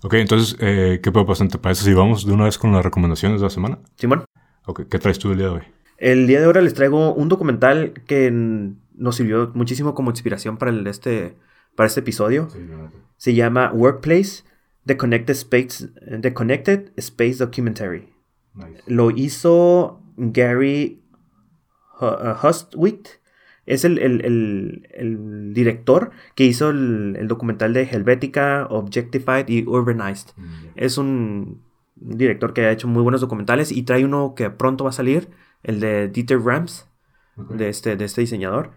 Ok, 0.03 0.15
entonces, 0.15 0.57
eh, 0.61 1.01
¿qué 1.03 1.11
puedo 1.13 1.27
pasar? 1.27 1.49
¿Te 1.49 1.59
parece 1.59 1.85
si 1.85 1.93
vamos 1.93 2.25
de 2.25 2.33
una 2.33 2.45
vez 2.45 2.57
con 2.57 2.73
las 2.73 2.85
recomendaciones 2.85 3.41
de 3.41 3.47
la 3.47 3.51
semana? 3.51 3.79
Simón, 3.97 4.25
Ok, 4.67 4.83
¿qué 4.91 4.99
traes 4.99 5.19
tú 5.19 5.33
el 5.33 5.39
día 5.39 5.47
de 5.49 5.53
hoy? 5.53 5.63
el 5.99 6.27
día 6.27 6.39
de 6.41 6.47
ahora 6.47 6.63
les 6.63 6.73
traigo 6.73 7.13
un 7.13 7.29
documental 7.29 7.93
que 8.07 8.31
nos 8.95 9.17
sirvió 9.17 9.51
muchísimo 9.55 9.95
como 9.95 10.11
inspiración 10.11 10.57
para, 10.57 10.71
el, 10.71 10.87
este, 10.87 11.37
para 11.75 11.87
este 11.89 12.01
episodio. 12.01 12.49
Se 13.19 13.35
llama 13.35 13.71
Workplace, 13.75 14.45
The 14.91 14.97
Connected 14.97 15.35
Space, 15.37 15.89
The 16.21 16.33
Connected 16.35 16.91
Space 16.97 17.39
Documentary. 17.39 18.09
Lo 18.89 19.11
hizo 19.13 20.01
Gary 20.17 21.01
uh, 22.01 22.35
Hustwit. 22.43 23.09
Es 23.67 23.85
el, 23.85 23.99
el- 23.99 24.25
el- 24.25 24.89
el 24.93 25.55
director 25.55 26.11
que 26.35 26.45
hizo 26.45 26.71
el, 26.71 27.15
el 27.21 27.29
documental 27.29 27.73
de 27.73 27.85
Helvetica, 27.85 28.67
Objectified 28.69 29.47
y 29.49 29.65
Urbanized. 29.65 30.31
Es 30.75 30.99
un 30.99 31.63
director 31.95 32.53
que 32.53 32.63
ha 32.67 32.73
hecho 32.73 32.89
muy 32.89 33.03
buenos 33.03 33.21
documentales 33.21 33.71
y 33.71 33.83
trae 33.85 34.05
uno 34.05 34.35
que 34.35 34.51
pronto 34.51 34.83
va 34.85 34.91
a 34.91 34.93
salir, 34.95 35.29
el 35.63 35.79
de 35.79 36.09
Dieter 36.09 36.41
Rams, 36.41 36.89
de, 37.37 37.69
este, 37.69 37.95
de 37.97 38.05
este 38.07 38.23
diseñador. 38.23 38.73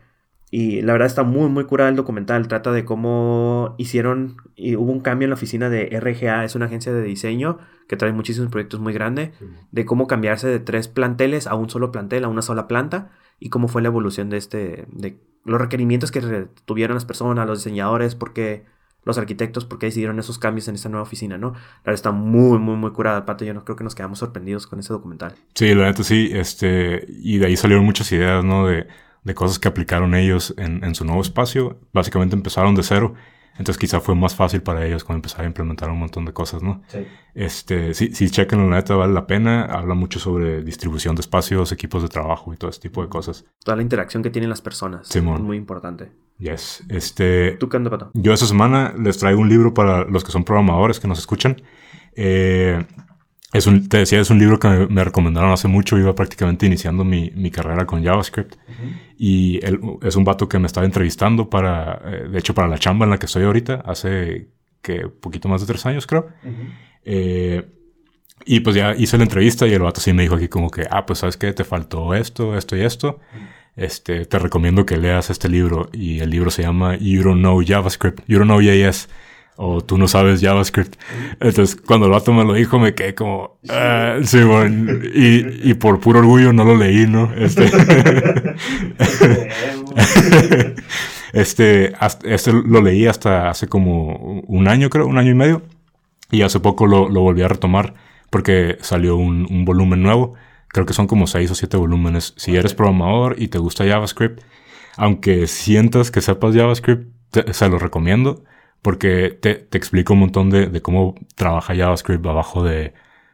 Y 0.56 0.84
la 0.84 0.94
verdad 0.94 1.08
está 1.08 1.24
muy, 1.24 1.50
muy 1.50 1.64
curada 1.64 1.90
el 1.90 1.96
documental. 1.96 2.48
Trata 2.48 2.72
de 2.72 2.86
cómo 2.86 3.74
hicieron, 3.80 4.38
y 4.56 4.76
hubo 4.76 4.92
un 4.92 5.00
cambio 5.00 5.26
en 5.26 5.32
la 5.32 5.34
oficina 5.34 5.68
de 5.68 6.00
RGA, 6.00 6.46
es 6.46 6.54
una 6.54 6.68
agencia 6.68 6.94
de 6.94 7.02
diseño 7.02 7.58
que 7.88 7.98
trae 7.98 8.14
muchísimos 8.14 8.52
proyectos 8.52 8.80
muy 8.80 8.94
grandes, 8.94 9.32
de 9.72 9.86
cómo 9.86 10.06
cambiarse 10.06 10.48
de 10.48 10.60
tres 10.60 10.88
planteles 10.88 11.48
a 11.48 11.56
un 11.56 11.72
solo 11.72 11.92
plantel, 11.92 12.24
a 12.24 12.28
una 12.28 12.44
sola 12.44 12.68
planta, 12.68 13.10
y 13.40 13.50
cómo 13.50 13.68
fue 13.68 13.82
la 13.82 13.88
evolución 13.88 14.30
de 14.30 14.38
este, 14.38 14.86
de 14.92 15.18
los 15.44 15.60
requerimientos 15.60 16.12
que 16.12 16.22
tuvieron 16.66 16.94
las 16.94 17.06
personas, 17.06 17.48
los 17.48 17.64
diseñadores, 17.64 18.14
porque 18.14 18.64
los 19.06 19.18
arquitectos, 19.18 19.66
porque 19.66 19.88
decidieron 19.88 20.20
esos 20.20 20.38
cambios 20.38 20.68
en 20.68 20.76
esta 20.76 20.88
nueva 20.88 21.02
oficina, 21.02 21.40
¿no? 21.40 21.54
La 21.54 21.60
verdad 21.86 21.96
está 21.96 22.12
muy, 22.12 22.60
muy, 22.60 22.76
muy 22.76 22.92
curada, 22.92 23.26
Pato. 23.26 23.44
Yo 23.44 23.56
no 23.56 23.66
creo 23.66 23.76
que 23.76 23.84
nos 23.84 23.96
quedamos 23.96 24.20
sorprendidos 24.20 24.68
con 24.68 24.80
ese 24.80 24.94
documental. 24.94 25.34
Sí, 25.56 25.74
la 25.74 25.86
neta 25.86 26.04
sí, 26.04 26.30
este, 26.32 27.08
y 27.08 27.40
de 27.40 27.48
ahí 27.48 27.58
salieron 27.58 27.84
muchas 27.84 28.12
ideas, 28.12 28.46
¿no? 28.46 28.68
De, 28.68 28.86
de 29.24 29.36
cosas 29.36 29.60
que 29.60 29.68
aplicaron 29.68 30.16
ellos 30.16 30.54
en, 30.58 30.84
en 30.84 30.96
su 30.96 31.06
nuevo 31.06 31.22
espacio. 31.22 31.80
Básicamente 31.94 32.36
empezaron 32.36 32.76
de 32.76 32.84
cero, 32.84 33.16
entonces 33.58 33.78
quizá 33.78 34.00
fue 34.00 34.16
más 34.16 34.36
fácil 34.36 34.62
para 34.64 34.86
ellos 34.86 35.04
cuando 35.04 35.18
empezar 35.18 35.42
a 35.42 35.48
implementar 35.48 35.90
un 35.90 36.00
montón 36.00 36.26
de 36.26 36.34
cosas, 36.34 36.64
¿no? 36.64 36.82
Sí. 36.88 37.06
Este, 37.36 37.94
sí, 37.94 38.10
sí, 38.14 38.30
chequen 38.30 38.70
la 38.70 38.78
neta, 38.78 38.96
vale 38.96 39.14
la 39.14 39.28
pena. 39.28 39.66
Habla 39.66 39.94
mucho 39.94 40.20
sobre 40.20 40.64
distribución 40.64 41.16
de 41.16 41.22
espacios, 41.22 41.72
equipos 41.72 42.02
de 42.02 42.10
trabajo 42.10 42.52
y 42.54 42.58
todo 42.58 42.72
ese 42.72 42.80
tipo 42.80 43.04
de 43.04 43.10
cosas. 43.10 43.46
Toda 43.64 43.78
la 43.78 43.84
interacción 43.84 44.24
que 44.24 44.32
tienen 44.32 44.50
las 44.50 44.62
personas. 44.62 45.08
Simón. 45.08 45.36
Es 45.36 45.42
muy 45.42 45.58
importante. 45.58 46.12
Yes. 46.40 46.84
Este, 46.90 47.52
¿Tú 47.60 47.70
qué 47.70 47.80
Pato? 47.80 48.10
yo 48.16 48.34
esta 48.34 48.48
semana 48.48 48.94
les 48.98 49.20
traigo 49.20 49.40
un 49.40 49.50
libro 49.50 49.74
para 49.74 50.04
los 50.06 50.24
que 50.24 50.32
son 50.32 50.44
programadores 50.44 51.00
que 51.00 51.08
nos 51.08 51.20
escuchan. 51.20 51.62
Eh, 52.16 52.84
es 53.54 53.68
un, 53.68 53.88
te 53.88 53.98
decía, 53.98 54.20
es 54.20 54.32
un 54.32 54.40
libro 54.40 54.58
que 54.58 54.88
me, 54.90 55.04
recomendaron 55.04 55.52
hace 55.52 55.68
mucho. 55.68 56.00
Iba 56.00 56.16
prácticamente 56.16 56.66
iniciando 56.66 57.04
mi, 57.04 57.32
mi 57.36 57.52
carrera 57.52 57.86
con 57.86 58.04
JavaScript. 58.04 58.56
Y 59.26 59.66
él, 59.66 59.80
es 60.02 60.18
un 60.18 60.26
vato 60.26 60.50
que 60.50 60.60
me 60.60 60.68
estaba 60.68 60.86
entrevistando 60.86 61.50
para, 61.50 62.02
eh, 62.04 62.28
de 62.28 62.40
hecho, 62.40 62.54
para 62.54 62.68
la 62.68 62.78
chamba 62.78 63.06
en 63.06 63.12
la 63.12 63.18
que 63.18 63.28
estoy 63.28 63.46
ahorita, 63.46 63.76
hace 63.86 64.50
que 64.82 65.08
poquito 65.08 65.48
más 65.48 65.62
de 65.62 65.68
tres 65.68 65.86
años, 65.86 66.06
creo. 66.06 66.28
eh, 67.06 67.66
y 68.46 68.60
pues 68.60 68.76
ya 68.76 68.94
hice 68.94 69.18
la 69.18 69.24
entrevista 69.24 69.66
y 69.66 69.72
el 69.72 69.82
vato 69.82 70.02
sí 70.02 70.12
me 70.12 70.24
dijo 70.24 70.36
aquí 70.36 70.50
como 70.50 70.70
que, 70.70 70.86
ah, 70.92 71.06
pues 71.06 71.20
sabes 71.20 71.38
que 71.38 71.54
te 71.54 71.64
faltó 71.64 72.14
esto, 72.14 72.58
esto 72.58 72.76
y 72.76 72.82
esto. 72.82 73.22
Este, 73.78 74.26
te 74.26 74.40
recomiendo 74.40 74.86
que 74.86 74.98
leas 74.98 75.30
este 75.30 75.48
libro. 75.48 75.88
Y 75.94 76.20
el 76.20 76.30
libro 76.30 76.52
se 76.52 76.64
llama 76.64 76.98
You 76.98 77.24
Don't 77.24 77.40
Know 77.40 77.64
JavaScript, 77.66 78.26
You 78.28 78.40
Don't 78.40 78.50
Know 78.50 78.60
JS. 78.60 79.08
O 79.56 79.82
tú 79.82 79.98
no 79.98 80.08
sabes 80.08 80.42
JavaScript. 80.42 80.96
Entonces, 81.40 81.76
cuando 81.76 82.08
el 82.08 82.12
vato 82.12 82.34
me 82.34 82.44
lo 82.44 82.54
dijo, 82.54 82.80
me 82.80 82.96
quedé 82.96 83.14
como, 83.14 83.60
ah, 83.70 84.18
sí, 84.24 84.42
bueno. 84.42 84.94
Y, 85.14 85.70
y 85.70 85.74
por 85.76 86.00
puro 86.00 86.20
orgullo 86.20 86.54
no 86.54 86.66
lo 86.66 86.76
leí, 86.76 87.06
¿no? 87.06 87.32
Este, 87.36 87.66
este, 91.34 91.94
este 92.24 92.54
lo 92.54 92.82
leí 92.82 93.06
hasta 93.06 93.50
hace 93.50 93.68
como 93.68 94.42
un 94.48 94.68
año, 94.68 94.90
creo, 94.90 95.06
un 95.06 95.20
año 95.20 95.32
y 95.32 95.36
medio. 95.36 95.62
Y 96.32 96.42
hace 96.42 96.60
poco 96.60 96.88
lo, 96.88 97.10
lo 97.10 97.22
volví 97.22 97.44
a 97.44 97.48
retomar 97.48 97.94
porque 98.32 98.78
salió 98.82 99.16
un, 99.16 99.46
un, 99.52 99.66
volumen 99.66 100.02
nuevo. 100.02 100.34
Creo 100.70 100.88
que 100.88 100.94
son 100.94 101.06
como 101.06 101.28
seis 101.28 101.52
o 101.52 101.56
siete 101.56 101.78
volúmenes. 101.78 102.34
Si 102.38 102.56
eres 102.56 102.74
programador 102.74 103.36
y 103.38 103.50
te 103.50 103.60
gusta 103.60 103.86
JavaScript, 103.86 104.42
aunque 104.98 105.46
sientas 105.46 106.10
que 106.10 106.22
sepas 106.22 106.56
JavaScript, 106.56 107.08
te, 107.30 107.54
se 107.54 107.70
lo 107.70 107.78
recomiendo 107.78 108.44
porque 108.84 109.36
te, 109.42 109.56
te 109.56 109.78
explica 109.78 110.14
un 110.14 110.20
montón 110.20 110.52
de, 110.52 110.68
de, 110.68 110.82
cómo 110.82 111.16
trabaja 111.36 111.74
JavaScript 111.76 112.24
abajo 112.26 112.64
de, 112.64 112.94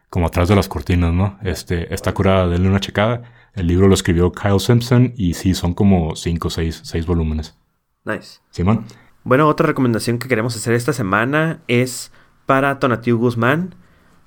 como 0.10 0.28
atrás 0.28 0.47
de 0.47 0.56
las 0.56 0.70
cortinas, 0.70 1.12
¿no? 1.12 1.38
Este, 1.43 1.93
está 1.93 2.14
curada, 2.14 2.47
denle 2.47 2.70
una 2.70 2.80
checada. 2.80 3.24
El 3.54 3.68
libro 3.68 3.88
lo 3.88 3.95
escribió 3.95 4.32
Kyle 4.32 4.60
Simpson 4.60 5.14
y 5.18 5.34
sí, 5.34 5.56
son 5.56 5.74
como 5.74 6.16
cinco 6.16 6.47
o 6.47 6.52
seis, 6.52 6.80
seis 6.84 7.06
volúmenes. 7.06 7.58
Nice. 8.06 8.39
Simón. 8.52 8.86
Bueno, 9.24 9.47
otra 9.47 9.68
recomendación 9.68 10.20
que 10.20 10.28
queremos 10.28 10.56
hacer 10.56 10.74
esta 10.74 10.93
semana 10.93 11.60
es 11.68 12.12
para 12.45 12.80
Tonatiu 12.80 13.18
Guzmán 13.18 13.76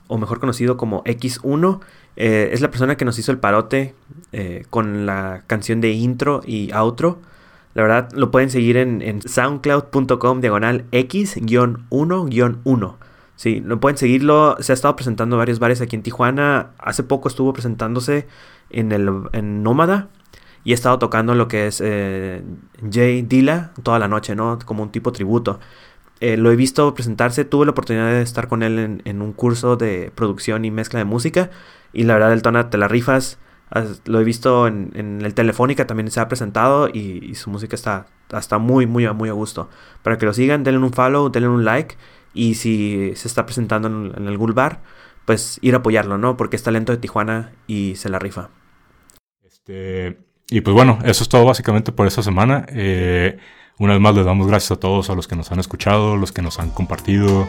o 0.08 0.18
mejor 0.18 0.40
conocido 0.40 0.76
como 0.76 1.02
X1. 1.04 1.80
Eh, 2.16 2.50
es 2.52 2.60
la 2.60 2.70
persona 2.70 2.96
que 2.96 3.04
nos 3.04 3.18
hizo 3.18 3.32
el 3.32 3.38
parote 3.38 3.94
eh, 4.32 4.64
con 4.70 5.06
la 5.06 5.44
canción 5.46 5.80
de 5.80 5.92
intro 5.92 6.42
y 6.44 6.72
outro. 6.72 7.20
La 7.74 7.82
verdad, 7.82 8.10
lo 8.12 8.30
pueden 8.30 8.50
seguir 8.50 8.76
en, 8.76 9.02
en 9.02 9.22
soundcloud.com 9.22 10.40
diagonal 10.40 10.84
X-1-1. 10.92 12.96
Sí, 13.36 13.62
lo 13.64 13.80
pueden 13.80 13.96
seguirlo. 13.96 14.56
Se 14.60 14.72
ha 14.72 14.74
estado 14.74 14.94
presentando 14.94 15.36
varios 15.36 15.58
bares 15.58 15.80
aquí 15.80 15.96
en 15.96 16.02
Tijuana. 16.02 16.70
Hace 16.78 17.02
poco 17.02 17.28
estuvo 17.28 17.52
presentándose 17.52 18.26
en, 18.70 18.92
el, 18.92 19.10
en 19.32 19.62
Nómada. 19.62 20.08
Y 20.64 20.72
ha 20.72 20.74
estado 20.74 20.98
tocando 20.98 21.34
lo 21.34 21.48
que 21.48 21.66
es 21.66 21.80
eh, 21.84 22.42
Jay 22.88 23.22
Dilla 23.22 23.72
toda 23.82 23.98
la 23.98 24.06
noche, 24.06 24.36
¿no? 24.36 24.58
Como 24.64 24.84
un 24.84 24.92
tipo 24.92 25.12
tributo. 25.12 25.58
Eh, 26.20 26.36
lo 26.36 26.52
he 26.52 26.56
visto 26.56 26.94
presentarse, 26.94 27.44
tuve 27.44 27.64
la 27.64 27.72
oportunidad 27.72 28.12
de 28.12 28.22
estar 28.22 28.46
con 28.46 28.62
él 28.62 29.02
en, 29.04 29.22
un 29.22 29.32
curso 29.32 29.74
de 29.74 30.12
producción 30.14 30.64
y 30.64 30.70
mezcla 30.70 31.00
de 31.00 31.04
música. 31.04 31.50
Y 31.92 32.04
la 32.04 32.14
verdad, 32.14 32.32
el 32.32 32.42
Tona, 32.42 32.70
te 32.70 32.78
la 32.78 32.86
rifas. 32.86 33.38
Lo 34.04 34.20
he 34.20 34.24
visto 34.24 34.66
en, 34.66 34.90
en 34.94 35.22
el 35.22 35.34
Telefónica, 35.34 35.86
también 35.86 36.10
se 36.10 36.20
ha 36.20 36.28
presentado 36.28 36.88
y, 36.88 37.34
su 37.34 37.50
música 37.50 37.74
está, 37.74 38.06
está 38.32 38.58
muy, 38.58 38.86
muy, 38.86 39.10
muy 39.12 39.28
a 39.28 39.32
gusto. 39.32 39.70
Para 40.02 40.18
que 40.18 40.26
lo 40.26 40.34
sigan, 40.34 40.64
denle 40.64 40.80
un 40.80 40.92
follow, 40.92 41.30
denle 41.30 41.48
un 41.48 41.64
like. 41.64 41.96
Y 42.34 42.54
si 42.54 43.12
se 43.14 43.28
está 43.28 43.44
presentando 43.44 43.88
en, 43.88 44.12
en 44.16 44.28
algún 44.28 44.54
bar, 44.54 44.80
pues 45.24 45.58
ir 45.62 45.74
a 45.74 45.78
apoyarlo, 45.78 46.18
¿no? 46.18 46.36
Porque 46.36 46.56
es 46.56 46.62
talento 46.62 46.92
de 46.92 46.98
Tijuana 46.98 47.52
y 47.66 47.94
se 47.96 48.08
la 48.08 48.18
rifa. 48.18 48.50
Este, 49.44 50.18
y 50.48 50.60
pues 50.60 50.74
bueno, 50.74 50.98
eso 51.04 51.22
es 51.22 51.28
todo 51.28 51.44
básicamente 51.44 51.92
por 51.92 52.06
esta 52.06 52.22
semana. 52.22 52.66
Eh, 52.68 53.38
una 53.78 53.94
vez 53.94 54.02
más 54.02 54.14
les 54.14 54.24
damos 54.24 54.46
gracias 54.46 54.72
a 54.72 54.76
todos, 54.76 55.08
a 55.10 55.14
los 55.14 55.26
que 55.26 55.36
nos 55.36 55.50
han 55.52 55.58
escuchado, 55.58 56.16
los 56.16 56.32
que 56.32 56.42
nos 56.42 56.58
han 56.58 56.70
compartido, 56.70 57.46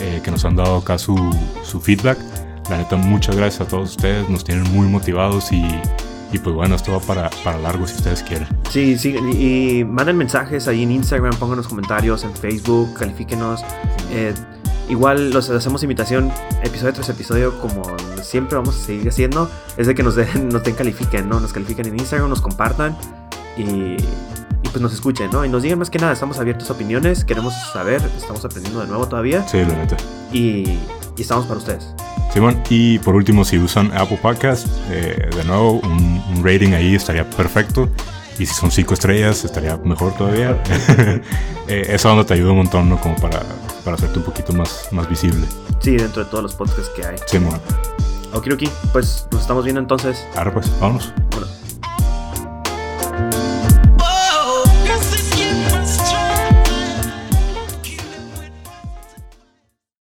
eh, 0.00 0.20
que 0.24 0.30
nos 0.30 0.44
han 0.44 0.56
dado 0.56 0.78
acá 0.78 0.98
su, 0.98 1.16
su, 1.62 1.80
feedback. 1.80 2.18
La 2.68 2.78
neta, 2.78 2.96
muchas 2.96 3.36
gracias 3.36 3.60
a 3.60 3.68
todos 3.68 3.90
ustedes, 3.90 4.28
nos 4.28 4.42
tienen 4.42 4.64
muy 4.72 4.88
motivados 4.88 5.52
y, 5.52 5.64
y 6.32 6.38
pues 6.38 6.54
bueno, 6.54 6.74
esto 6.74 6.92
va 6.92 7.00
para, 7.00 7.30
para 7.44 7.58
largo 7.58 7.86
si 7.86 7.94
ustedes 7.94 8.22
quieren. 8.22 8.48
Sí, 8.70 8.98
sí, 8.98 9.14
y, 9.14 9.84
manden 9.84 10.16
mensajes 10.16 10.66
ahí 10.66 10.82
en 10.82 10.90
Instagram, 10.90 11.36
pongan 11.36 11.58
los 11.58 11.68
comentarios, 11.68 12.24
en 12.24 12.34
Facebook, 12.34 12.94
califíquenos. 12.94 13.64
Eh, 14.10 14.34
igual 14.88 15.30
los 15.30 15.48
hacemos 15.50 15.82
invitación 15.84 16.32
episodio 16.64 16.92
tras 16.92 17.08
episodio, 17.08 17.56
como 17.60 17.82
siempre 18.22 18.56
vamos 18.56 18.76
a 18.76 18.86
seguir 18.86 19.08
haciendo, 19.08 19.48
es 19.76 19.86
de 19.86 19.94
que 19.94 20.02
nos 20.02 20.16
den, 20.16 20.48
nos 20.48 20.64
den 20.64 20.74
califiquen, 20.74 21.28
¿no? 21.28 21.38
Nos 21.38 21.52
califiquen 21.52 21.86
en 21.86 22.00
Instagram, 22.00 22.28
nos 22.28 22.40
compartan 22.40 22.96
y 23.56 23.96
pues 24.76 24.82
nos 24.82 24.92
escuchen, 24.92 25.30
¿no? 25.30 25.42
Y 25.42 25.48
nos 25.48 25.62
digan 25.62 25.78
más 25.78 25.88
que 25.88 25.98
nada, 25.98 26.12
estamos 26.12 26.38
abiertos 26.38 26.68
a 26.68 26.74
opiniones, 26.74 27.24
queremos 27.24 27.54
saber, 27.72 28.02
estamos 28.14 28.44
aprendiendo 28.44 28.82
de 28.82 28.86
nuevo 28.86 29.08
todavía. 29.08 29.42
Sí, 29.48 29.56
la 29.56 29.68
neta. 29.68 29.96
Y, 30.34 30.78
y 31.16 31.22
estamos 31.22 31.46
para 31.46 31.56
ustedes. 31.58 31.94
Simón, 32.34 32.62
y 32.68 32.98
por 32.98 33.14
último, 33.14 33.42
si 33.46 33.56
usan 33.56 33.90
Apple 33.96 34.18
Podcast, 34.20 34.66
eh, 34.90 35.30
de 35.34 35.44
nuevo, 35.44 35.80
un, 35.80 36.22
un, 36.28 36.44
rating 36.44 36.74
ahí 36.74 36.94
estaría 36.94 37.24
perfecto. 37.30 37.88
Y 38.38 38.44
si 38.44 38.52
son 38.52 38.70
cinco 38.70 38.92
estrellas, 38.92 39.46
estaría 39.46 39.78
mejor 39.78 40.12
todavía. 40.12 40.62
eh, 41.68 41.86
esa 41.88 42.12
onda 42.12 42.26
te 42.26 42.34
ayuda 42.34 42.50
un 42.50 42.58
montón, 42.58 42.90
¿no? 42.90 43.00
Como 43.00 43.16
para, 43.16 43.40
para 43.82 43.96
hacerte 43.96 44.18
un 44.18 44.26
poquito 44.26 44.52
más, 44.52 44.88
más 44.90 45.08
visible. 45.08 45.46
Sí, 45.80 45.96
dentro 45.96 46.22
de 46.22 46.30
todos 46.30 46.42
los 46.42 46.54
podcasts 46.54 46.90
que 46.94 47.02
hay. 47.02 47.16
Simón. 47.24 47.58
Ok, 48.34 48.48
ok, 48.52 48.64
pues 48.92 49.26
nos 49.32 49.40
estamos 49.40 49.64
viendo 49.64 49.80
entonces. 49.80 50.22
Ahora 50.36 50.52
pues, 50.52 50.70
vámonos. 50.78 51.14